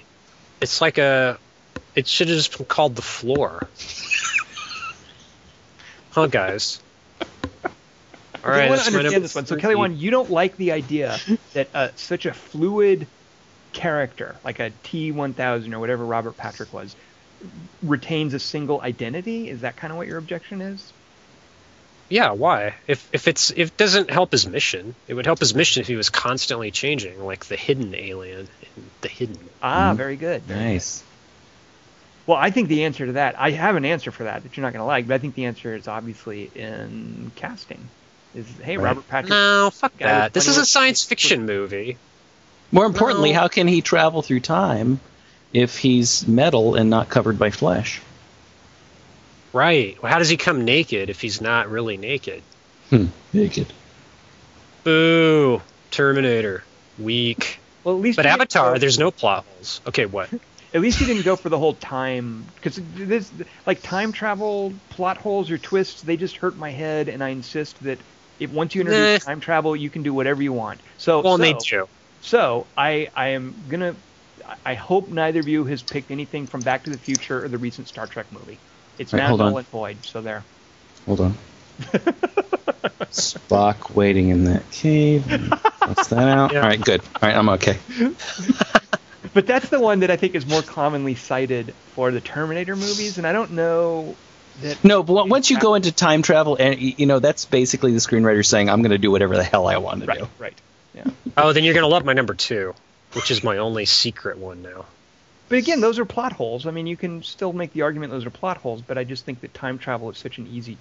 [0.61, 1.37] It's like a.
[1.95, 3.67] It should have just been called the floor.
[6.11, 6.79] huh, guys?
[7.21, 7.27] All
[8.35, 9.45] Okay, right, I want that's to understand this one.
[9.47, 9.55] So.
[9.57, 11.17] Kelly, one, you don't like the idea
[11.53, 13.07] that uh, such a fluid
[13.73, 16.95] character, like a T1000 or whatever Robert Patrick was,
[17.83, 19.49] retains a single identity.
[19.49, 20.91] Is that kind of what your objection is?
[22.09, 22.73] Yeah, why?
[22.87, 25.87] If if it's if it doesn't help his mission, it would help his mission if
[25.87, 28.47] he was constantly changing, like the hidden alien
[29.01, 29.37] the hidden.
[29.61, 29.97] Ah, Mhm.
[29.97, 30.43] very good.
[30.43, 30.65] very good.
[30.73, 31.03] Nice.
[32.25, 34.61] Well, I think the answer to that, I have an answer for that that you're
[34.65, 37.87] not going to like, but I think the answer is obviously in casting.
[38.35, 38.83] Is hey, Right.
[38.85, 39.29] Robert Patrick?
[39.29, 40.33] No, fuck that.
[40.33, 41.97] This is a science fiction movie.
[42.71, 43.39] More importantly, No.
[43.41, 44.99] how can he travel through time
[45.53, 48.01] if he's metal and not covered by flesh?
[49.53, 49.97] Right.
[50.01, 52.43] Well, how does he come naked if he's not really naked?
[52.89, 53.05] Hmm.
[53.33, 53.67] Naked.
[54.83, 55.61] Boo.
[55.91, 56.63] Terminator.
[56.99, 57.59] Weak.
[57.83, 59.81] Well, at least But you didn't Avatar, go- there's no plot holes.
[59.87, 60.29] Okay, what?
[60.73, 63.31] At least he didn't go for the whole time because this
[63.65, 66.01] like time travel plot holes or twists.
[66.01, 67.99] They just hurt my head, and I insist that
[68.37, 69.29] if once you introduce Nah.
[69.29, 70.81] time travel, you can do whatever you want.
[70.97, 71.87] So, Well, so, they do.
[72.19, 73.95] so I I am gonna.
[74.65, 77.57] I hope neither of you has picked anything from Back to the Future or the
[77.57, 78.59] recent Star Trek movie.
[78.97, 79.97] It's Right, now hold null and void.
[80.05, 80.43] So there.
[81.05, 81.33] Hold on.
[83.11, 85.25] Spock waiting in that cave.
[85.85, 86.51] What's that out?
[86.53, 86.61] Yeah.
[86.61, 87.01] All right, good.
[87.21, 87.77] All right, I'm okay.
[89.33, 93.17] But that's the one that I think is more commonly cited for the Terminator movies,
[93.17, 94.15] and I don't know
[94.61, 94.83] that.
[94.83, 98.45] No, but once you go into time travel, and you know that's basically the screenwriter
[98.45, 100.61] saying, "I'm going to do whatever the hell I want to Right, do." right.
[100.95, 101.03] Yeah.
[101.35, 102.73] Oh, then you're gonna love my number two,
[103.17, 104.85] which is my only secret one now.
[105.49, 106.65] But again, those are plot holes.
[106.67, 109.25] I mean, you can still make the argument those are plot holes, but I just
[109.25, 110.77] think that time travel is such an easy.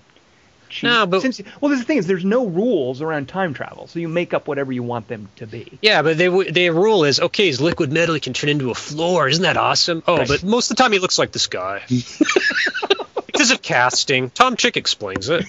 [0.69, 0.91] Cheat.
[0.91, 4.09] No, but- Since, well, the thing is, there's no rules around time travel, so you
[4.09, 5.79] make up whatever you want them to be.
[5.81, 7.45] Yeah, but they w- their rule is okay.
[7.47, 8.17] He's liquid metal.
[8.17, 9.29] He can turn into a floor.
[9.29, 10.03] Isn't that awesome?
[10.09, 10.27] Oh, Right.
[10.27, 11.83] but most of the time he looks like this guy
[13.27, 14.31] because of casting.
[14.31, 15.45] Tom Chick explains it.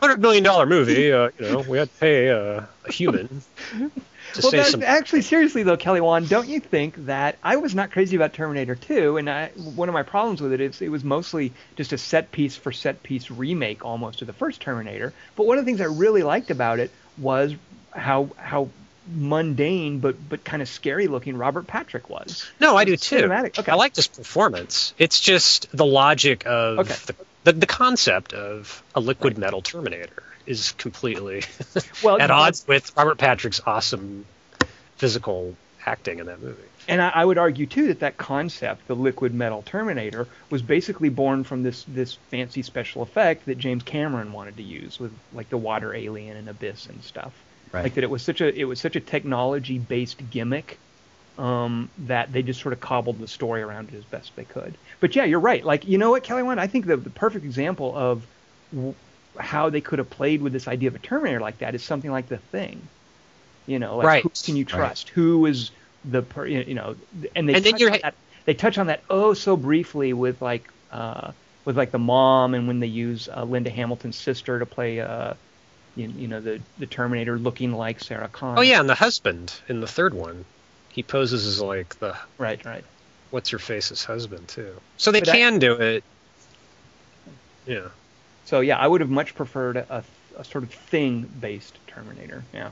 [0.00, 1.12] Hundred million dollar movie.
[1.12, 3.42] Uh, you know, we had to pay uh, a human
[3.72, 3.90] to
[4.42, 4.82] well, that, some.
[4.82, 8.74] actually, seriously though, Kelly Wand, don't you think that I was not crazy about Terminator
[8.74, 11.98] 2, and I, one of my problems with it is it was mostly just a
[11.98, 15.12] set piece for set piece remake almost of the first Terminator.
[15.36, 17.54] But one of the things I really liked about it was
[17.92, 18.68] how how
[19.14, 22.44] mundane but but kind of scary looking Robert Patrick was.
[22.60, 23.16] No, I do too.
[23.16, 23.70] Cinematic, okay.
[23.72, 24.94] I like this performance.
[24.98, 26.94] It's just the logic of Okay.
[27.06, 31.42] the, the the concept of a liquid metal Terminator is completely
[32.02, 34.24] Well, at odds with Robert Patrick's awesome
[34.96, 35.54] physical
[35.84, 36.62] acting in that movie.
[36.88, 41.08] And I, I would argue too that that concept, the liquid metal Terminator, was basically
[41.08, 45.48] born from this this fancy special effect that James Cameron wanted to use with like
[45.48, 47.32] the water alien and abyss and stuff.
[47.72, 47.82] Right.
[47.84, 50.78] Like that, it was such a it was such a technology based gimmick
[51.38, 54.74] um, that they just sort of cobbled the story around it as best they could.
[55.00, 55.64] But yeah, you're right.
[55.64, 58.24] Like you know what, Kelly Wand, I think the the perfect example of
[58.72, 58.94] w-
[59.38, 62.10] how they could have played with this idea of a Terminator like that is something
[62.10, 62.80] like the Thing.
[63.66, 64.22] You know, like Right.
[64.22, 65.08] who can you trust?
[65.10, 65.70] Who is
[66.04, 66.94] the per, you know?
[67.34, 68.14] And they And touch on that,
[68.44, 71.32] they touch on that oh so briefly with like uh,
[71.64, 75.34] with like the mom and when they use uh, Linda Hamilton's sister to play uh,
[75.96, 78.60] you, you know the the Terminator looking like Sarah Connor.
[78.60, 80.44] Oh yeah, and the husband in the third one,
[80.92, 82.84] he poses as like the right, right.
[83.30, 84.76] what's her face's husband too.
[84.96, 86.04] So they But I- can do it.
[87.66, 87.88] Yeah.
[88.46, 90.02] So yeah, I would have much preferred a,
[90.38, 92.42] a sort of thing based Terminator.
[92.54, 92.70] Yeah.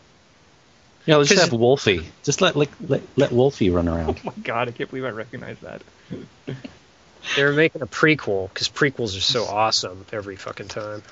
[1.07, 2.01] Yeah, let's just 'Cause- have Wolfie.
[2.23, 4.19] Just let let let, let Wolfie run around.
[4.25, 5.83] Oh my God, I can't believe I recognize that.
[7.37, 11.03] They're making a prequel because prequels are so awesome every fucking time.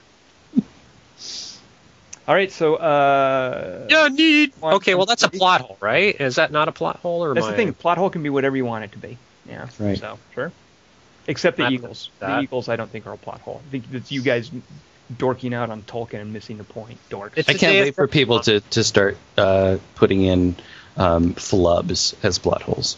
[2.29, 4.53] All right, so uh, Yeah, need.
[4.61, 6.19] One, Okay, well two, that's a plot hole, right?
[6.21, 7.75] Is that not a plot hole, or that's am the I- thing.
[7.75, 9.19] Plot hole can be whatever you want it to be.
[9.49, 9.69] Yeah.
[9.79, 9.99] Right.
[9.99, 10.53] So sure.
[11.27, 12.11] Except the I'm Eagles.
[12.19, 12.41] The.
[12.41, 13.63] Eagles, I don't think are a plot hole.
[13.67, 14.51] I think it's you guys
[15.19, 16.99] dorking out on Tolkien and missing the point.
[17.11, 17.33] Dorks.
[17.37, 20.57] It's I a can't wait for people to to start uh, putting in
[20.97, 22.97] um, flubs as plot holes.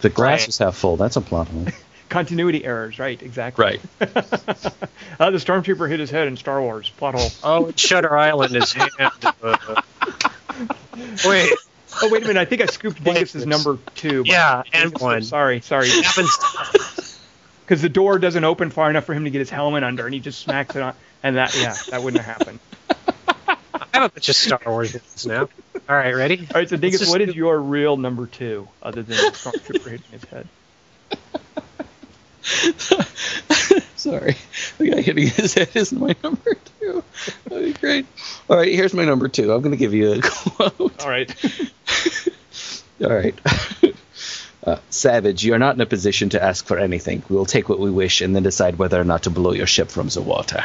[0.00, 0.48] The glass Right.
[0.48, 0.96] is half full.
[0.96, 1.66] That's a plot hole.
[2.08, 3.20] Continuity errors, right?
[3.22, 3.62] Exactly.
[3.64, 3.80] Right.
[5.20, 6.88] Uh, the stormtrooper hit his head in Star Wars.
[6.96, 7.28] Plot hole.
[7.44, 8.90] Oh, it's Shutter Island is hand.
[9.42, 9.82] Uh,
[11.26, 11.52] wait,
[12.02, 14.22] Oh wait a minute, I think I scooped Dingus's Wait, number two.
[14.24, 15.22] Yeah, and one.
[15.22, 15.88] Sorry, sorry.
[15.88, 16.30] it happens.
[17.70, 20.12] Because the door doesn't open far enough for him to get his helmet under, and
[20.12, 20.92] he just smacks it on.
[21.22, 22.58] And that, yeah, that wouldn't have happened.
[23.46, 23.56] I
[23.92, 25.48] have a bunch of Star Wars ones now.
[25.88, 26.48] All right, ready?
[26.52, 29.88] All right, so Dingus, just what is your real number two, other than the stormtrooper
[29.88, 30.48] hitting his head?
[33.94, 34.36] Sorry,
[34.78, 37.04] the guy hitting his head is my number two.
[37.44, 38.06] That'd be great.
[38.48, 39.52] All right, here's my number two.
[39.52, 41.04] I'm going to give you a quote.
[41.04, 41.32] All right.
[43.04, 43.38] All right.
[44.64, 47.22] Uh, Savage, you're not in a position to ask for anything.
[47.28, 49.66] We will take what we wish and then decide whether or not to blow your
[49.66, 50.64] ship from the water.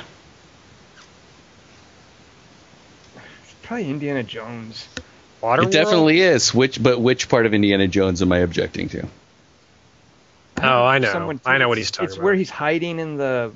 [3.63, 4.87] probably Indiana Jones.
[5.41, 5.65] Waterworld?
[5.67, 6.53] It definitely is.
[6.53, 9.07] Which, but which part of Indiana Jones am I objecting to?
[10.61, 11.11] Oh, I know.
[11.11, 12.23] Someone- I know what it's- he's talking It's about.
[12.25, 13.51] where he's hiding in the.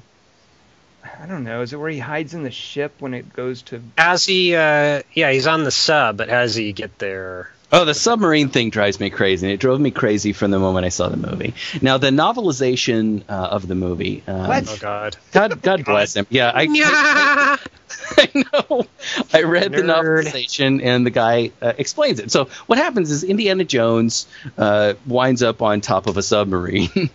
[1.22, 1.62] I don't know.
[1.62, 3.82] Is it where he hides in the ship when it goes to?
[3.98, 4.56] Has he?
[4.56, 7.50] Uh, yeah, he's on the sub, but has he get there?
[7.72, 9.46] Oh, the submarine thing drives me crazy.
[9.46, 11.54] and It drove me crazy from the moment I saw the movie.
[11.82, 14.24] Now, the novelization uh, of the movie.
[14.28, 14.68] Um, What?
[14.70, 15.18] Oh God.
[15.32, 16.26] God, God bless him.
[16.30, 17.58] Yeah, I, Yeah.
[18.18, 18.86] I know.
[19.34, 22.32] I read the novelization, and the guy uh, explains it.
[22.32, 24.28] So what happens is Indiana Jones
[24.58, 27.10] uh, winds up on top of a submarine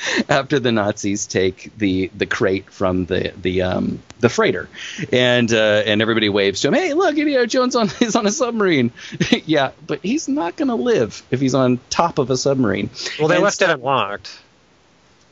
[0.28, 4.68] after the Nazis take the the crate from the the um, the freighter,
[5.12, 6.74] and uh, and everybody waves to him.
[6.74, 8.92] Hey, look, Indiana Jones on is on a submarine.
[9.46, 12.90] yeah, but he's not going to live if he's on top of a submarine.
[13.18, 14.38] Well, they And left so- it unlocked.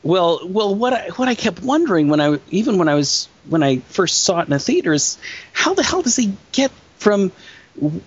[0.03, 3.63] well, well, what I what I kept wondering when I even when I was when
[3.63, 5.17] I first saw it in the theater is
[5.53, 7.31] how the hell does he get from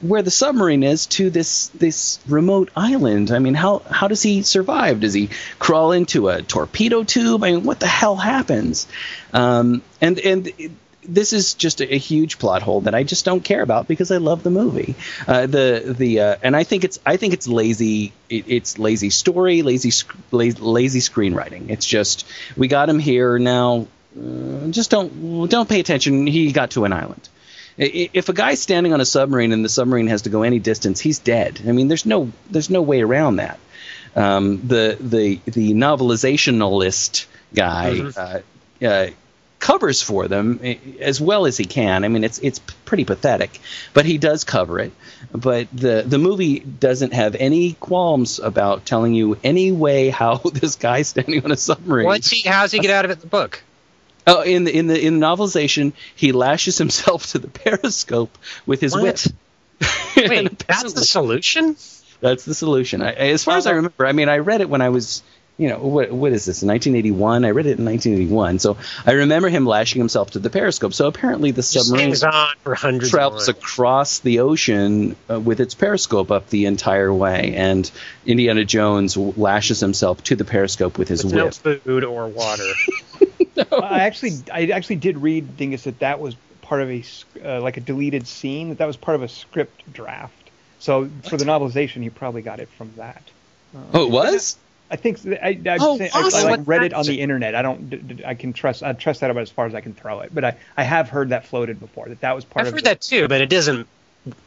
[0.02, 3.30] where the submarine is to this this remote island?
[3.30, 5.00] I mean, how how does he survive?
[5.00, 7.42] Does he crawl into a torpedo tube?
[7.44, 8.86] I mean, what the hell happens?
[9.32, 10.46] Um, and and.
[10.58, 10.70] it-
[11.02, 14.10] this is just a, a huge plot hole that I just don't care about because
[14.12, 14.94] I love the movie.
[15.26, 18.12] Uh, the the uh, and I think it's I think it's lazy.
[18.28, 21.70] It, it's lazy story, lazy sc- lazy, screenwriting.
[21.70, 23.86] It's just we got him here now.
[24.14, 26.26] Uh, just don't don't pay attention.
[26.26, 27.28] He got to an island.
[27.76, 31.00] If a guy's standing on a submarine and the submarine has to go any distance,
[31.00, 31.60] he's dead.
[31.66, 33.58] I mean, there's no there's no way around that.
[34.16, 38.16] Um, the the the novelizationalist guy Mhm.
[38.82, 39.10] uh, uh,
[39.58, 42.04] covers for them eh, as well as he can.
[42.04, 43.60] I mean, it's it's pretty pathetic,
[43.94, 44.92] but he does cover it.
[45.32, 50.76] But the the movie doesn't have any qualms about telling you any way how this
[50.76, 52.06] guy standing on a submarine.
[52.06, 52.48] What's he?
[52.48, 53.62] How's he get out of it the book?
[54.26, 58.36] Oh, in the in the in the novelization, he lashes himself to the periscope
[58.66, 59.18] with his whip.
[59.18, 59.26] What?
[60.16, 61.76] And Wait, that's the solution?
[62.20, 63.00] that's the solution.
[63.00, 65.22] I, as far as I remember, I mean, I read it when I was,
[65.56, 66.62] you know, what what is this?
[66.62, 67.44] 1981.
[67.44, 68.76] I read it in 1981, so
[69.06, 70.94] I remember him lashing himself to the periscope.
[70.94, 75.74] So apparently, the submarine hangs on for hundreds travels across the ocean uh, with its
[75.74, 77.90] periscope up the entire way, and
[78.26, 81.54] Indiana Jones lashes himself to the periscope with his with no whip.
[81.54, 82.72] food or water.
[83.72, 87.04] I actually, I actually did read Dingus that that was part of a
[87.44, 88.70] uh, like a deleted scene.
[88.70, 90.34] That that was part of a script draft.
[90.78, 93.22] So for the novelization, he probably got it from that.
[93.92, 94.56] Oh, it was.
[94.90, 97.54] I think I, I, Oh, say, I, I like read it on the internet.
[97.54, 97.90] I don't.
[97.90, 98.82] D- d- I can trust.
[98.82, 100.34] I trust that about as far as I can throw it.
[100.34, 102.08] But I, I have heard that floated before.
[102.08, 102.78] That that was part of I've of.
[102.78, 103.86] heard the- that too, but it doesn't.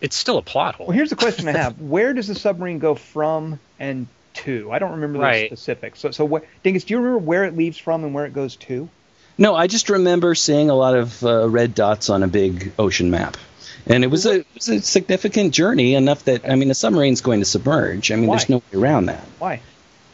[0.02, 0.88] It's still a plot hole.
[0.88, 4.69] Well, here's the question I have: Where does the submarine go from and to?
[4.72, 5.49] I don't remember Right.
[5.49, 5.99] the specifics.
[5.99, 8.56] So, so what, Dingus, do you remember where it leaves from and where it goes
[8.57, 8.90] to?
[9.38, 13.10] No, I just remember seeing a lot of uh, red dots on a big ocean
[13.11, 13.38] map.
[13.85, 17.22] And it was, a, it was a significant journey, enough that, I mean, a submarine's
[17.22, 18.11] going to submerge.
[18.11, 18.38] I mean, Why?
[18.38, 19.23] there's no way around that.
[19.39, 19.61] Why?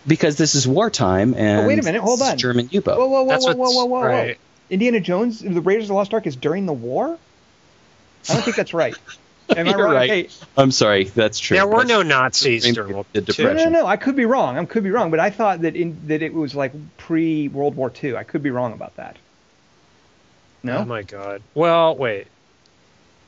[0.07, 2.37] Because this is wartime, and Oh, wait a minute, hold this is on.
[2.39, 2.97] German U-boat.
[2.97, 4.07] Whoa, whoa, whoa, That's whoa, whoa, what's- whoa, whoa, whoa!
[4.07, 4.37] right.
[4.69, 7.17] Indiana Jones, the Raiders of the Lost Ark is during the war.
[8.29, 8.95] I don't think that's right.
[9.55, 9.93] Am I You're wrong?
[9.93, 10.09] right.
[10.09, 11.57] Hey, I'm sorry, that's true.
[11.57, 13.55] There were That's- no Nazis During during World the War II.
[13.57, 14.57] no, no, no, I could be wrong.
[14.57, 17.76] I could be wrong, but I thought that in that it was like pre World
[17.76, 18.15] War II.
[18.15, 19.17] I could be wrong about that.
[20.63, 21.41] No, Oh my god.
[21.55, 22.27] Well, wait.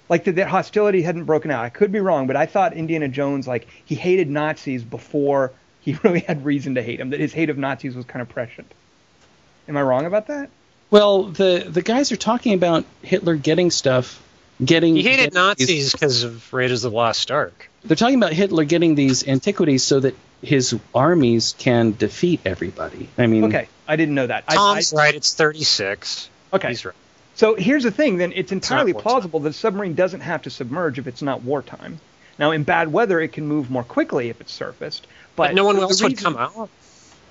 [0.10, 1.64] like that, that hostility hadn't broken out.
[1.64, 5.98] I could be wrong, but I thought Indiana Jones like he hated Nazis before he
[6.04, 7.10] really had reason to hate them.
[7.12, 8.72] That his hate of Nazis was kind of prescient.
[9.68, 10.50] Am I wrong about that?
[10.90, 14.22] Well, the, the guys are talking about Hitler getting stuff,
[14.64, 14.96] getting.
[14.96, 17.70] He hated getting Nazis because of Raiders of the Lost Ark.
[17.84, 23.08] they're talking about Hitler getting these antiquities so that his armies can defeat everybody.
[23.18, 24.46] I mean, Okay, I didn't know that.
[24.48, 25.16] I- Tom's I, right.
[25.16, 26.30] It's 36.
[26.54, 26.70] Okay.
[26.70, 26.96] He's right.
[27.36, 28.18] So here's the thing.
[28.18, 29.10] Then it's entirely wartime.
[29.10, 32.00] plausible that a submarine doesn't have to submerge if it's not wartime.
[32.38, 35.06] Now, in bad weather, it can move more quickly if it's surfaced.
[35.36, 36.70] But, But no one the else would come out.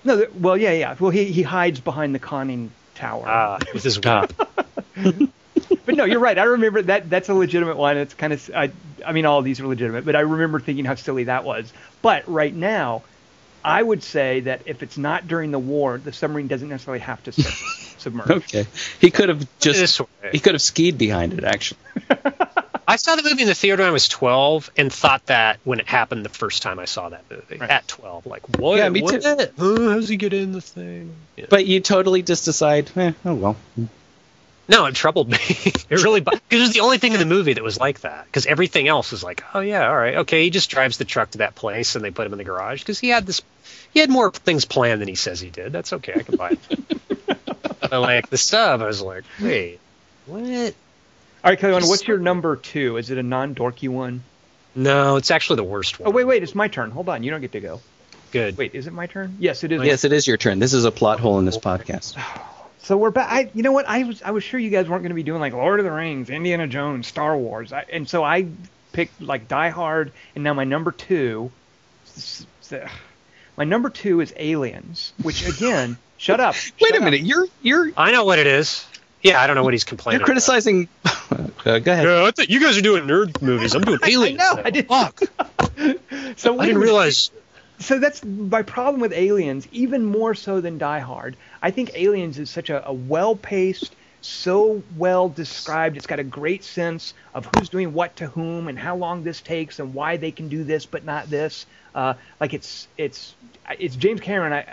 [0.04, 0.96] No, the, well, yeah, yeah.
[0.98, 3.24] Well, he he hides behind the conning tower.
[3.26, 4.00] Ah, with his.
[5.80, 5.86] whip.
[5.86, 6.38] But no, you're right.
[6.38, 7.10] I remember that.
[7.10, 7.96] That's a legitimate one.
[7.96, 8.50] It's kind of.
[8.54, 8.70] I,
[9.04, 11.72] I mean, all of these are legitimate, but I remember thinking how silly that was.
[12.02, 13.02] But right now,
[13.64, 17.22] I would say that if it's not during the war, the submarine doesn't necessarily have
[17.24, 17.32] to
[17.98, 18.30] submerge.
[18.30, 18.66] Okay,
[19.00, 20.00] he could have just
[20.32, 21.44] he could have skied behind it.
[21.44, 21.80] Actually,
[22.88, 25.78] I saw the movie in the theater when I was 12 and thought that when
[25.78, 27.70] it happened the first time I saw that movie Right.
[27.70, 28.26] at 12.
[28.26, 28.78] Like, what?
[28.78, 29.22] Yeah, me what?
[29.22, 29.28] too.
[29.28, 29.46] Uh,
[29.92, 31.14] how's he get in the thing?
[31.36, 31.46] Yeah.
[31.48, 33.56] but you totally just decide, eh, oh well.
[34.70, 35.38] No, it troubled me.
[35.40, 38.26] it really, because it was the only thing in the movie that was like that.
[38.26, 40.44] Because everything else was like, oh yeah, all right, okay.
[40.44, 42.80] He just drives the truck to that place, and they put him in the garage
[42.80, 43.42] because he had this,
[43.92, 45.72] he had more things planned than he says he did.
[45.72, 47.26] That's okay, I can buy it.
[47.80, 48.80] but like the stuff.
[48.80, 49.80] I was like, wait,
[50.26, 50.74] what?
[51.42, 52.96] All right, Kelly, what's your number two?
[52.96, 54.22] Is it a non-dorky one?
[54.76, 56.08] No, it's actually the worst one.
[56.08, 56.92] Oh wait, wait, it's my turn.
[56.92, 57.80] Hold on, you don't get to go.
[58.30, 58.56] Good.
[58.56, 59.36] Wait, is it my turn?
[59.40, 59.82] Yes, it is.
[59.82, 60.60] Yes, it is your turn.
[60.60, 62.16] This is a plot hole in this podcast.
[62.82, 63.28] So we're back.
[63.30, 63.86] I, you know what?
[63.88, 65.84] I was I was sure you guys weren't going to be doing like Lord of
[65.84, 68.46] the Rings, Indiana Jones, Star Wars, I, and so I
[68.92, 71.52] picked like Die Hard, and now my number two,
[72.16, 72.90] s- s-
[73.56, 76.54] my number two is Aliens, which again, shut up.
[76.54, 77.04] Wait shut a up.
[77.04, 77.20] minute.
[77.20, 78.86] You're you're I know what it is.
[79.22, 80.20] Yeah, I don't know what he's complaining.
[80.20, 80.88] you're criticizing.
[81.04, 82.04] uh, go ahead.
[82.06, 83.74] Yeah, I thought you guys are doing nerd movies.
[83.74, 84.38] I'm doing I aliens.
[84.38, 84.54] know.
[84.54, 84.62] now.
[84.64, 84.88] I did.
[84.88, 85.20] Fuck.
[86.36, 86.78] So I didn't minute.
[86.78, 87.30] realize.
[87.80, 91.38] So that's my problem with Aliens, even more so than Die Hard.
[91.62, 95.96] I think Aliens is such a, a well-paced, so well described.
[95.96, 99.40] It's got a great sense of who's doing what to whom and how long this
[99.42, 101.66] takes and why they can do this but not this.
[101.94, 103.36] Uh, like it's it's
[103.78, 104.64] it's James Cameron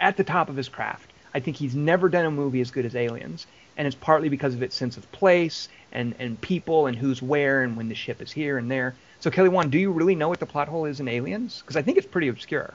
[0.00, 1.12] at the top of his craft.
[1.34, 3.46] I think he's never done a movie as good as Aliens,
[3.76, 7.62] and it's partly because of its sense of place and and people and who's where
[7.62, 8.98] and when the ship is here and there.
[9.20, 11.60] So Kelly, one, do you really know what the plot hole is in Aliens?
[11.60, 12.74] Because I think it's pretty obscure.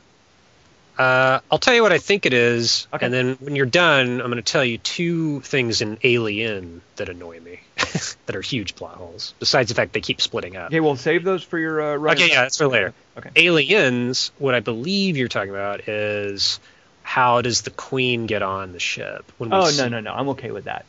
[0.97, 3.05] Uh, I'll tell you what I think it is, Okay.
[3.05, 7.09] and then when you're done, I'm going to tell you two things in Alien that
[7.09, 7.61] annoy me,
[8.25, 9.33] that are huge plot holes.
[9.39, 10.67] Besides the fact they keep splitting up.
[10.67, 12.11] Okay, we'll save those for your uh.
[12.11, 12.93] Okay, yeah, that's for later.
[13.17, 13.29] Okay.
[13.35, 16.59] Aliens, what I believe you're talking about is
[17.03, 19.31] how does the Queen get on the ship?
[19.39, 20.13] Oh see- no, no, no.
[20.13, 20.85] I'm okay with that.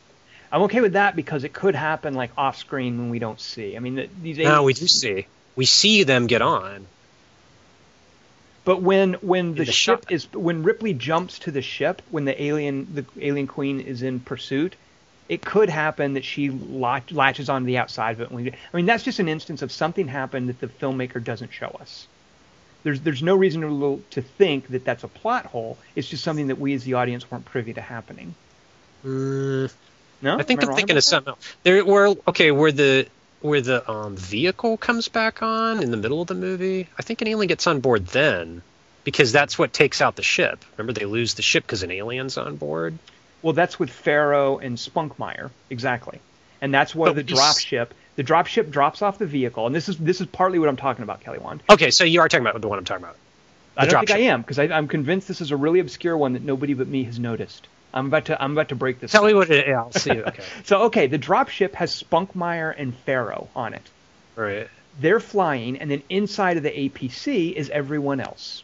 [0.51, 3.75] I'm okay with that because it could happen like off screen when we don't see.
[3.75, 4.37] I mean, the, these.
[4.37, 5.25] No, we do see.
[5.55, 6.87] We see them get on.
[8.65, 10.11] But when when the, the ship shot.
[10.11, 14.19] is when Ripley jumps to the ship when the alien the alien queen is in
[14.21, 14.75] pursuit,
[15.27, 18.31] it could happen that she latch, latches onto the outside of it.
[18.31, 21.51] When we, I mean, that's just an instance of something happened that the filmmaker doesn't
[21.51, 22.07] show us.
[22.83, 25.77] There's there's no reason to to think that that's a plot hole.
[25.95, 28.35] It's just something that we as the audience weren't privy to happening.
[29.05, 29.73] Mm,
[30.21, 31.55] No, I think I'm thinking of something else.
[31.63, 33.07] There, where okay, where the
[33.43, 36.87] where the um, vehicle comes back on in the middle of the movie.
[36.97, 38.61] I think an alien gets on board then,
[39.03, 40.63] because that's what takes out the ship.
[40.77, 42.97] Remember, they lose the ship because an alien's on board.
[43.41, 46.19] Well, that's with Ferro and Spunkmeyer, exactly.
[46.61, 49.75] And that's where But the drop ship, the drop ship drops off the vehicle, and
[49.75, 51.61] this is this is partly what I'm talking about, Kelly Wand.
[51.69, 53.17] Okay, so you are talking about the one I'm talking about.
[53.75, 56.43] I don't think I am because I'm convinced this is a really obscure one that
[56.43, 57.67] nobody but me has noticed.
[57.93, 59.11] I'm about to I'm about to break this.
[59.11, 59.67] Tell me what it.
[59.67, 60.11] Yeah, I'll see.
[60.11, 63.89] Okay, So okay, the drop ship has Spunkmeyer and Ferro on it.
[64.35, 64.69] right.
[64.99, 68.63] They're flying, and then inside of the APC is everyone else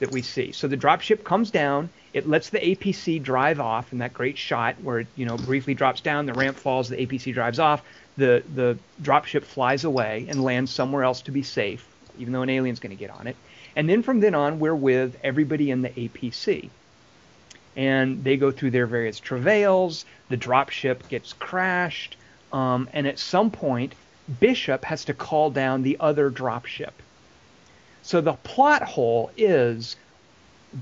[0.00, 0.52] that we see.
[0.52, 1.88] So the dropship comes down.
[2.12, 5.74] It lets the APC drive off in that great shot where it, you know, briefly
[5.74, 6.26] drops down.
[6.26, 6.88] The ramp falls.
[6.90, 7.82] The APC drives off.
[8.16, 11.86] The the dropship flies away and lands somewhere else to be safe,
[12.18, 13.36] even though an alien's going to get on it.
[13.74, 16.70] And then from then on, we're with everybody in the APC.
[17.76, 20.04] And they go through their various travails.
[20.30, 22.16] The dropship gets crashed.
[22.52, 23.94] Um, and at some point,
[24.40, 26.92] Bishop has to call down the other dropship.
[28.02, 29.96] So the plot hole is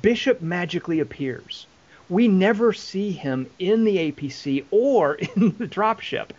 [0.03, 1.67] Bishop magically appears.
[2.09, 6.31] We never see him in the APC or in the dropship.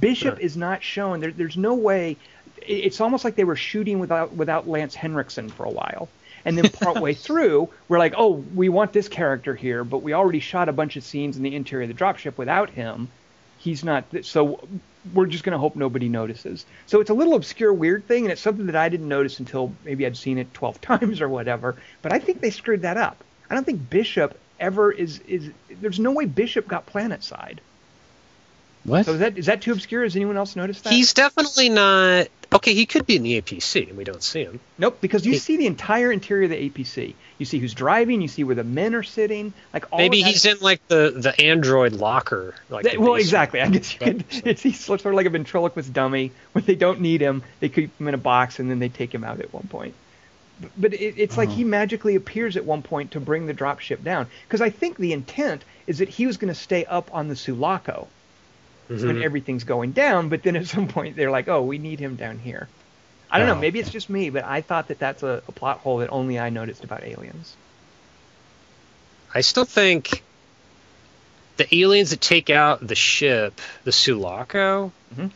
[0.00, 0.44] Bishop Sure.
[0.44, 1.20] is not shown.
[1.20, 2.16] There, there's no way.
[2.66, 6.08] It's almost like they were shooting without without Lance Henriksen for a while.
[6.44, 10.40] And then partway through, we're like, oh, we want this character here, but we already
[10.40, 13.08] shot a bunch of scenes in the interior of the dropship without him.
[13.58, 14.04] He's not.
[14.22, 14.60] So
[15.12, 16.66] we're just going to hope nobody notices.
[16.86, 19.72] So it's a little obscure, weird thing, and it's something that I didn't notice until
[19.84, 21.76] maybe I'd seen it 12 times or whatever.
[22.02, 23.22] But I think they screwed that up.
[23.50, 25.50] I don't think Bishop ever is is.
[25.68, 27.60] There's no way Bishop got planet side.
[28.84, 29.06] What?
[29.06, 30.02] So is that is that too obscure?
[30.02, 30.92] Has anyone else noticed that?
[30.92, 32.28] He's definitely not.
[32.54, 34.60] Okay, he could be in the APC, and we don't see him.
[34.78, 37.14] Nope, because you He- see the entire interior of the APC.
[37.38, 38.22] You see who's driving.
[38.22, 39.52] You see where the men are sitting.
[39.72, 42.54] Like all Maybe of that- he's in like the the android locker.
[42.70, 43.60] Like That- the well, exactly.
[43.60, 44.24] I guess you could.
[44.46, 46.30] It's he's sort of like a ventriloquist dummy.
[46.52, 49.12] When they don't need him, they keep him in a box and then they take
[49.12, 49.94] him out at one point.
[50.60, 51.56] But, but it, it's like uh-huh.
[51.56, 54.28] he magically appears at one point to bring the dropship down.
[54.46, 57.34] Because I think the intent is that he was going to stay up on the
[57.34, 58.06] Sulaco
[58.88, 59.22] when Mhm.
[59.22, 60.28] everything's going down.
[60.28, 62.68] But then at some point they're like, oh, we need him down here.
[63.30, 63.60] I don't Oh, know.
[63.60, 66.38] Maybe it's just me, but I thought that that's a, a plot hole that only
[66.38, 67.56] I noticed about aliens.
[69.34, 70.22] I still think
[71.56, 75.30] the aliens that take out the ship, the Sulaco, Mhm.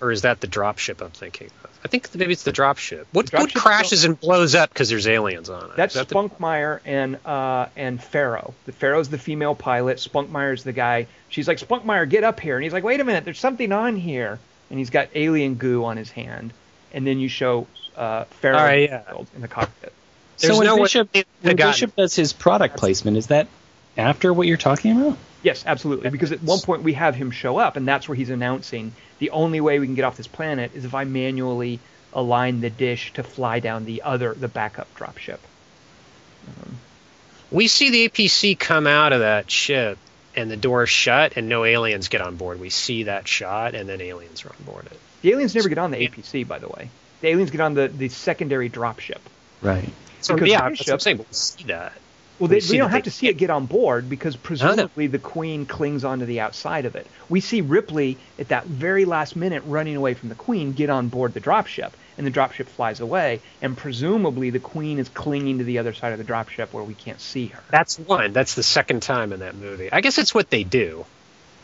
[0.00, 1.70] Or is that the drop ship I'm thinking of?
[1.84, 3.06] I think maybe it's the drop ship.
[3.12, 5.76] What, The drop what crashes and blows up because there's aliens on it?
[5.76, 8.54] That's Is that the- Spunkmeyer and uh, and Ferro.
[8.66, 9.98] The Ferro's the female pilot.
[9.98, 11.06] Spunkmeyer's the guy.
[11.28, 12.56] She's like, Spunkmeyer, get up here.
[12.56, 14.38] And he's like, wait a minute, there's something on here.
[14.70, 16.52] And he's got alien goo on his hand.
[16.92, 17.66] And then you show
[17.96, 19.02] uh, Ferro All right, yeah.
[19.34, 19.92] in the cockpit.
[20.38, 23.48] There's so when no Bishop, they- they when Bishop does his product placement, is that
[23.96, 25.18] after what you're talking about?
[25.48, 26.10] Yes, absolutely.
[26.10, 29.30] Because at one point we have him show up, and that's where he's announcing the
[29.30, 31.80] only way we can get off this planet is if I manually
[32.12, 35.38] align the dish to fly down the other, the backup dropship.
[37.50, 39.96] We see the APC come out of that ship
[40.36, 42.60] and the door shut and no aliens get on board.
[42.60, 45.00] We see that shot and then aliens are on board it.
[45.22, 46.90] The aliens never get on the APC, by the way.
[47.22, 49.20] The aliens get on the, the secondary dropship.
[49.62, 49.88] Right.
[50.20, 51.16] So Because yeah, that's what I'm Bishop- saying.
[51.16, 51.92] But we see that.
[52.38, 54.08] Well, We they, see we don't that have they- to see it get on board
[54.08, 57.06] because presumably the queen clings onto the outside of it.
[57.28, 61.08] We see Ripley at that very last minute running away from the queen get on
[61.08, 65.64] board the dropship, and the dropship flies away, and presumably the queen is clinging to
[65.64, 67.62] the other side of the dropship where we can't see her.
[67.70, 68.32] That's one.
[68.32, 69.90] That's the second time in that movie.
[69.92, 71.04] I guess it's what they do.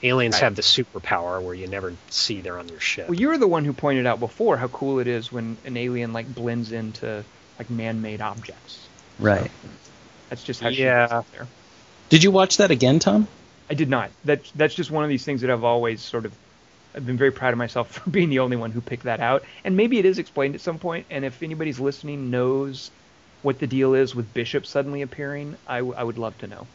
[0.02, 0.42] Aliens Right.
[0.42, 3.08] have the superpower where you never see they're on your ship.
[3.08, 5.76] Well, you were the one who pointed out before how cool it is when an
[5.78, 7.24] alien like blends into
[7.58, 8.86] like man-made objects.
[9.18, 9.50] Right.
[10.34, 11.04] That's just how she Yeah.
[11.06, 11.46] is up there.
[12.08, 13.28] Did you watch that again, Tom?
[13.70, 14.10] I did not.
[14.24, 16.32] That's that's just one of these things that I've always sort of.
[16.92, 19.44] I've been very proud of myself for being the only one who picked that out.
[19.64, 21.06] And maybe it is explained at some point.
[21.08, 22.90] And if anybody's listening knows
[23.42, 26.66] what the deal is with Bishop suddenly appearing, I, w- I would love to know.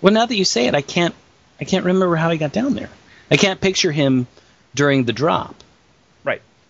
[0.00, 1.14] Well, now that you say it, I can't.
[1.60, 2.90] I can't remember how he got down there.
[3.30, 4.26] I can't picture him
[4.74, 5.54] during the drop.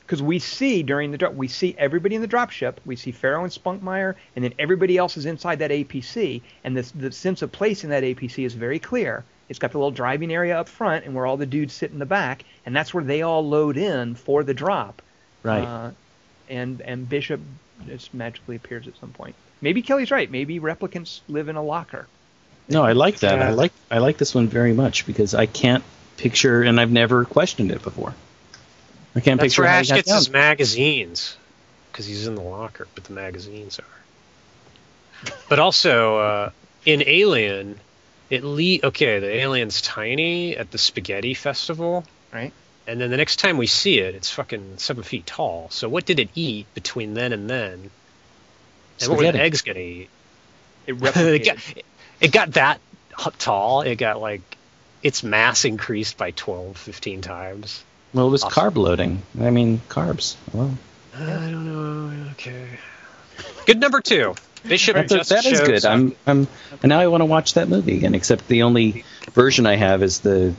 [0.05, 0.06] Right.
[0.06, 2.81] Because we see during the drop, we see everybody in the drop ship.
[2.85, 6.43] We see Ferro and Spunkmeyer, and then everybody else is inside that APC.
[6.62, 9.24] And the, the sense of place in that APC is very clear.
[9.48, 11.98] It's got the little driving area up front, and where all the dudes sit in
[11.98, 15.02] the back, and that's where they all load in for the drop.
[15.43, 15.64] Right.
[15.64, 15.90] Uh,
[16.48, 17.40] and and Bishop
[17.86, 19.35] just magically appears at some point.
[19.60, 20.31] Maybe Kelly's right.
[20.31, 22.06] Maybe replicants live in a locker.
[22.68, 23.40] no, I like that.
[23.40, 23.72] I like.
[23.90, 25.85] I like this one very much because I can't
[26.16, 28.14] picture, and I've never questioned it before.
[29.16, 30.16] I can't That's picture where how Ash he got gets down.
[30.19, 31.36] his magazines
[31.93, 35.31] because he's in the locker, but the magazines are.
[35.49, 36.51] But also uh,
[36.85, 37.78] in Alien,
[38.31, 39.20] it le- okay.
[39.20, 42.53] The alien's tiny at the spaghetti festival, Right.
[42.86, 45.69] and then the next time we see it, it's fucking seven feet tall.
[45.70, 47.91] So what did it eat between then and then?
[49.01, 50.09] And what were the eggs gonna eat?
[50.86, 51.57] It it, got,
[52.20, 52.81] it got that
[53.39, 53.82] tall.
[53.82, 54.43] It got like
[55.03, 57.85] its mass increased by 12, 15 times.
[58.15, 58.70] Well, it was Awesome.
[58.73, 59.23] carb loading.
[59.41, 60.36] I mean, carbs.
[60.53, 60.70] Well,
[61.16, 62.31] I don't know.
[62.32, 62.66] Okay.
[63.66, 64.35] Good number two.
[64.66, 65.85] Bishop that's just that is good.
[65.85, 65.93] up.
[65.93, 66.16] I'm.
[66.27, 66.49] I'm.
[66.82, 68.15] And now I want to watch that movie again.
[68.15, 70.55] Except the only version I have is the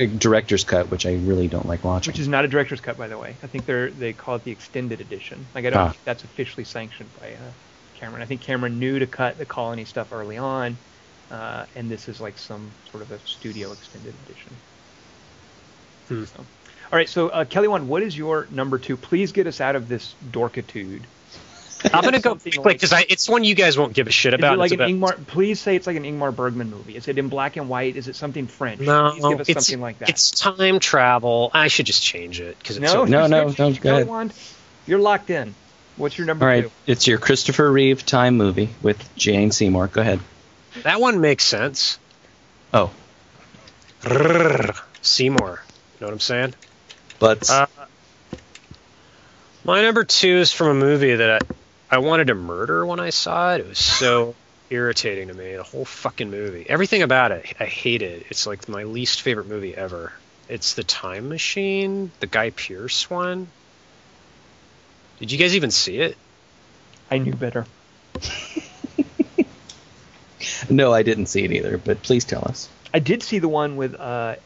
[0.00, 2.12] uh, director's cut, which I really don't like watching.
[2.12, 3.34] which is not a director's cut, by the way.
[3.42, 5.46] I think they're they call it the extended edition.
[5.54, 5.88] Like I don't Ah.
[5.90, 7.36] think that's officially sanctioned by uh,
[7.96, 8.22] Cameron.
[8.22, 10.76] I think Cameron knew to cut the colony stuff early on,
[11.32, 14.52] uh, and this is like some sort of a studio extended edition.
[16.10, 16.24] Hmm.
[16.24, 16.40] So.
[16.92, 18.96] All right, so uh, Kelly, one, what is your number two?
[18.96, 21.02] Please get us out of this dorkitude.
[21.94, 24.34] I'm gonna go Something quick like- because it's one you guys won't give a shit
[24.34, 24.54] Is about.
[24.54, 25.26] it like It's an about- Ingmar?
[25.28, 26.96] Please say it's like an Ingmar Bergman movie.
[26.96, 27.96] Is it in black and white?
[27.96, 28.80] Is it something French?
[28.80, 30.08] No, Please give us it's, something like that.
[30.10, 31.50] it's time travel.
[31.54, 34.08] I should just change it because it's no, so No, no, Kelly no, go ahead.
[34.08, 34.34] Wand,
[34.86, 35.54] You're locked in.
[35.96, 36.70] What's your number All right, two?
[36.86, 39.86] it's your Christopher Reeve time movie with Jane Seymour.
[39.88, 40.20] Go ahead.
[40.82, 41.98] that one makes sense.
[42.74, 42.90] Oh,
[45.02, 45.62] Seymour.
[46.00, 46.54] You know what I'm saying?
[47.18, 47.66] but Uh,
[49.64, 51.42] My number two is from a movie that
[51.90, 53.60] I, I wanted to murder when I saw it.
[53.60, 54.34] It was so
[54.70, 55.56] irritating to me.
[55.56, 56.64] The whole fucking movie.
[56.68, 58.26] Everything about it, I hate it.
[58.30, 60.12] It's like my least favorite movie ever.
[60.48, 63.48] It's The Time Machine, the Guy Pearce one.
[65.18, 66.16] Did you guys even see it?
[67.10, 67.66] I knew better.
[70.70, 71.76] no, I didn't see it either.
[71.76, 72.68] But please tell us.
[72.94, 74.36] I did see the one with uh,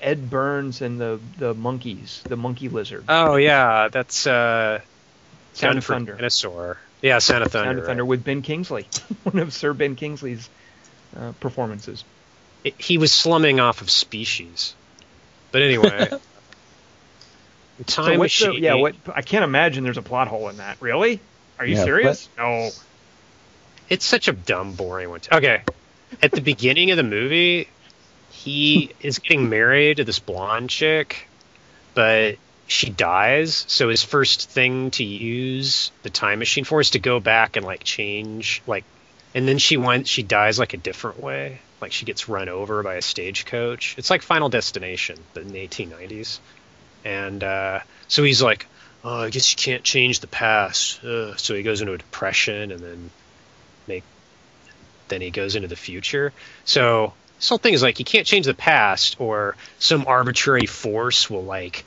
[0.00, 3.04] Ed Burns and the the monkeys, the monkey lizard.
[3.08, 4.80] Oh yeah, that's uh,
[5.54, 6.14] Sound of Thunder.
[6.14, 6.78] Dinosaur.
[7.02, 7.66] Yeah, Sound of Thunder.
[7.68, 8.08] Sound of Thunder right.
[8.08, 8.86] with Ben Kingsley,
[9.24, 10.48] one of Sir Ben Kingsley's
[11.16, 12.04] uh, performances.
[12.64, 14.74] It- he was slumming off of Species.
[15.52, 16.08] But anyway,
[17.86, 18.62] Time so what's the, Machine.
[18.62, 20.76] yeah, what I can't imagine there's a plot hole in that.
[20.80, 21.20] Really?
[21.58, 22.28] Are you Yeah, serious?
[22.36, 22.70] No.
[23.88, 25.20] It's such a dumb, boring one.
[25.32, 25.62] Okay,
[26.22, 27.68] at the beginning of the movie,
[28.30, 31.28] he is getting married to this blonde chick,
[31.94, 32.36] but
[32.66, 33.64] she dies.
[33.68, 37.66] So his first thing to use the time machine for is to go back and
[37.66, 38.84] like change, like,
[39.34, 41.60] and then she went, she dies like a different way.
[41.80, 43.96] Like she gets run over by a stagecoach.
[43.98, 46.38] It's like Final Destination but in the 1890s,
[47.04, 48.66] and uh, so he's like,
[49.02, 51.38] "Oh, I guess you can't change the past." Ugh.
[51.38, 53.10] So he goes into a depression, and then
[53.86, 54.04] make
[55.08, 56.34] then he goes into the future.
[56.64, 61.44] So this thing is like you can't change the past, or some arbitrary force will
[61.44, 61.84] like.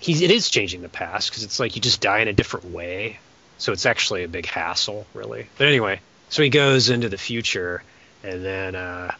[0.00, 2.70] He's it is changing the past because it's like you just die in a different
[2.70, 3.18] way.
[3.58, 5.48] So it's actually a big hassle, really.
[5.58, 7.82] But anyway, so he goes into the future,
[8.22, 9.14] and then uh,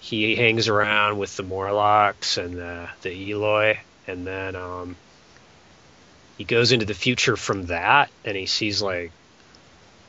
[0.00, 4.96] he hangs around with the Morlocks and the the Eloi, and then um,
[6.36, 9.12] he goes into the future from that, and he sees like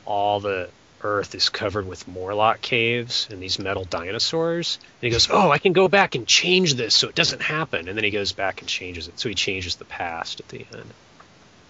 [0.04, 0.68] all the
[1.02, 4.78] Earth is covered with Morlock caves and these metal dinosaurs.
[4.82, 7.88] And he goes, "Oh, I can go back and change this so it doesn't happen."
[7.88, 10.66] And then he goes back and changes it, so he changes the past at the
[10.74, 10.92] end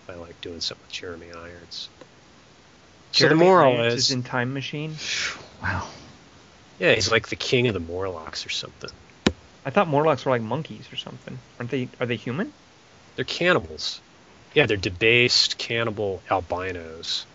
[0.07, 1.89] by like doing something with Jeremy Irons.
[3.13, 4.95] So the Jeremy moral Irons is, in Time Machine.
[5.63, 5.87] Wow.
[6.79, 8.89] yeah, he's like the king of the Morlocks or something.
[9.67, 11.39] I thought Morlocks were like monkeys or something.
[11.59, 11.87] Aren't they?
[12.01, 12.51] Are they human?
[13.15, 14.01] They're cannibals.
[14.55, 17.27] Yeah, they're debased cannibal albinos.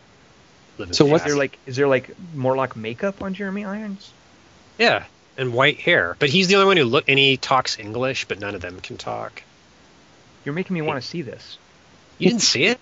[0.77, 4.11] Living So Is what's- there like is there like Morlock makeup on Jeremy Irons?
[4.77, 5.05] Yeah,
[5.37, 6.15] and white hair.
[6.19, 8.79] But he's the only one who look and he talks English, but none of them
[8.81, 9.41] can talk.
[10.43, 11.57] You're making me want to see this.
[12.17, 12.79] You didn't see it?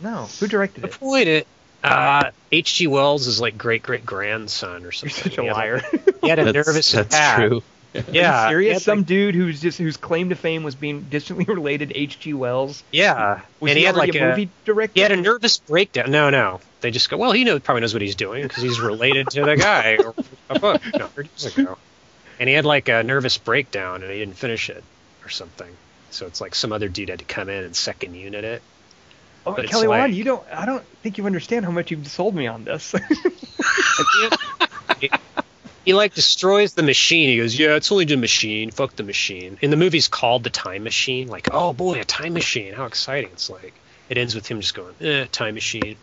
[0.00, 0.94] No, who directed it?
[0.96, 1.46] Avoid it.
[1.82, 2.86] Uh, H.G.
[2.86, 5.10] Wells is like great great grandson or something.
[5.10, 5.30] You're something.
[5.32, 5.82] such a He had, liar.
[5.92, 7.36] like- He had a That's, nervous that's attack.
[7.48, 7.62] true.
[8.10, 8.82] Yeah, serious?
[8.84, 12.34] Some like- dude who's just whose claim to fame was being distantly related to H.G.
[12.34, 12.82] Wells.
[12.92, 14.92] yeah, Was and he, he had like a movie director?
[14.94, 16.10] he had a nervous breakdown.
[16.10, 18.80] No, no, they just go, well, he knows probably knows what he's doing because he's
[18.80, 20.14] related to the guy or
[20.50, 21.78] a book no, years ago.
[22.40, 24.82] And he had like a nervous breakdown and he didn't finish it
[25.24, 25.70] or something.
[26.10, 28.62] So it's like some other dude had to come in and second unit it.
[29.46, 30.42] Oh, but Kelly like- Wand, you don't.
[30.52, 32.94] I don't think you understand how much you've sold me on this.
[35.84, 37.28] he, he like destroys the machine.
[37.28, 38.70] He goes, "Yeah, it's only the machine.
[38.70, 41.28] Fuck the machine." And the movie's called the Time Machine.
[41.28, 42.72] Like, oh boy, a time machine!
[42.74, 43.30] How exciting!
[43.32, 43.74] It's like
[44.08, 45.96] it ends with him just going, "Eh, time machine."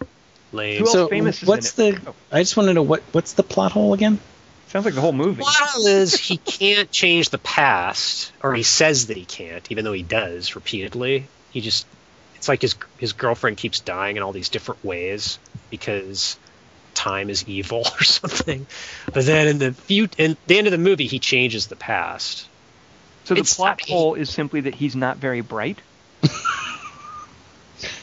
[0.53, 0.79] Lame.
[0.79, 2.03] Who else So famous is what's in it?
[2.03, 2.09] the?
[2.11, 2.15] Oh.
[2.31, 4.19] I just want to know what what's the plot hole again?
[4.67, 5.35] Sounds like the whole movie.
[5.35, 9.83] The Plot is he can't change the past, or he says that he can't, even
[9.83, 11.25] though he does repeatedly.
[11.51, 11.85] He just,
[12.35, 15.39] it's like his his girlfriend keeps dying in all these different ways
[15.69, 16.37] because
[16.93, 18.65] time is evil or something.
[19.13, 22.47] But then in the few, in the end of the movie, he changes the past.
[23.25, 25.79] So the It's- plot hole is simply that he's not very bright.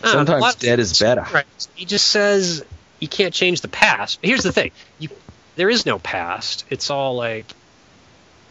[0.02, 1.24] Uh, Sometimes lots- dead is better.
[1.32, 1.46] Right.
[1.76, 2.64] He just says
[2.98, 4.20] you can't change the past.
[4.20, 5.08] But Here's the thing: you,
[5.54, 6.64] there is no past.
[6.68, 7.46] It's all like,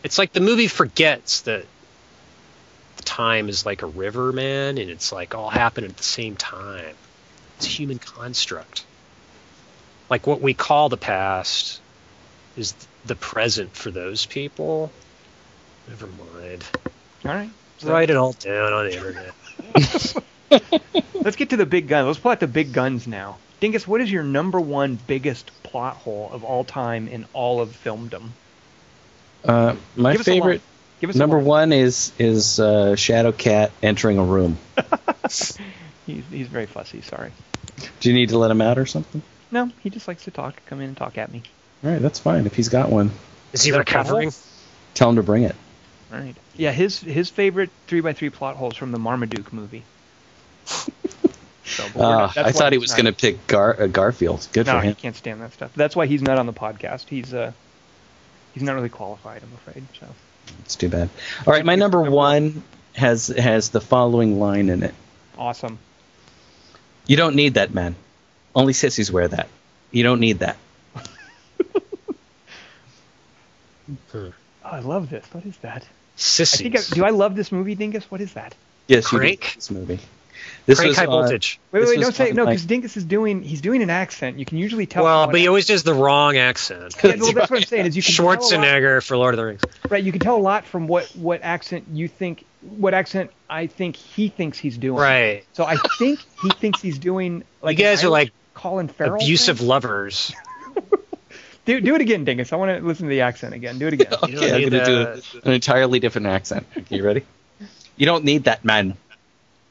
[0.04, 1.66] it's like the movie forgets that
[3.04, 6.96] time is like a river, man, and it's like all happen at the same time.
[7.58, 8.86] It's a human construct.
[10.10, 11.82] Like what we call the past
[12.56, 12.74] is
[13.06, 14.92] the present for those people.
[15.88, 16.64] Never mind.
[17.26, 17.50] All right.
[17.80, 19.34] So Write it all down on the internet.
[21.14, 22.08] let's get to the big guns.
[22.08, 23.38] Let's pull out the big guns now.
[23.60, 27.70] Dingus, what is your number one biggest plot hole of all time in all of
[27.70, 28.30] filmdom?
[29.44, 30.62] Uh, my Give us favorite
[31.00, 34.58] Give us number one is is uh, Shadow Cat entering a room.
[36.08, 37.02] He's, he's very fussy.
[37.02, 37.34] Sorry.
[38.00, 39.22] Do you need to let him out or something?
[39.52, 40.56] No, he just likes to talk.
[40.66, 41.44] Come in and talk at me.
[41.84, 42.46] All right, that's fine.
[42.46, 43.12] If he's got one,
[43.54, 44.32] Is he Is that recovering?
[44.94, 45.56] tell him to bring it.
[46.12, 46.36] All right.
[46.56, 49.84] Yeah, his his favorite three by three plot holes from the Marmaduke movie.
[51.70, 54.48] So, Uh, not- I thought he was going to pick Gar- uh, Garfield.
[54.54, 54.84] Good No, for him.
[54.86, 55.72] No, he can't stand that stuff.
[55.76, 57.10] That's why he's not on the podcast.
[57.10, 57.52] He's uh,
[58.54, 59.84] he's not really qualified, I'm afraid.
[60.00, 60.08] So
[60.62, 61.10] It's too bad.
[61.46, 62.64] All right, my number one
[62.96, 64.94] has has the following line in it.
[65.38, 65.78] awesome.
[67.06, 67.96] You don't need that, man.
[68.58, 69.48] Only sissies wear that.
[69.92, 70.58] You don't need that.
[74.14, 75.26] Oh, I love this.
[75.32, 75.88] What is that?
[76.16, 76.60] Sissies.
[76.60, 78.10] I think I, do I love this movie, Dingus?
[78.10, 78.56] What is that?
[78.88, 79.42] Yes, you Crank?
[79.42, 80.00] did this movie.
[80.66, 81.60] This Crank was high on- voltage.
[81.72, 83.90] Wait, wait, wait, don't say on, no, like- because Dingus is doing he's doing an
[83.92, 84.40] accent.
[84.40, 85.04] You can usually tell.
[85.04, 86.96] Well, but he always does the wrong accent.
[87.04, 87.86] Yeah, well, that's what I'm saying.
[87.86, 89.62] Is you can tell a lot- Schwarzenegger for Lord of the Rings.
[89.88, 90.04] right?
[90.04, 93.96] You can tell a lot from what what accent you think, what accent I think
[93.96, 95.00] he thinks he's doing.
[95.00, 95.46] Right.
[95.54, 99.16] So I think he thinks he's doing like you guys are like Colin Farrell.
[99.16, 99.68] abusive thing?
[99.68, 100.34] lovers.
[101.66, 102.54] Do, do it again, Dingus.
[102.54, 103.78] I want to listen to the accent again.
[103.78, 104.08] Do it again.
[104.30, 106.66] You Okay, I'm going to do an entirely different accent.
[106.78, 107.24] Okay, you ready?
[107.98, 108.96] You don't need that, man.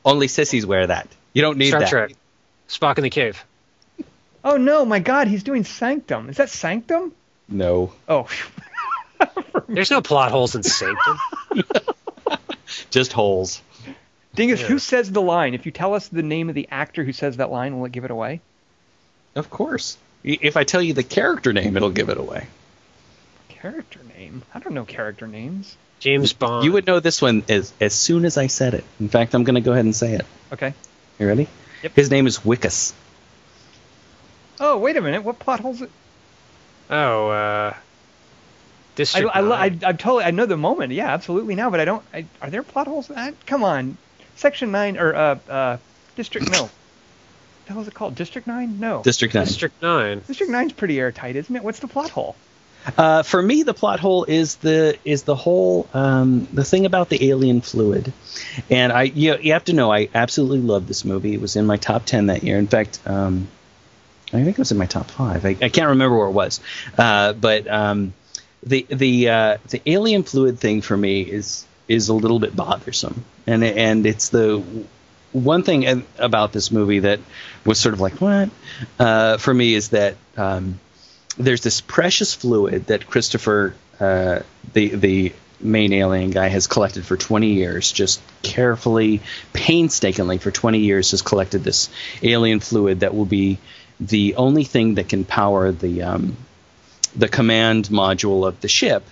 [0.04, 1.08] Only sissies wear that.
[1.32, 1.88] You don't need Star that.
[1.88, 2.12] Trek.
[2.68, 3.42] Spock in the cave.
[4.44, 6.28] Oh no, my God, he's doing Sanctum.
[6.28, 7.12] Is that Sanctum?
[7.48, 7.92] No.
[8.08, 8.28] Oh,
[9.68, 11.18] There's no plot holes in Sanctum.
[12.90, 13.62] Just holes.
[14.34, 14.66] Dingus, Yeah.
[14.66, 15.54] who says the line?
[15.54, 17.92] If you tell us the name of the actor who says that line, will it
[17.92, 18.42] give it away?
[19.36, 19.96] Of course.
[20.24, 22.48] If I tell you the character name, it'll give it away.
[23.48, 24.42] Character name?
[24.52, 25.76] I don't know character names.
[26.00, 26.64] James Bond.
[26.64, 28.84] You would know this one as as soon as I said it.
[28.98, 30.26] In fact, I'm going to go ahead and say it.
[30.52, 30.74] Okay.
[31.18, 31.48] You ready?
[31.82, 31.94] Yep.
[31.94, 32.92] His name is Wikus.
[34.58, 35.22] Oh, wait a minute.
[35.22, 35.82] What plot holes?
[35.82, 35.90] It?
[36.90, 37.74] Oh, uh.
[37.74, 37.78] I,
[38.96, 39.80] District I, I, Nine.
[39.84, 40.24] I'm totally.
[40.24, 40.92] I know the moment.
[40.92, 42.02] Yeah, absolutely now, but I don't.
[42.12, 43.10] I, are there plot holes?
[43.10, 43.98] I, come on,
[44.36, 45.76] Section Nine or uh, uh,
[46.16, 46.70] District no.
[47.66, 48.14] What the hell is it called?
[48.14, 48.78] District Nine?
[48.78, 49.02] No.
[49.02, 49.44] District 9.
[49.44, 50.22] District Nine.
[50.24, 51.64] District Nine's pretty airtight, isn't it?
[51.64, 52.36] What's the plot hole?
[52.96, 57.08] Uh, for me, the plot hole is the is the whole um, the thing about
[57.08, 58.12] the alien fluid,
[58.70, 61.34] and I you, you have to know I absolutely love this movie.
[61.34, 62.56] It was in my top ten that year.
[62.56, 63.48] In fact, um,
[64.28, 65.44] I think it was in my top five.
[65.44, 66.60] I, I can't remember where it was,
[66.96, 68.14] uh, but um,
[68.62, 73.24] the the uh, the alien fluid thing for me is is a little bit bothersome,
[73.44, 74.62] and and it's the
[75.32, 77.20] one thing about this movie that
[77.64, 78.50] was sort of like what
[78.98, 80.78] uh, for me is that um,
[81.38, 84.40] there's this precious fluid that Christopher, uh,
[84.72, 89.20] the the main alien guy, has collected for 20 years, just carefully,
[89.52, 91.88] painstakingly for 20 years has collected this
[92.22, 93.58] alien fluid that will be
[93.98, 96.36] the only thing that can power the um,
[97.14, 99.04] the command module of the ship.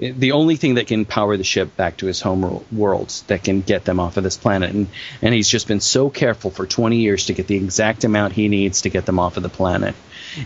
[0.00, 3.60] The only thing that can power the ship back to his home world that can
[3.60, 4.88] get them off of this planet, and
[5.20, 8.48] and he's just been so careful for 20 years to get the exact amount he
[8.48, 9.94] needs to get them off of the planet,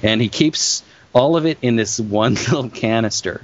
[0.03, 0.83] and he keeps
[1.15, 3.43] all of it in this one little canister,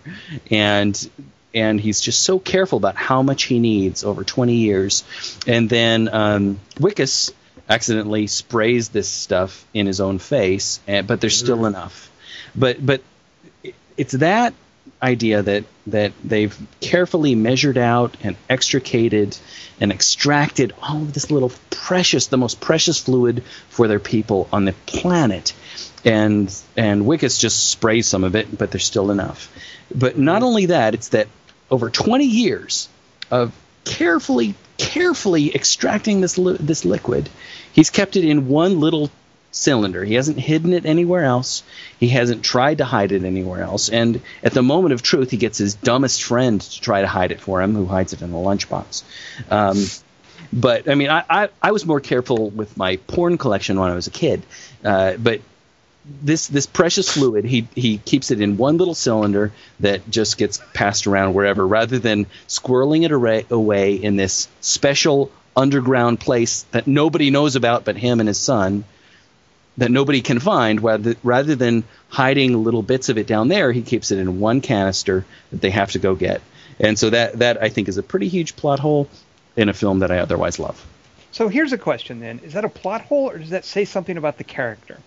[0.51, 1.11] and
[1.55, 5.05] and he's just so careful about how much he needs over 20 years,
[5.47, 7.33] and then um, Wikus
[7.69, 12.11] accidentally sprays this stuff in his own face, and, but there's still enough.
[12.57, 13.01] But but
[13.97, 14.55] it's that
[15.03, 19.37] idea that that they've carefully measured out and extricated
[19.81, 24.65] and extracted all of this little precious, the most precious fluid for their people on
[24.65, 25.55] the planet,
[26.05, 29.53] and and Wikus just sprays some of it, but there's still enough.
[29.95, 31.29] But not only that, it's that
[31.71, 32.89] over 20 years
[33.31, 33.53] of
[33.85, 37.29] carefully carefully extracting this li- this liquid,
[37.73, 39.11] he's kept it in one little
[39.53, 40.05] cylinder.
[40.05, 41.63] He hasn't hidden it anywhere else.
[41.99, 43.89] He hasn't tried to hide it anywhere else.
[43.89, 47.33] And at the moment of truth, he gets his dumbest friend to try to hide
[47.33, 49.03] it for him, who hides it in the lunchbox.
[49.51, 49.85] Um,
[50.53, 53.95] but I mean, I, I, I, was more careful with my porn collection when I
[53.95, 54.43] was a kid.
[54.85, 55.41] Uh, but
[56.23, 60.61] this this precious fluid, he he keeps it in one little cylinder that just gets
[60.75, 66.87] passed around wherever, rather than squirreling it array, away in this special underground place that
[66.87, 68.85] nobody knows about but him and his son
[69.79, 73.83] that nobody can find rather, rather than hiding little bits of it down there he
[73.83, 76.43] keeps it in one canister that they have to go get.
[76.79, 79.09] And so that that i think is a pretty huge plot hole
[79.57, 80.85] in a film that i otherwise love.
[81.33, 82.41] So here's a question then.
[82.41, 84.99] Is that a plot hole or does that say something about the character?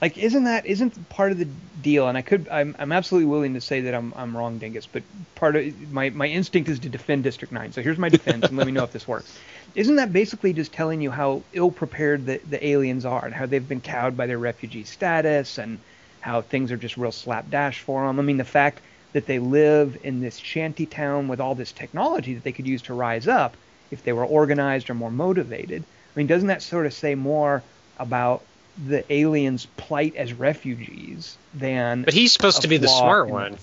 [0.00, 1.48] Like isn't that isn't part of the
[1.82, 2.08] deal?
[2.08, 5.02] And i could i'm, I'm absolutely willing to say that i'm, I'm wrong dingus but
[5.34, 8.56] part of my, my instinct is to defend district 9 so here's my defense and
[8.56, 9.38] let me know if this works
[9.74, 13.46] isn't that basically just telling you how ill prepared the, the aliens are and how
[13.46, 15.78] they've been cowed by their refugee status and
[16.20, 18.80] how things are just real slapdash for them i mean the fact
[19.12, 22.82] that they live in this shanty town with all this technology that they could use
[22.82, 23.56] to rise up
[23.90, 27.62] if they were organized or more motivated i mean doesn't that sort of say more
[27.98, 28.42] about
[28.86, 32.02] the aliens' plight as refugees than.
[32.02, 33.58] But he's supposed to be the smart one.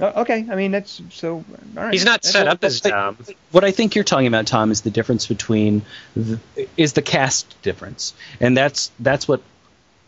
[0.00, 1.36] Oh, okay, I mean that's so.
[1.36, 1.44] All
[1.76, 1.92] right.
[1.92, 3.16] He's not set up as dumb.
[3.52, 5.82] What I think you're talking about, Tom, is the difference between
[6.16, 6.40] the,
[6.76, 9.40] is the cast difference, and that's that's what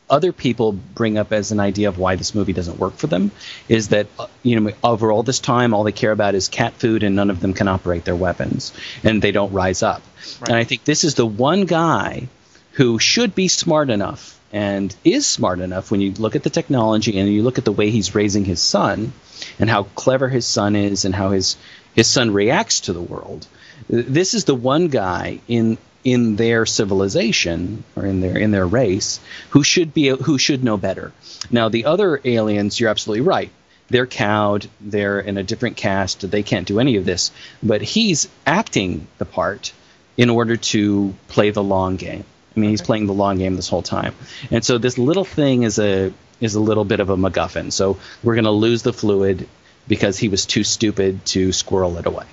[0.08, 3.30] other people bring up as an idea of why this movie doesn't work for them
[3.68, 6.72] is that uh, you know over all this time all they care about is cat
[6.74, 8.72] food and none of them can operate their weapons
[9.02, 10.02] and they don't rise up
[10.40, 10.50] right.
[10.50, 12.28] and i think this is the one guy
[12.72, 17.18] who should be smart enough and is smart enough when you look at the technology
[17.18, 19.12] and you look at the way he's raising his son
[19.58, 21.58] and how clever his son is and how his
[21.94, 23.46] his son reacts to the world.
[23.90, 29.20] This is the one guy in in their civilization or in their in their race
[29.50, 31.12] who should be who should know better.
[31.50, 33.50] Now the other aliens, you're absolutely right.
[33.90, 34.68] They're cowed.
[34.80, 36.30] They're in a different caste.
[36.30, 37.30] They can't do any of this.
[37.62, 39.74] But he's acting the part
[40.16, 42.24] in order to play the long game.
[42.56, 42.72] I mean, okay.
[42.72, 44.14] he's playing the long game this whole time.
[44.50, 47.72] And so this little thing is a is a little bit of a MacGuffin.
[47.72, 49.48] So we're going to lose the fluid
[49.88, 52.26] because he was too stupid to squirrel it away.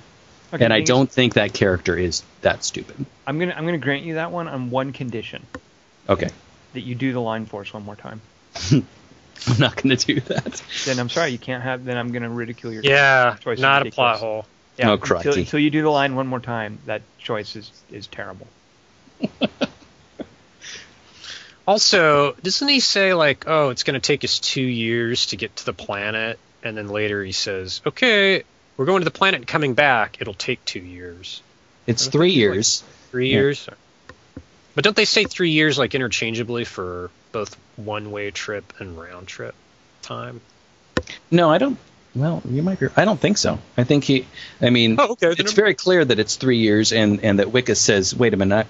[0.52, 3.04] Okay, and I don't think that character is that stupid.
[3.26, 5.44] I'm gonna I'm gonna grant you that one on one condition.
[6.08, 6.30] Okay.
[6.74, 8.20] That you do the line force one more time.
[8.70, 10.62] I'm not gonna do that.
[10.84, 11.84] Then I'm sorry, you can't have.
[11.84, 13.58] Then I'm gonna ridicule your yeah, choice.
[13.58, 14.46] Not a plot hole.
[14.78, 18.06] Yeah, oh, until, until you do the line one more time, that choice is is
[18.06, 18.46] terrible.
[21.66, 25.56] Also, doesn't he say like, "Oh, it's going to take us two years to get
[25.56, 28.42] to the planet," and then later he says, "Okay,
[28.76, 30.18] we're going to the planet and coming back.
[30.20, 31.42] It'll take two years."
[31.86, 32.82] It's three years.
[32.82, 33.36] Like three yeah.
[33.36, 33.68] years.
[34.74, 39.54] But don't they say three years like interchangeably for both one-way trip and round trip
[40.02, 40.40] time?
[41.30, 41.78] No, I don't.
[42.14, 42.86] Well, you might be.
[42.96, 43.58] I don't think so.
[43.76, 44.26] I think he.
[44.60, 47.78] I mean, oh, okay, it's very clear that it's three years, and and that Wikus
[47.78, 48.68] says, "Wait a minute,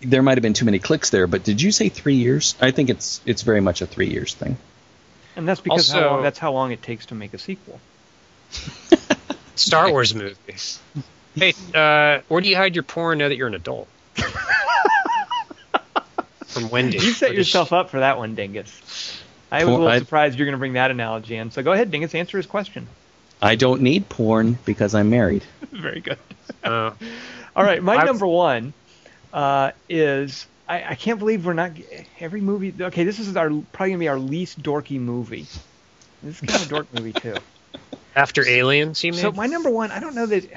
[0.00, 2.54] there might have been too many clicks there, but did you say three years?
[2.60, 4.56] I think it's it's very much a three years thing.
[5.36, 7.80] And that's because how long, that's how long it takes to make a sequel.
[9.54, 10.36] Star Wars movie.
[11.34, 13.88] Hey, uh, where do you hide your porn now that you're an adult?
[16.46, 16.96] From Wendy.
[16.98, 19.20] You set yourself up for that one, Dingus.
[19.52, 21.50] I was a little surprised you're going to bring that analogy in.
[21.50, 22.86] So go ahead, Dingus, answer his question.
[23.42, 25.44] I don't need porn because I'm married.
[25.70, 26.18] Very good.
[26.64, 26.92] uh,
[27.54, 28.72] All right, my I- number one
[29.36, 31.72] uh, is I, I can't believe we're not
[32.18, 32.74] every movie.
[32.80, 35.46] Okay, this is our probably gonna be our least dorky movie.
[36.22, 37.36] This is kind of a dork movie too.
[38.16, 39.20] after Aliens, you mean?
[39.20, 40.50] So my number one, I don't know that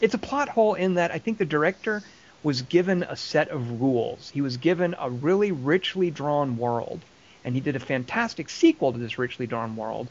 [0.00, 2.02] it's a plot hole in that I think the director
[2.42, 4.30] was given a set of rules.
[4.30, 7.04] He was given a really richly drawn world,
[7.44, 10.08] and he did a fantastic sequel to this richly drawn world.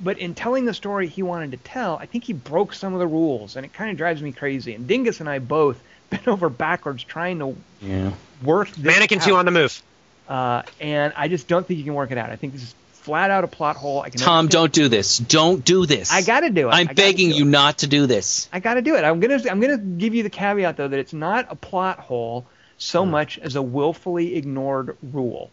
[0.00, 3.00] But in telling the story he wanted to tell, I think he broke some of
[3.00, 4.74] the rules, and it kind of drives me crazy.
[4.74, 8.12] And Dingus and I both bent over backwards trying to Yeah.
[8.42, 9.26] work this Mannequin out.
[9.26, 9.82] 2 on the move.
[10.28, 12.30] uh, and I just don't think you can work it out.
[12.30, 14.02] I think this is flat out a plot hole.
[14.02, 15.16] I can Tom, understand- don't do this.
[15.18, 16.12] Don't do this.
[16.12, 16.72] I got to do it.
[16.72, 17.38] I I'm begging do it.
[17.38, 18.48] you not to do this.
[18.52, 19.04] I got to do it.
[19.04, 22.44] I'm gonna I'm gonna give you the caveat though that it's not a plot hole
[22.76, 23.10] so Hmm.
[23.12, 25.50] much as a willfully ignored rule,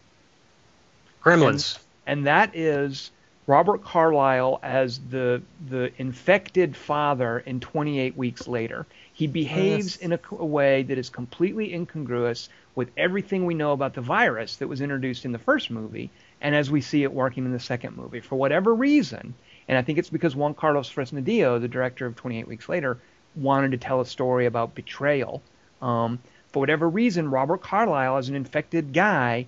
[1.24, 1.78] Gremlins.
[2.06, 3.10] and that is
[3.46, 8.86] Robert Carlyle as the the infected father in 28 weeks later.
[9.16, 9.96] He behaves Yes.
[9.96, 14.68] in a way that is completely incongruous with everything we know about the virus that
[14.68, 16.10] was introduced in the first movie,
[16.42, 18.20] and as we see it working in the second movie.
[18.20, 19.32] For whatever reason,
[19.68, 22.98] and I think it's because Juan Carlos Fresnadillo, the director of 28 Weeks Later,
[23.34, 25.40] wanted to tell a story about betrayal.
[25.80, 26.18] Um,
[26.52, 29.46] for whatever reason, Robert Carlyle, as an infected guy,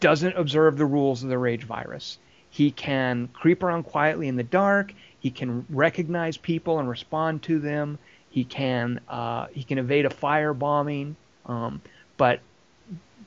[0.00, 2.16] doesn't observe the rules of the rage virus.
[2.48, 4.94] He can creep around quietly in the dark.
[5.20, 7.98] He can recognize people and respond to them.
[8.36, 11.16] He can uh, he can evade a fire bombing.
[11.46, 11.80] Um,
[12.18, 12.40] but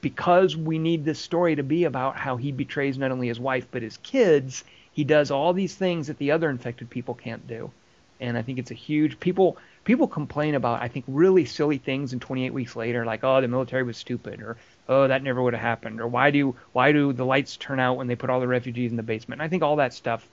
[0.02, 3.66] because we need this story to be about how he betrays not only his wife
[3.72, 4.64] but his kids,
[4.94, 7.72] he does all these things that the other infected people can't do.
[8.20, 12.14] And I think it's a huge people people complain about I think really silly things
[12.14, 14.58] in 28 weeks later like oh the military was stupid or
[14.88, 17.98] oh that never would have happened or why do why do the lights turn out
[17.98, 19.42] when they put all the refugees in the basement.
[19.42, 20.28] And I think all that stuff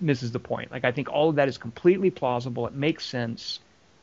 [0.00, 0.72] misses the point.
[0.72, 2.66] Like I think all of that is completely plausible.
[2.66, 3.60] It makes sense.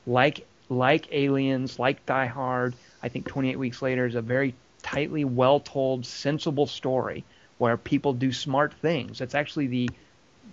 [0.07, 5.25] Like like Aliens, like Die Hard, I think 28 Weeks Later is a very tightly
[5.25, 7.25] well told, sensible story
[7.57, 9.19] where people do smart things.
[9.19, 9.89] That's actually the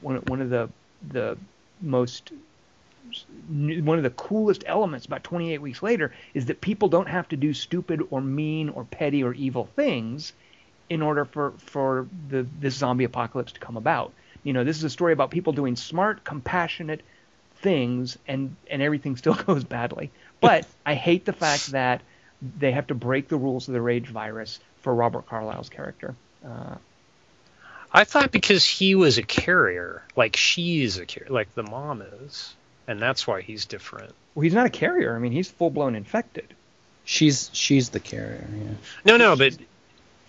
[0.00, 0.70] one one of the
[1.10, 1.38] the
[1.80, 2.32] most
[3.48, 7.36] one of the coolest elements about 28 weeks later is that people don't have to
[7.36, 10.32] do stupid or mean or petty or evil things
[10.90, 14.14] in order for for the this zombie apocalypse to come about.
[14.42, 17.02] You know, this is a story about people doing smart, compassionate
[17.64, 20.12] things and and everything still goes badly.
[20.40, 22.02] But I hate the fact that
[22.58, 26.14] they have to break the rules of the rage virus for Robert Carlyle's character.
[26.46, 26.76] Uh,
[27.90, 32.54] I thought because he was a carrier, like she's a carrier, like the mom is,
[32.86, 34.12] and that's why he's different.
[34.34, 35.16] well, he's not a carrier.
[35.16, 36.52] I mean, he's full blown infected.
[37.04, 38.46] She's she's the carrier.
[38.52, 38.70] Yeah.
[39.04, 39.56] No, no, but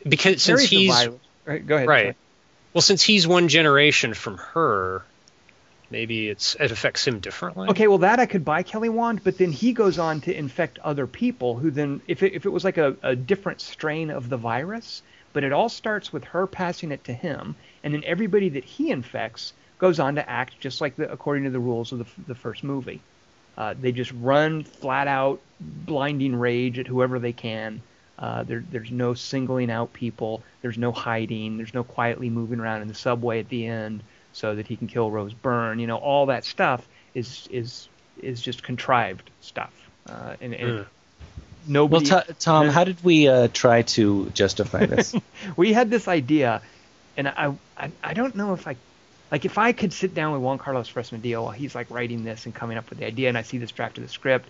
[0.08, 1.20] because since he's virus.
[1.46, 1.88] right, go ahead.
[1.88, 2.16] right, sorry.
[2.74, 5.04] well, since he's one generation from her,
[5.96, 7.70] maybe it's it affects him differently.
[7.70, 10.78] Okay, well that I could buy Kelly Wand, but then he goes on to infect
[10.80, 14.28] other people who then, if it, if it was like a, a different strain of
[14.28, 15.02] the virus,
[15.32, 18.92] but it all starts with her passing it to him, and then everybody that he
[18.92, 22.36] infects goes on to act just like the according to the rules of the, the
[22.36, 23.00] first movie.
[23.58, 27.82] Uh, they just run flat out, blinding rage at whoever they can.
[28.20, 30.44] Uh, there, there's no singling out people.
[30.62, 31.56] There's no hiding.
[31.56, 34.04] There's no quietly moving around in the subway at the end
[34.36, 35.80] so that he can kill Rose Byrne.
[35.80, 37.88] You know, all that stuff is is
[38.22, 39.74] is just contrived stuff.
[40.08, 40.86] Uh, and, and
[41.68, 41.90] Mm.
[41.90, 42.02] Well.
[42.02, 45.16] T- Tom, how did we uh, try to justify this?
[45.58, 46.62] we had this idea,
[47.18, 48.76] and I, I I don't know if I
[49.32, 52.46] like if I could sit down with Juan Carlos Fresnadillo while he's like writing this
[52.46, 54.48] and coming up with the idea, and I see this draft of the script.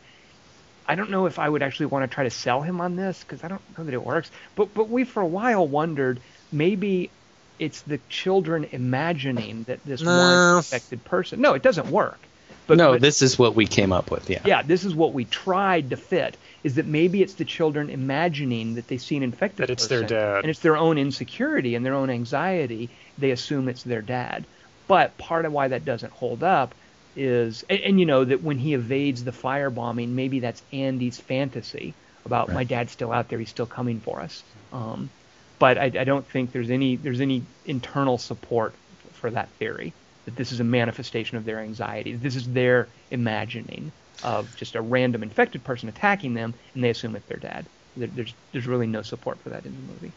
[0.85, 3.21] I don't know if I would actually want to try to sell him on this
[3.21, 4.29] because I don't know that it works.
[4.55, 6.19] But but we for a while wondered
[6.51, 7.11] maybe
[7.59, 10.11] it's the children imagining that this No.
[10.17, 11.41] one infected person.
[11.41, 12.19] No, it doesn't work.
[12.67, 14.29] But no, but- this is what we came up with.
[14.29, 14.41] Yeah.
[14.45, 16.35] yeah, this is what we tried to fit.
[16.63, 20.01] Is that maybe it's the children imagining that they see an infected That it's their
[20.03, 20.39] dad.
[20.39, 22.89] and it's their own insecurity and their own anxiety.
[23.19, 24.45] They assume it's their dad.
[24.87, 26.73] But part of why that doesn't hold up
[27.15, 31.93] is, and, and you know that when he evades the firebombing, maybe that's Andy's fantasy
[32.25, 32.67] about my Right.
[32.67, 34.41] dad's still out there, he's still coming for us.
[34.73, 35.11] Um,
[35.59, 38.73] but I, I don't think there's any there's any internal support
[39.13, 39.93] for that theory
[40.25, 42.15] that this is a manifestation of their anxiety.
[42.15, 43.91] This is their imagining
[44.23, 47.65] of just a random infected person attacking them, and they assume it's their dad.
[47.95, 50.11] There, there's there's really no support for that in the movie.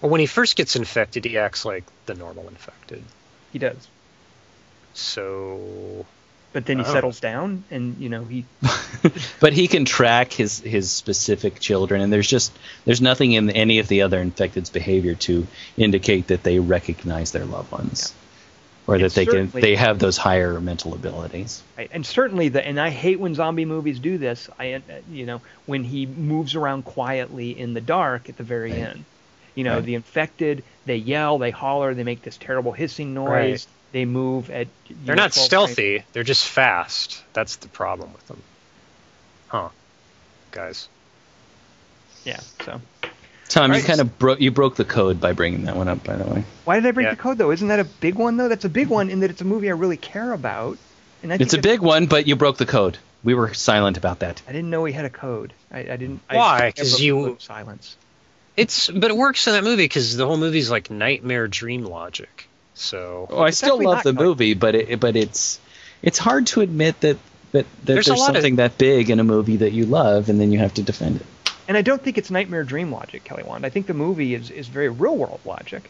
[0.00, 3.02] Well, when he first gets infected, he acts like the normal infected.
[3.52, 3.88] He does.
[4.92, 6.04] So
[6.54, 6.92] But then he Oh.
[6.92, 8.44] settles down, and you know he.
[9.40, 12.52] but he can track his his specific children, and there's just
[12.86, 17.44] there's nothing in any of the other infected's behavior to indicate that they recognize their
[17.44, 18.14] loved ones,
[18.86, 21.60] or that they can they have those higher mental abilities.
[21.76, 21.90] Right.
[21.92, 24.48] And certainly the and I hate when zombie movies do this.
[24.56, 28.70] I uh, you know when he moves around quietly in the dark at the very
[28.70, 28.82] Right.
[28.90, 29.04] end.
[29.56, 29.84] You know Right.
[29.84, 33.66] the infected, they yell, they holler, they make this terrible hissing noise.
[33.94, 34.00] Right.
[34.00, 34.66] They move at.
[35.04, 36.04] they're know, not 12 stealthy.
[36.12, 37.22] They're just fast.
[37.32, 38.42] That's the problem with them.
[39.48, 39.68] Huh,
[40.50, 40.88] guys.
[42.24, 42.40] Yeah.
[42.64, 42.80] So
[43.48, 46.16] Tom, you kind of broke you broke the code by bringing that one up, by
[46.16, 46.44] the way.
[46.64, 47.10] why did I break Yeah.
[47.14, 47.52] the code though?
[47.52, 48.48] Isn't that a big one though?
[48.48, 50.78] That's a big one in that it's a movie I really care about.
[51.22, 52.98] And I It's a big one, but you broke the code.
[53.22, 54.42] We were silent about that.
[54.48, 55.52] I didn't know we had a code.
[55.70, 56.20] I, I didn't.
[56.28, 56.66] I- Why?
[56.66, 57.96] I 'Cause have a you- silence.
[58.56, 62.48] It's but it works in that movie because the whole movie's like nightmare dream logic.
[62.74, 64.20] So Oh, I still love the code.
[64.24, 65.58] movie, but it, but it's
[66.02, 67.18] it's hard to admit that
[67.52, 69.86] that, that There's there's, a lot of- something that big in a movie that you
[69.86, 71.26] love, and then you have to defend it.
[71.68, 73.64] And I don't think it's nightmare dream logic, Kelly Wand.
[73.64, 75.88] I think the movie is, is very real world logic.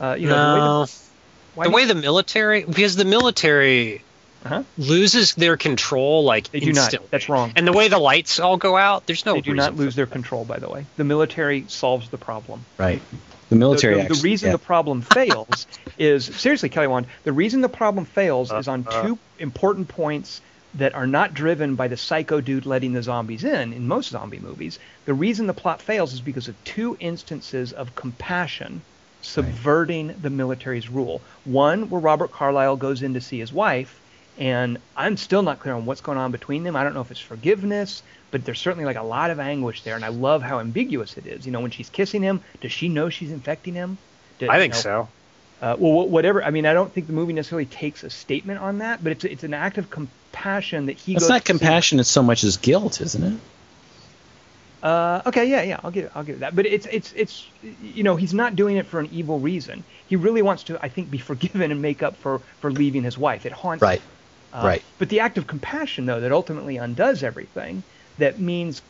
[0.00, 4.02] Uh, you know, the way no, the, the way you- the military because the military
[4.44, 4.62] Uh-huh.
[4.76, 6.84] loses their control like They do not.
[6.84, 7.08] instantly.
[7.10, 7.52] That's wrong.
[7.56, 9.34] And the way the lights all go out, there's no.
[9.34, 10.44] they do not lose their control.
[10.44, 12.64] By the way, the military solves the problem.
[12.78, 13.00] Right.
[13.10, 13.16] The
[13.50, 13.94] The, military.
[13.94, 14.52] the- the actually- reason yeah.
[14.52, 15.66] the problem fails
[15.98, 17.06] is seriously, Kelly Wand.
[17.24, 20.40] The reason the problem fails is on Uh, two important points
[20.76, 23.72] that are not driven by the psycho dude letting the zombies in.
[23.72, 27.94] In most zombie movies, the reason the plot fails is because of two instances of
[27.94, 28.82] compassion
[29.22, 31.20] subverting the military's rule.
[31.44, 33.98] One where Robert Carlyle goes in to see his wife,
[34.38, 36.76] and I'm still not clear on what's going on between them.
[36.76, 39.94] I don't know if it's forgiveness, but there's certainly like a lot of anguish there,
[39.96, 41.46] and I love how ambiguous it is.
[41.46, 43.98] You know, when she's kissing him, does she know she's infecting him?
[44.38, 45.08] Do- I you think know, so.
[45.62, 46.42] uh, well, whatever.
[46.42, 49.24] I mean, I don't think the movie necessarily takes a statement on that, but it's
[49.24, 53.00] it's an act of compassion that he It's not compassion it's so much as guilt,
[53.00, 53.40] isn't it?
[54.82, 56.54] Uh, okay, yeah, yeah, I'll give it, I'll give it that.
[56.54, 57.46] But it's it's it's
[57.82, 59.82] you know he's not doing it for an evil reason.
[60.08, 63.16] He really wants to, I think, be forgiven and make up for for leaving his
[63.16, 63.46] wife.
[63.46, 63.80] It haunts.
[63.80, 64.02] Right.
[64.54, 64.82] Uh, right.
[64.98, 67.82] But the act of compassion, though, that ultimately undoes everything,
[68.18, 68.80] that means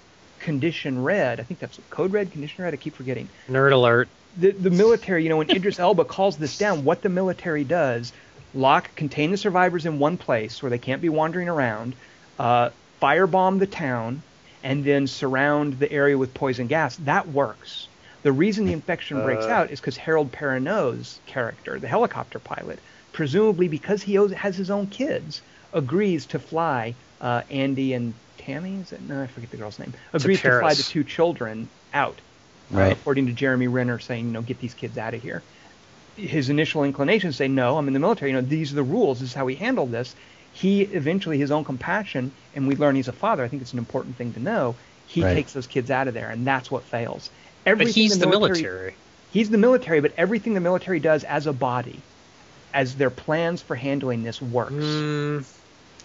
[0.40, 1.40] condition red.
[1.40, 2.74] I think that's code red, condition red.
[2.74, 3.28] I keep forgetting.
[3.48, 4.08] Nerd alert.
[4.36, 8.12] the, the military, you know, when Idris Elba calls this down, what the military does,
[8.52, 11.94] lock, contain the survivors in one place where they can't be wandering around,
[12.38, 12.68] uh,
[13.00, 14.22] firebomb the town,
[14.62, 16.96] and then surround the area with poison gas.
[16.96, 17.88] That works.
[18.22, 19.50] The reason the infection breaks Uh.
[19.50, 22.78] out is because Harold Perrineau's character, the helicopter pilot,
[23.12, 25.40] presumably because he has his own kids,
[25.74, 28.78] agrees to fly uh, Andy and Tammy.
[28.80, 29.02] Is it?
[29.02, 29.94] No, I forget the girl's name.
[30.14, 32.22] Agrees to fly the two children out
[32.74, 32.98] uh, Right.
[32.98, 35.46] according to Jeremy Renner, saying, you know, get these kids out of here.
[36.16, 38.30] His initial inclination is say, no, I'm in the military.
[38.32, 39.20] You know, these are the rules.
[39.20, 40.14] This is how we handle this.
[40.52, 43.44] He eventually, his own compassion, and we learn he's a father.
[43.44, 44.78] I think it's an important thing to know.
[45.04, 45.34] He Right.
[45.34, 47.30] takes those kids out of there, and that's what fails.
[47.64, 48.98] But Everything he's the military.
[49.28, 52.08] He's the military, but everything the military does as a body,
[52.72, 55.04] as their plans for handling this works.
[55.04, 55.44] Mm,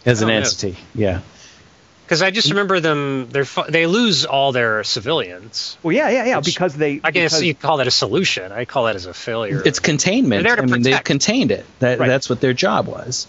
[0.05, 0.38] As an Oh, yeah.
[0.39, 0.77] entity.
[0.95, 1.21] Yeah.
[2.05, 3.27] Because I just remember them.
[3.30, 5.77] They're they lose all their civilians.
[5.84, 6.99] Well, yeah, yeah, yeah, Which- because they.
[7.03, 8.51] I guess because- you call that a solution.
[8.51, 9.61] I call that as a failure.
[9.63, 10.43] It's containment.
[10.43, 11.65] They're there I mean, they've contained it.
[11.80, 12.07] That, Right.
[12.07, 13.27] That's what their job was.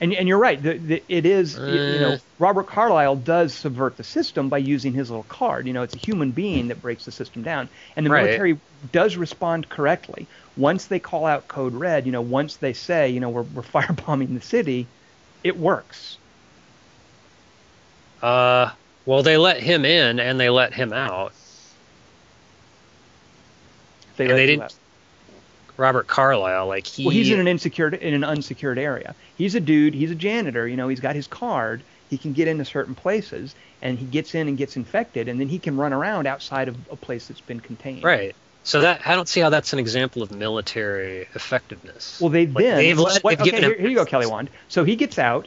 [0.00, 0.60] And, and you're right.
[0.62, 2.18] The, the, it is, y- you know, Uh.
[2.38, 5.66] Robert Carlyle does subvert the system by using his little card.
[5.66, 7.68] You know, it's a human being that breaks the system down.
[7.96, 8.24] And the Right.
[8.24, 8.58] military
[8.92, 10.26] does respond correctly.
[10.56, 13.62] Once they call out code red, you know, once they say, you know, we're, we're
[13.74, 14.86] firebombing the city,
[15.44, 16.18] it works.
[18.22, 18.70] uh,
[19.06, 21.32] well, they let him in and they let him out.
[24.16, 24.74] They let they didn't- out.
[25.76, 27.04] Robert Carlyle, like he.
[27.04, 29.14] Well, he's in an insecure in an unsecured area.
[29.36, 29.92] He's a dude.
[29.92, 30.68] He's a janitor.
[30.68, 31.82] You know, he's got his card.
[32.10, 35.48] He can get into certain places, and he gets in and gets infected, and then
[35.48, 38.04] he can run around outside of a place that's been contained.
[38.04, 38.36] right.
[38.64, 42.18] So that I don't see how that's an example of military effectiveness.
[42.20, 42.76] Well, they've Like, been.
[42.76, 44.48] they've let- what- they've okay, here, here you go, Kelly Wand.
[44.68, 45.46] So he gets out.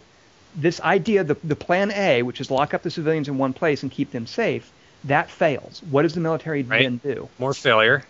[0.55, 3.83] This idea, the, the plan A, which is lock up the civilians in one place
[3.83, 4.71] and keep them safe,
[5.03, 5.81] that fails.
[5.89, 6.83] What does the military Right.
[6.83, 7.29] then do?
[7.37, 8.03] More failure.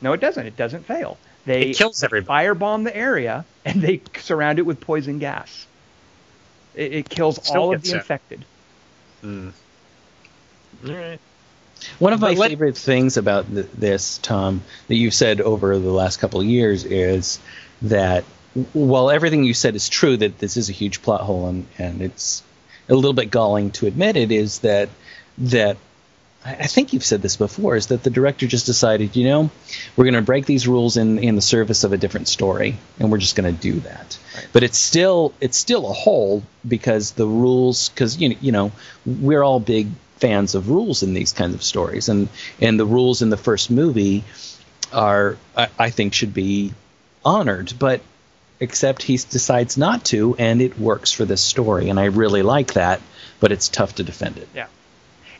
[0.00, 0.46] No, it doesn't.
[0.46, 1.18] It doesn't fail.
[1.44, 2.46] They It kills everybody.
[2.48, 5.66] firebomb the area and they surround it with poison gas.
[6.74, 8.44] It, it kills Still all of the infected.
[9.24, 9.52] Mm.
[10.86, 11.20] All right.
[11.98, 15.90] One of my let- favorite things about th- this, Tom, that you've said over the
[15.90, 17.38] last couple of years is
[17.82, 18.24] that
[18.72, 22.02] while everything you said is true, that this is a huge plot hole and, and
[22.02, 22.42] it's
[22.88, 24.88] a little bit galling to admit it, is that
[25.38, 25.76] that
[26.44, 29.50] I think you've said this before, is that the director just decided, you know,
[29.96, 33.12] we're going to break these rules in in the service of a different story, and
[33.12, 34.18] we're just going to do that.
[34.52, 38.72] But it's still it's still a hole because the rules, because you you know,
[39.06, 39.88] we're all big
[40.22, 42.28] fans of rules in these kinds of stories, and
[42.60, 44.22] and the rules in the first movie
[44.92, 46.72] are, I, I think, should be
[47.24, 48.00] honored, but
[48.60, 52.74] except he decides not to, and it works for this story, and I really like
[52.74, 53.00] that.
[53.40, 54.48] But it's tough to defend it.
[54.54, 54.68] Yeah.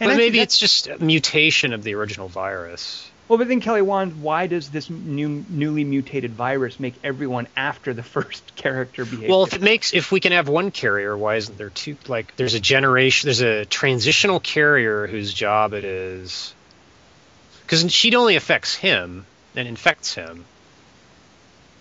[0.01, 3.09] But I maybe it's just a mutation of the original virus.
[3.29, 7.95] Well, but then Kelly Wand, why does this new newly mutated virus make everyone after
[7.95, 9.29] the first character behave?
[9.29, 11.97] Well, if it makes if we can have one carrier, why isn't there two?
[12.09, 16.53] Like, there's a generation, there's a transitional carrier whose job it is,
[17.63, 19.25] because she only affects him
[19.57, 20.45] and infects him.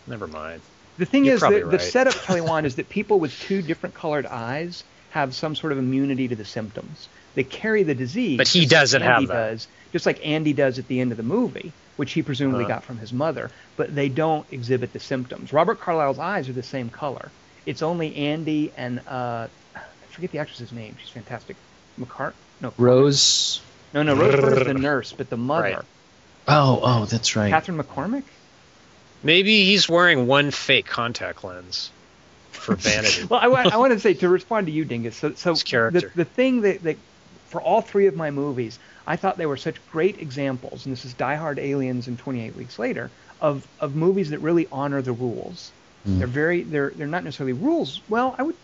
[0.07, 0.61] Never mind.
[0.97, 3.95] the thing you're is, the, the setup Kelly Wand is that people with two different
[3.95, 7.07] colored eyes have some sort of immunity to the symptoms.
[7.35, 9.49] They carry the disease, But he doesn't Andy have that.
[9.51, 12.75] Does, just like Andy does at the end of the movie, which he presumably Uh-huh.
[12.75, 13.49] got from his mother.
[13.77, 15.53] But they don't exhibit the symptoms.
[15.53, 17.29] Robert Carlyle's eyes are the same color.
[17.65, 19.79] It's only Andy and uh, I
[20.09, 20.97] forget the actress's name.
[20.99, 21.55] She's fantastic.
[21.99, 22.33] McCart?
[22.59, 23.61] No, Rose.
[23.93, 24.15] no, no.
[24.15, 25.85] Rose Byrne's the nurse, but the mother, Right.
[26.47, 27.49] Oh, oh, that's right.
[27.51, 28.23] Catherine McCormack.
[29.23, 31.91] Maybe he's wearing one fake contact lens
[32.51, 33.25] for vanity.
[33.25, 35.15] Well, I, I want to say to respond to you, Dingus.
[35.15, 35.99] So, so character.
[36.15, 36.97] The, the thing that, that
[37.51, 41.05] for all three of my movies, I thought they were such great examples, and this
[41.05, 45.13] is Die Hard, Aliens, and 28 Weeks Later, of of movies that really honor the
[45.13, 45.73] rules.
[46.17, 48.03] They're very they're they're not necessarily rules.
[48.07, 48.55] Well, I would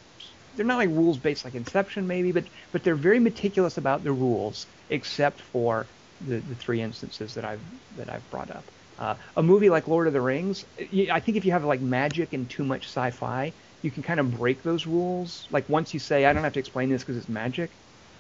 [0.53, 4.13] they're not like rules based like Inception maybe, but but they're very meticulous about the
[4.13, 8.71] rules, except for the, the three instances that I've that I've brought up.
[8.97, 10.65] Uh, a movie like Lord of the Rings,
[11.11, 14.31] I think if you have like magic and too much sci-fi, you can kind of
[14.31, 15.47] break those rules.
[15.51, 17.77] Like once you say I don't have to explain this because it's magic.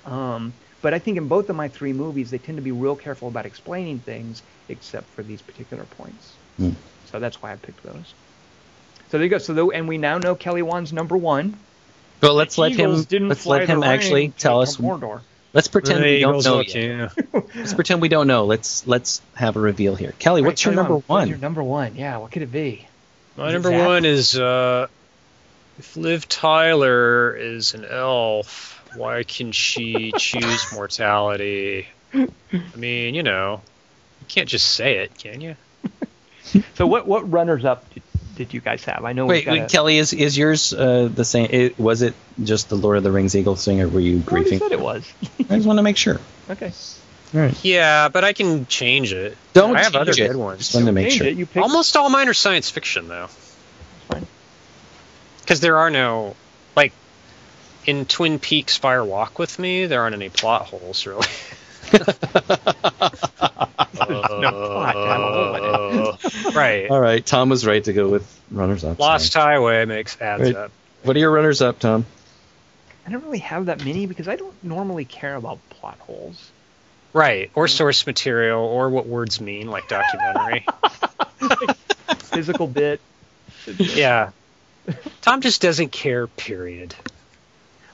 [0.07, 2.95] Um, but I think in both of my three movies, they tend to be real
[2.95, 6.33] careful about explaining things, except for these particular points.
[6.57, 6.71] Hmm.
[7.11, 8.13] So that's why I picked those.
[9.09, 9.37] So there you go.
[9.37, 11.57] So though, and we now know Kelly Wand's number one.
[12.19, 13.05] But let's let Eagles him.
[13.05, 14.77] didn't Let's let him actually tell us.
[14.77, 15.21] Mordor.
[15.53, 16.75] Let's pretend we don't know yet.
[16.75, 17.41] yeah.
[17.55, 18.45] Let's pretend we don't know.
[18.45, 20.13] Let's let's have a reveal here.
[20.19, 21.27] Kelly, Right, what's your number Wand, one?
[21.29, 21.95] Your number one.
[21.95, 22.17] Yeah.
[22.17, 22.85] What could it be?
[23.37, 23.87] My number Zap?
[23.87, 24.87] one is uh,
[25.79, 31.87] if Liv Tyler is an elf, why can she choose mortality?
[32.13, 32.27] I
[32.75, 33.61] mean, you know,
[34.21, 35.55] you can't just say it, can you?
[36.75, 38.03] So what what runners up did,
[38.35, 39.03] did you guys have?
[39.03, 41.49] I know Wait, we've wait, a, Kelly, is is yours uh, the same?
[41.51, 43.87] It, was it just the Lord of the Rings Eagle Singer?
[43.89, 44.59] were you I already griefing?
[44.59, 45.11] said it was.
[45.49, 46.19] I just want to make sure.
[46.49, 46.71] okay.
[47.33, 47.65] All right.
[47.65, 49.37] Yeah, but I can change it.
[49.51, 50.15] Don't I have change other it.
[50.15, 50.73] good Just ones.
[50.73, 51.27] wanted to make sure.
[51.27, 51.35] it.
[51.35, 51.61] You picked.
[51.61, 53.27] Almost all mine are science fiction, though,
[54.07, 54.25] Fine.
[55.41, 56.35] because there are no like
[57.87, 59.87] in Twin Peaks: Fire Walk with Me.
[59.87, 61.25] There aren't any plot holes, really.
[61.93, 61.99] no
[64.51, 65.63] plot to have a hole in
[66.45, 66.89] Uh, right.
[66.89, 68.99] All right, Tom was right to go with runners up.
[68.99, 70.55] Lost Highway makes adds Right.
[70.55, 70.71] up.
[71.03, 72.05] What are your runners up, Tom?
[73.05, 76.51] I don't really have that many because I don't normally care about plot holes.
[77.13, 80.65] Right, or source material, or what words mean, like documentary.
[82.17, 82.99] Physical bit.
[83.77, 84.31] yeah.
[85.21, 86.93] Tom just doesn't care, period.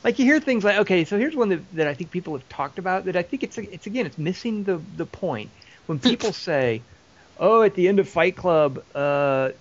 [0.03, 2.47] Like you hear things like, okay, so here's one that, that I think people have
[2.49, 5.49] talked about that I think it's it's again it's missing the the point
[5.85, 6.81] when people say,
[7.39, 9.51] oh, at the end of Fight Club, uh,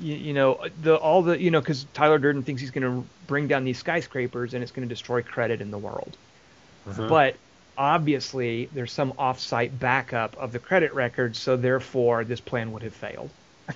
[0.00, 3.08] you, you know the all the you know because Tyler Durden thinks he's going to
[3.26, 6.16] bring down these skyscrapers and it's going to destroy credit in the world,
[7.06, 7.36] but
[7.76, 12.94] obviously there's some off-site backup of the credit records, so therefore this plan would have
[12.94, 13.30] failed.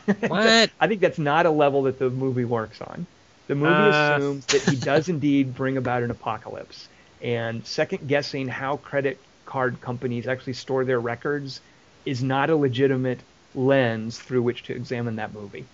[0.21, 0.71] What?
[0.81, 3.07] I think that's not a level that the movie works on.
[3.49, 4.17] The movie Uh.
[4.17, 6.89] assumes that he does indeed bring about an apocalypse,
[7.23, 11.61] and second guessing how credit card companies actually store their records
[12.05, 13.21] is not a legitimate
[13.55, 15.65] lens through which to examine that movie.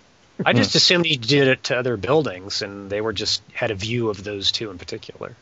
[0.44, 3.74] I just assumed he did it to other buildings, and they were just had a
[3.74, 5.35] view of those two in particular.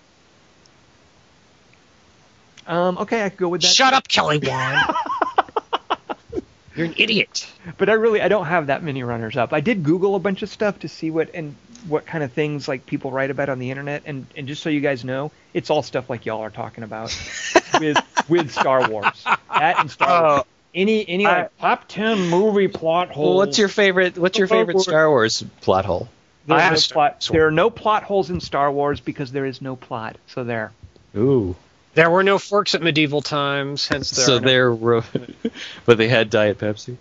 [2.66, 3.69] Um, okay, I could go with that.
[3.69, 4.78] Shut up, Kelly Wand.
[6.77, 7.48] You're an idiot.
[7.78, 9.52] But I really I don't have that many runners up.
[9.52, 11.55] I did Google a bunch of stuff to see what and
[11.89, 14.69] what kind of things like people write about on the internet, and and just so
[14.70, 17.16] you guys know, it's all stuff like y'all are talking about
[17.81, 17.98] with
[18.28, 19.23] with Star Wars.
[19.24, 20.43] That and Star Wars.
[20.44, 20.47] Oh.
[20.73, 24.16] Any any like top ten movie plot hole Well, what's your favorite?
[24.16, 26.09] What's your favorite Star Wars plot hole?
[26.47, 29.44] There I are, no plot, there are no plot holes in Star Wars because there
[29.47, 30.16] is no plot.
[30.28, 30.73] So there.
[31.16, 31.57] Ooh,
[31.94, 34.73] There were no forks at medieval times, hence there so no- they're,
[35.86, 36.97] but they had Diet Pepsi.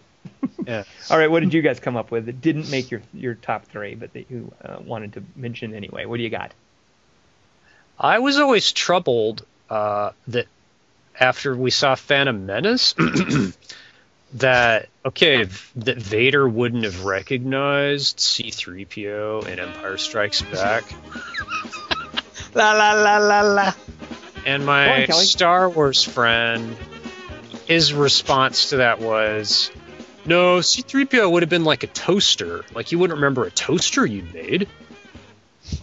[0.66, 0.84] Yeah.
[1.10, 3.66] All right, what did you guys come up with that didn't make your your top
[3.66, 6.06] three, but that you uh, wanted to mention anyway?
[6.06, 6.52] What do you got?
[8.00, 10.48] I was always troubled uh, that
[11.20, 12.96] after we saw Phantom Menace
[14.34, 15.44] that okay
[15.76, 20.84] that Vader wouldn't have recognized C3PO in Empire Strikes Back.
[22.56, 23.74] La la la la la.
[24.46, 26.76] And my on, Star Wars friend,
[27.68, 29.70] his response to that was,
[30.30, 32.64] "No, C-3PO would have been like a toaster.
[32.74, 34.68] Like you wouldn't remember a toaster you'd made."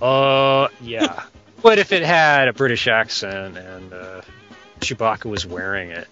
[0.01, 1.25] Uh, yeah.
[1.63, 4.23] but if it had a British accent and uh,
[4.81, 6.09] Chewbacca was wearing it,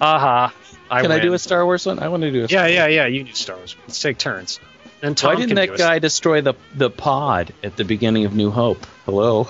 [0.00, 0.54] aha!
[0.90, 1.98] I Can I do a Star Wars one?
[2.00, 2.46] I want to do a.
[2.48, 3.06] Yeah, yeah, yeah.
[3.06, 3.74] You do Star Wars.
[3.86, 4.60] Let's take turns.
[5.00, 8.26] And Tom Why didn't that do a- guy destroy the the pod at the beginning
[8.26, 8.86] of New Hope?
[9.06, 9.48] Hello.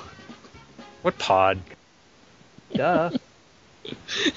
[1.03, 1.59] What pod?
[2.73, 3.11] Duh.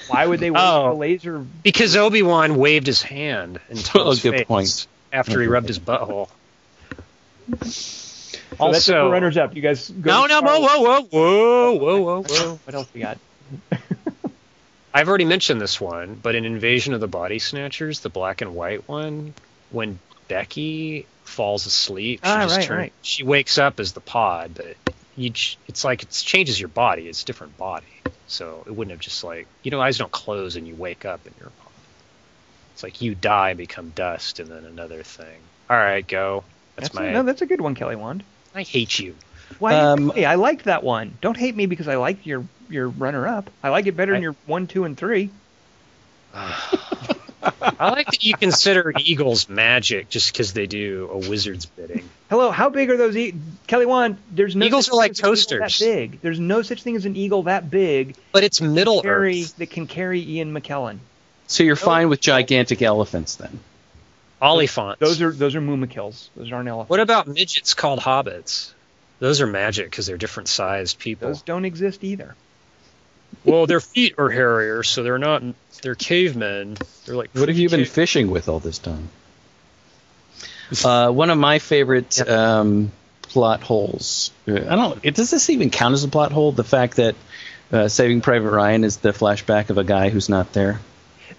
[0.08, 0.92] Why would they waste Oh.
[0.92, 1.44] a laser?
[1.62, 4.86] Because Obi Wan waved his hand in Tom's Oh, good face point.
[5.12, 6.28] after he rubbed his butthole.
[7.48, 9.54] So that's it for also, runners up.
[9.54, 10.26] You guys go.
[10.26, 12.58] no, no, whoa, whoa, whoa, whoa, whoa, whoa, whoa.
[12.64, 13.18] What else we got?
[14.92, 18.54] I've already mentioned this one, but in Invasion of the Body Snatchers, the black and
[18.54, 19.34] white one,
[19.70, 22.92] when Becky falls asleep, she Ah, just right, turn- right.
[23.02, 25.32] she wakes up as the pod, but you,
[25.66, 27.08] it's like it changes your body.
[27.08, 27.86] It's a different body,
[28.26, 31.24] so it wouldn't have just like you know eyes don't close and you wake up
[31.26, 31.50] and you're.
[32.74, 35.38] It's like you die, and become dust, and then another thing.
[35.70, 36.44] All right, go.
[36.76, 37.06] That's, That's my.
[37.06, 38.22] a, no, that's a good one, Kelly Wand.
[38.54, 39.14] I hate you.
[39.58, 39.74] Why?
[39.74, 41.16] Um, hey, I like that one.
[41.22, 43.48] Don't hate me because I like your your runner up.
[43.62, 45.30] I like it better I- than your one, two, and three.
[46.34, 52.08] I like that you consider eagles magic just because they do a wizard's bidding.
[52.28, 53.16] Hello, how big are those?
[53.16, 53.34] E-
[53.68, 55.78] Kelly Wand, there's no Eagles such are like thing as an eagle toasters.
[55.78, 56.20] That big.
[56.22, 59.56] There's no such thing as an eagle that big But it's Middle carry Earth.
[59.58, 60.98] that can carry Ian McKellen.
[61.46, 63.60] So you're fine with gigantic elephants then?
[64.42, 64.98] Oliphants.
[64.98, 66.28] Those are those are Mumakils.
[66.36, 66.90] Those aren't elephants.
[66.90, 68.72] What about midgets called hobbits?
[69.20, 71.28] Those are magic because they're different sized people.
[71.28, 72.34] Those don't exist either.
[73.44, 75.42] well, their feet are hairier, so they're not.
[75.82, 76.76] They're cavemen.
[77.06, 77.30] They're like.
[77.32, 79.08] What have you been pre-cave- fishing with all this time?
[80.84, 82.90] Uh, one of my favorite um,
[83.22, 84.30] plot holes.
[84.48, 84.98] uh, I don't.
[85.04, 86.52] It, does this even count as a plot hole?
[86.52, 87.14] The fact that
[87.72, 90.80] uh, Saving Private Ryan is the flashback of a guy who's not there.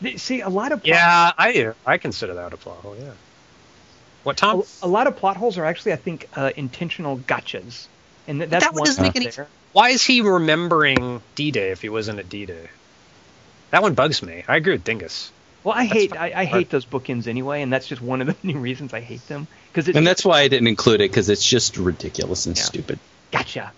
[0.01, 1.73] Th- See, a lot of plot, Yeah, I.
[1.85, 2.95] I consider that a plot hole.
[2.99, 3.11] Yeah.
[4.23, 4.63] What Tom?
[4.81, 7.87] a lot of plot holes are actually, I think, uh, intentional gotchas,
[8.27, 9.47] and th- that's that one one doesn't make any- there.
[9.73, 12.67] Why is he remembering D-Day if he wasn't at D-Day?
[13.71, 14.43] That one bugs me.
[14.47, 15.31] I agree with Dingus.
[15.67, 16.15] Well, I hate.
[16.15, 19.01] I, I hate those bookends anyway, and that's just one of the many reasons I
[19.01, 22.45] hate them because it's And that's why I didn't include it because it's just ridiculous
[22.45, 22.63] and Yeah.
[22.63, 22.99] stupid.
[23.33, 23.73] gotcha.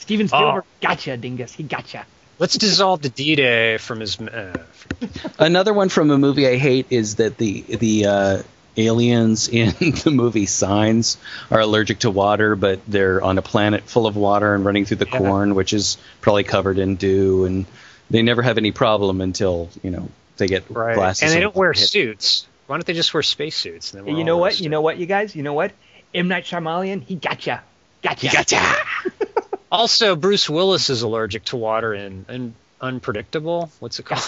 [0.00, 0.36] Steven Oh.
[0.36, 2.06] Spielberg, gotcha, dingus, he gotcha.
[2.40, 4.20] Let's dissolve the D-Day from his.
[4.20, 4.64] Uh,
[5.38, 8.42] Another one from a movie I hate is that the the uh,
[8.76, 11.18] aliens in the movie Signs
[11.52, 14.96] are allergic to water, but they're on a planet full of water and running through
[14.96, 15.18] the Yeah.
[15.18, 17.64] corn, which is probably covered in dew, and
[18.10, 20.94] they never have any problem until you know they get right.
[20.94, 21.22] glasses.
[21.22, 21.88] And they don't wear hit.
[21.88, 22.46] suits.
[22.66, 23.92] Why don't they just wear spacesuits?
[23.94, 24.60] and then you know what?
[24.60, 25.36] You know what, you guys?
[25.36, 25.72] You know what?
[26.14, 27.62] M Night Shyamalan, he gotcha,
[28.02, 28.60] gotcha, Gotcha.
[29.72, 33.70] Also, Bruce Willis is allergic to water and, and unpredictable.
[33.80, 34.20] What's it called?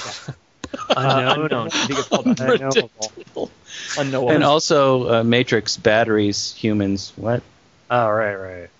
[0.88, 1.40] Uh, Unknown.
[1.44, 1.68] unknown.
[1.70, 2.10] I think it's
[2.40, 3.50] Unknowable.
[3.98, 4.30] unknowable.
[4.30, 7.12] And also uh, Matrix batteries, humans.
[7.16, 7.42] What?
[7.90, 8.70] Oh, right, right.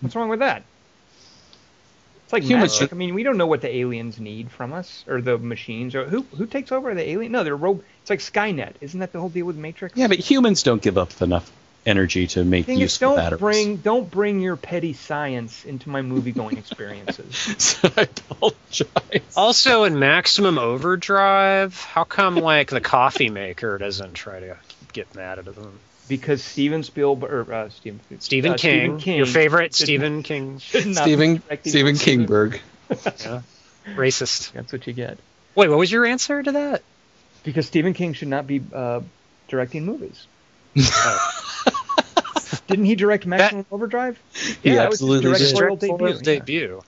[0.00, 0.64] What's wrong with that?
[2.32, 2.92] It's like Humans magic.
[2.94, 6.06] I mean, we don't know what the aliens need from us or the machines or
[6.06, 7.32] who who takes over the alien?
[7.32, 7.82] No, they're rob.
[8.00, 8.72] It's like Skynet.
[8.80, 9.98] Isn't that the whole deal with Matrix?
[9.98, 11.52] Yeah, but humans don't give up enough
[11.84, 13.40] energy to make Thing is, useful don't batteries.
[13.40, 17.78] bring don't bring your petty science into my movie going experiences.
[17.84, 19.34] I apologize.
[19.36, 24.56] Also, in Maximum Overdrive, how come like the coffee maker doesn't try to
[24.94, 25.78] get mad at them?
[26.08, 30.58] Because Steven Spielberg or uh, Steven, Stephen uh, King, Stephen your favorite should- Stephen King,
[30.58, 31.94] should not Stephen Stephen.
[31.96, 32.58] Kingberg.
[33.24, 33.42] yeah,
[33.94, 34.52] racist.
[34.52, 35.18] That's what you get.
[35.54, 36.82] Wait, what was your answer to that?
[37.44, 39.00] Because Stephen King should not be uh,
[39.48, 40.26] directing movies.
[42.66, 44.18] Didn't he direct Maximum Overdrive?
[44.62, 46.38] He that was his directorial Directorial debut, yeah.
[46.38, 46.82] debut.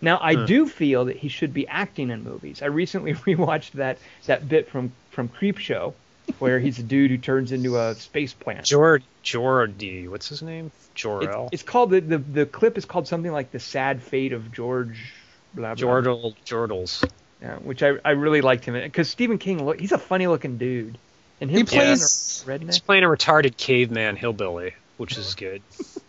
[0.00, 0.46] Now I Huh.
[0.46, 2.62] do feel that he should be acting in movies.
[2.62, 5.92] I recently rewatched that that bit from from Creepshow,
[6.40, 8.64] where he's a dude who turns into a space plant.
[8.64, 10.66] Jord Jordy, what's his name?
[10.66, 11.48] It- Jor-El.
[11.52, 15.12] it's called the, the the clip is called something like the sad fate of George.
[15.54, 17.08] Blah, blah, Jordal Jordals.
[17.40, 20.58] Yeah, which I, I really liked him because Stephen King look he's a funny looking
[20.58, 20.98] dude,
[21.40, 25.62] and him He plays- a He's playing a retarded caveman hillbilly, which is good.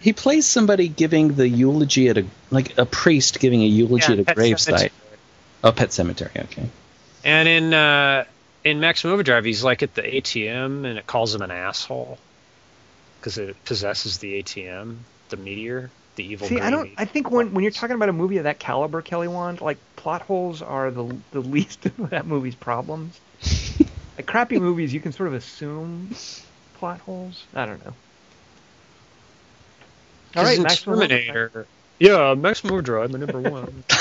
[0.00, 4.20] He plays somebody giving the eulogy at a like a priest giving a eulogy at
[4.20, 4.78] a Pet grave Sematary.
[4.78, 4.92] site.
[5.64, 6.30] Oh, pet cemetery.
[6.36, 6.68] Okay.
[7.24, 8.24] And in uh,
[8.64, 12.18] in Maximum Overdrive, he's like at the ATM, and it calls him an asshole
[13.20, 14.98] because it possesses the ATM,
[15.28, 16.46] the meteor the evil.
[16.46, 16.90] See, I don't.
[16.98, 19.78] I think when when you're talking about a movie of that caliber, Kelly Wand, like
[19.96, 23.18] plot holes are the the least of that movie's problems.
[24.16, 26.14] like crappy movies, you can sort of assume
[26.74, 27.42] plot holes.
[27.54, 27.94] I don't know.
[30.36, 31.20] All right, Isn't Maximum Overdrive.
[31.26, 31.66] Terminator.
[31.98, 33.84] Yeah, Maximum Overdrive, my number one.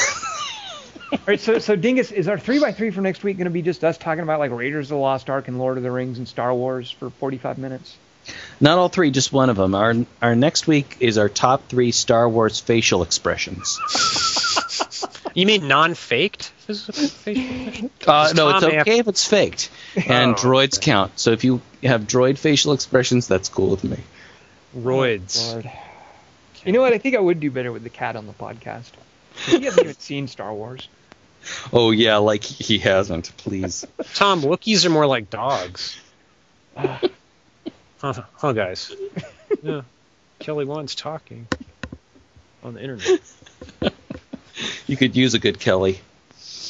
[1.11, 3.51] All right, so so Dingus, is our three by three for next week going to
[3.51, 5.91] be just us talking about like Raiders of the Lost Ark and Lord of the
[5.91, 7.95] Rings and Star Wars for 45 minutes?
[8.59, 9.73] Not all three, just one of them.
[9.73, 13.79] Our our next week is our top three Star Wars facial expressions.
[15.33, 16.51] you mean non-faked?
[16.69, 16.89] Uh, no,
[17.29, 21.17] it's Tom have- okay if it's faked, and Oh, droids count.
[21.17, 23.99] So if you have droid facial expressions, that's cool with me.
[24.77, 25.53] Roids.
[25.53, 25.71] Lord.
[26.65, 26.91] You know what?
[26.91, 28.91] I think I would do better with the cat on the podcast.
[29.45, 30.89] He hasn't even seen Star Wars.
[31.71, 33.35] Oh yeah, like he hasn't.
[33.37, 33.85] Please.
[34.13, 35.97] Tom, Wookiees are more like dogs.
[36.77, 36.99] huh,
[37.99, 38.91] huh, guys?
[39.61, 39.81] Yeah.
[40.39, 41.47] Kelly Wand's talking
[42.63, 43.21] on the internet.
[44.85, 45.99] You could use a good Kelly.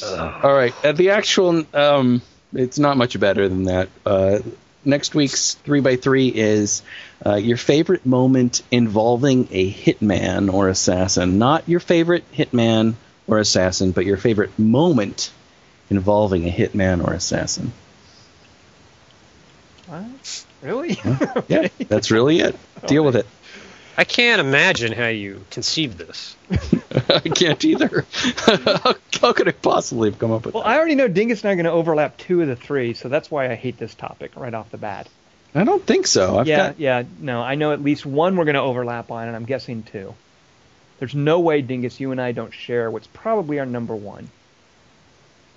[0.02, 2.22] All right, uh, the actual um,
[2.52, 3.88] it's not much better than that.
[4.06, 4.38] Uh,
[4.84, 6.82] next week's three by three is
[7.24, 11.38] uh, your favorite moment involving a hitman or assassin.
[11.38, 12.94] Not your favorite hitman
[13.28, 15.30] or assassin, but your favorite moment
[15.90, 17.72] involving a hitman or assassin.
[19.86, 20.44] What?
[20.62, 20.98] Really?
[21.48, 22.56] Yeah, that's really it.
[22.86, 23.26] Deal with it.
[23.96, 26.36] I can't imagine how you conceived this.
[27.08, 28.04] I can't either.
[28.36, 30.70] how, how could I possibly have come up with Well, that?
[30.70, 33.08] I already know Dingus and I are going to overlap two of the three, so
[33.08, 35.08] that's why I hate this topic right off the bat.
[35.54, 36.38] I don't think so.
[36.38, 39.26] I've yeah, got yeah, no, I know at least one we're going to overlap on,
[39.26, 40.14] and I'm guessing two.
[40.98, 44.28] There's no way, Dingus, you and I don't share what's probably our number one.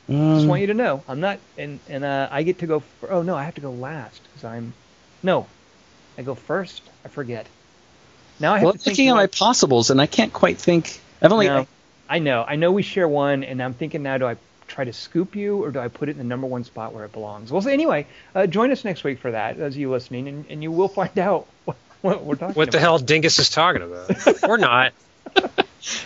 [0.07, 2.79] Just um, want you to know, I'm not, and and uh, I get to go.
[2.81, 4.73] fir- oh no, I have to go last because I'm,
[5.23, 5.47] no,
[6.17, 6.81] I go first.
[7.05, 7.45] I forget.
[8.39, 8.97] Now I have well, to I'm think.
[8.97, 10.99] looking at my possibles, and I can't quite think.
[11.21, 11.67] I've only No,
[12.09, 12.43] I know.
[12.45, 14.35] I know we share one, and I'm thinking now, do I
[14.67, 17.05] try to scoop you, or do I put it in the number one spot where
[17.05, 17.51] it belongs?
[17.51, 18.05] Well, so anyway,
[18.35, 21.17] uh, join us next week for that, as you listening, and, and you will find
[21.19, 22.81] out what, what we're talking What the about.
[22.81, 24.43] hell Dingus is talking about?
[24.43, 24.93] or not.
[25.33, 25.41] Do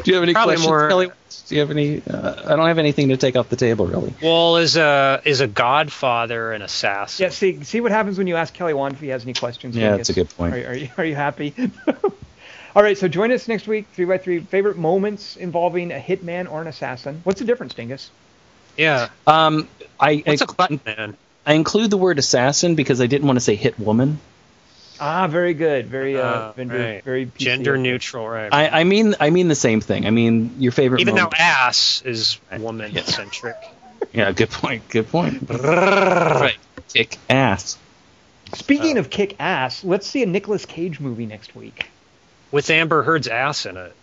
[0.06, 1.12] you have any Probably questions, more- Kelly?
[1.48, 2.02] Do you have any?
[2.02, 4.14] Uh, I don't have anything to take off the table, really.
[4.22, 7.24] Well, is a is a godfather an assassin?
[7.24, 9.76] Yeah, see, see what happens when you ask Kelly Wand if he has any questions.
[9.76, 10.08] Yeah, Dingus.
[10.08, 10.56] that's a good point.
[10.56, 11.54] Are, are you are you happy?
[12.76, 14.40] All right, so join us next week, three by three.
[14.40, 17.22] Favorite moments involving a hitman or an assassin.
[17.24, 18.10] What's the difference, Dingus?
[18.78, 19.10] Yeah.
[19.28, 19.68] Um,
[20.00, 21.16] I What's I, a button man?
[21.46, 24.20] I include the word assassin because I didn't want to say hit woman.
[25.00, 27.04] Ah, very good, very uh, Uh, very, right.
[27.04, 27.38] very PC.
[27.38, 28.54] Gender neutral, right?
[28.54, 30.06] I, I mean I mean the same thing.
[30.06, 31.02] I mean your favorite.
[31.02, 33.56] Even though ass is woman centric.
[34.14, 34.88] yeah, good point.
[34.90, 35.50] Good point.
[35.50, 36.58] right,
[36.94, 37.78] kick ass.
[38.54, 41.90] Speaking of kick ass, let's see a Nicolas Cage movie next week.
[42.52, 43.94] With Amber Heard's ass in it.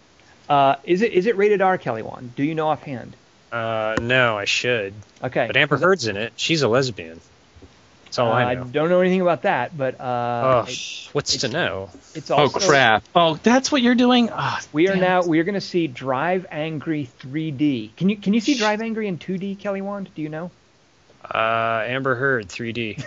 [0.49, 2.35] Uh, is it is it rated R, Kelly Wand?
[2.37, 3.17] Do you know offhand?
[3.51, 4.95] Uh, no, I should.
[5.23, 5.47] Okay.
[5.47, 6.33] But Amber Heard's in it.
[6.37, 7.21] She's a lesbian.
[8.13, 8.65] That's all Uh, I know.
[8.65, 11.89] don't know anything about that, but uh, Oh, it- what's to know?
[12.15, 13.05] it's Oh crap!
[13.15, 14.29] Oh, that's what you're doing.
[14.31, 15.27] Ah, we are now it.
[15.29, 17.97] we are going to see Drive Angry 3D.
[17.97, 20.11] Can you can you see Drive Angry in 2D, Kelly Wand?
[20.15, 20.51] Do you know?
[21.25, 23.03] Uh, Amber Heard, 3D.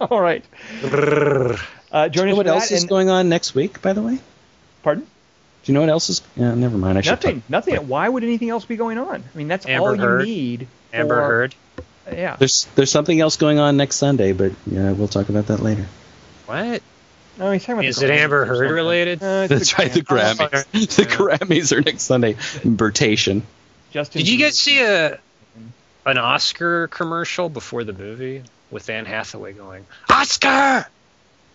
[0.10, 0.44] All right.
[1.92, 3.80] Uh, join Do you know us what else is and- going on next week?
[3.82, 4.18] By the way,
[4.82, 5.04] Pardon?
[5.04, 6.22] do you know what else is?
[6.36, 6.98] Yeah, never mind.
[6.98, 7.10] I should.
[7.12, 7.40] Nothing.
[7.42, 7.86] talk- Nothing.
[7.88, 9.22] Why would anything else be going on?
[9.32, 10.24] I mean, that's Amber all you Heard.
[10.24, 10.66] need.
[10.92, 11.54] Amber for- Heard.
[12.12, 12.36] Yeah.
[12.36, 15.86] There's there's something else going on next Sunday, but yeah, we'll talk about that later.
[16.46, 16.82] What?
[17.38, 19.22] No, he's talking about Is the it Amber or Heard related?
[19.22, 20.36] Uh, it's That's right, the Grammys.
[20.36, 20.96] Grammys.
[20.96, 22.34] The Grammys are next Sunday.
[22.64, 23.42] Bertation.
[23.90, 25.18] Justin Did you guys see a
[26.06, 30.86] an Oscar commercial before the movie with Anne Hathaway going Oscar?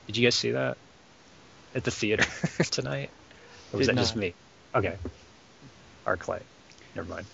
[0.08, 0.78] Did you guys see that
[1.74, 2.26] at the theater
[2.72, 3.10] tonight?
[3.74, 4.34] Or was Did that just me?
[4.76, 4.96] Okay.
[6.06, 6.42] Arclight.
[6.96, 7.26] Never mind.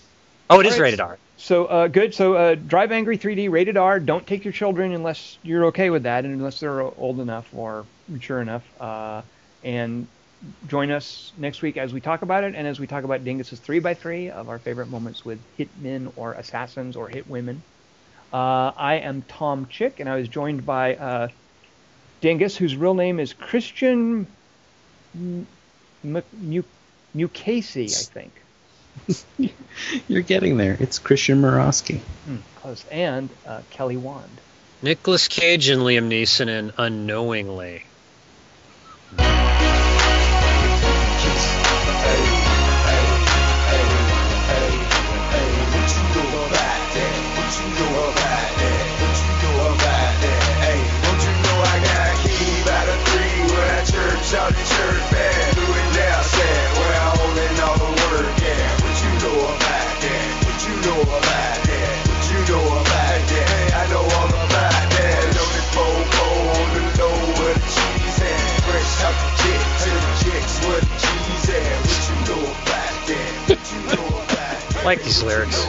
[0.48, 0.84] Oh, it is All right.
[0.84, 1.18] rated R.
[1.38, 2.14] So uh, good.
[2.14, 4.00] So uh, Drive Angry 3D rated R.
[4.00, 7.86] Don't take your children unless you're okay with that, and unless they're old enough or
[8.08, 8.64] mature enough.
[8.80, 9.22] Uh,
[9.62, 10.08] and
[10.66, 13.60] join us next week as we talk about it, and as we talk about Dingus's
[13.60, 17.62] three by three of our favorite moments with hitmen or assassins or hit women.
[18.32, 21.28] Uh, I am Tom Chick, and I was joined by uh,
[22.20, 24.26] Dingus, whose real name is Christian
[26.04, 28.32] Mukasey, I think.
[30.08, 30.76] You're getting there.
[30.80, 31.98] It's Christian Murawski.
[31.98, 32.84] Hmm, close.
[32.90, 34.30] And uh, Kelly Wand.
[34.82, 37.82] Nicolas Cage and Liam Neeson in Unknowingly.
[74.88, 75.62] Like these lyrics.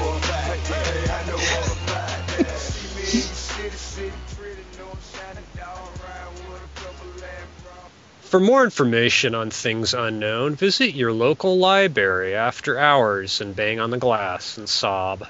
[8.21, 13.89] For more information on things unknown, visit your local library after hours and bang on
[13.89, 15.27] the glass and sob.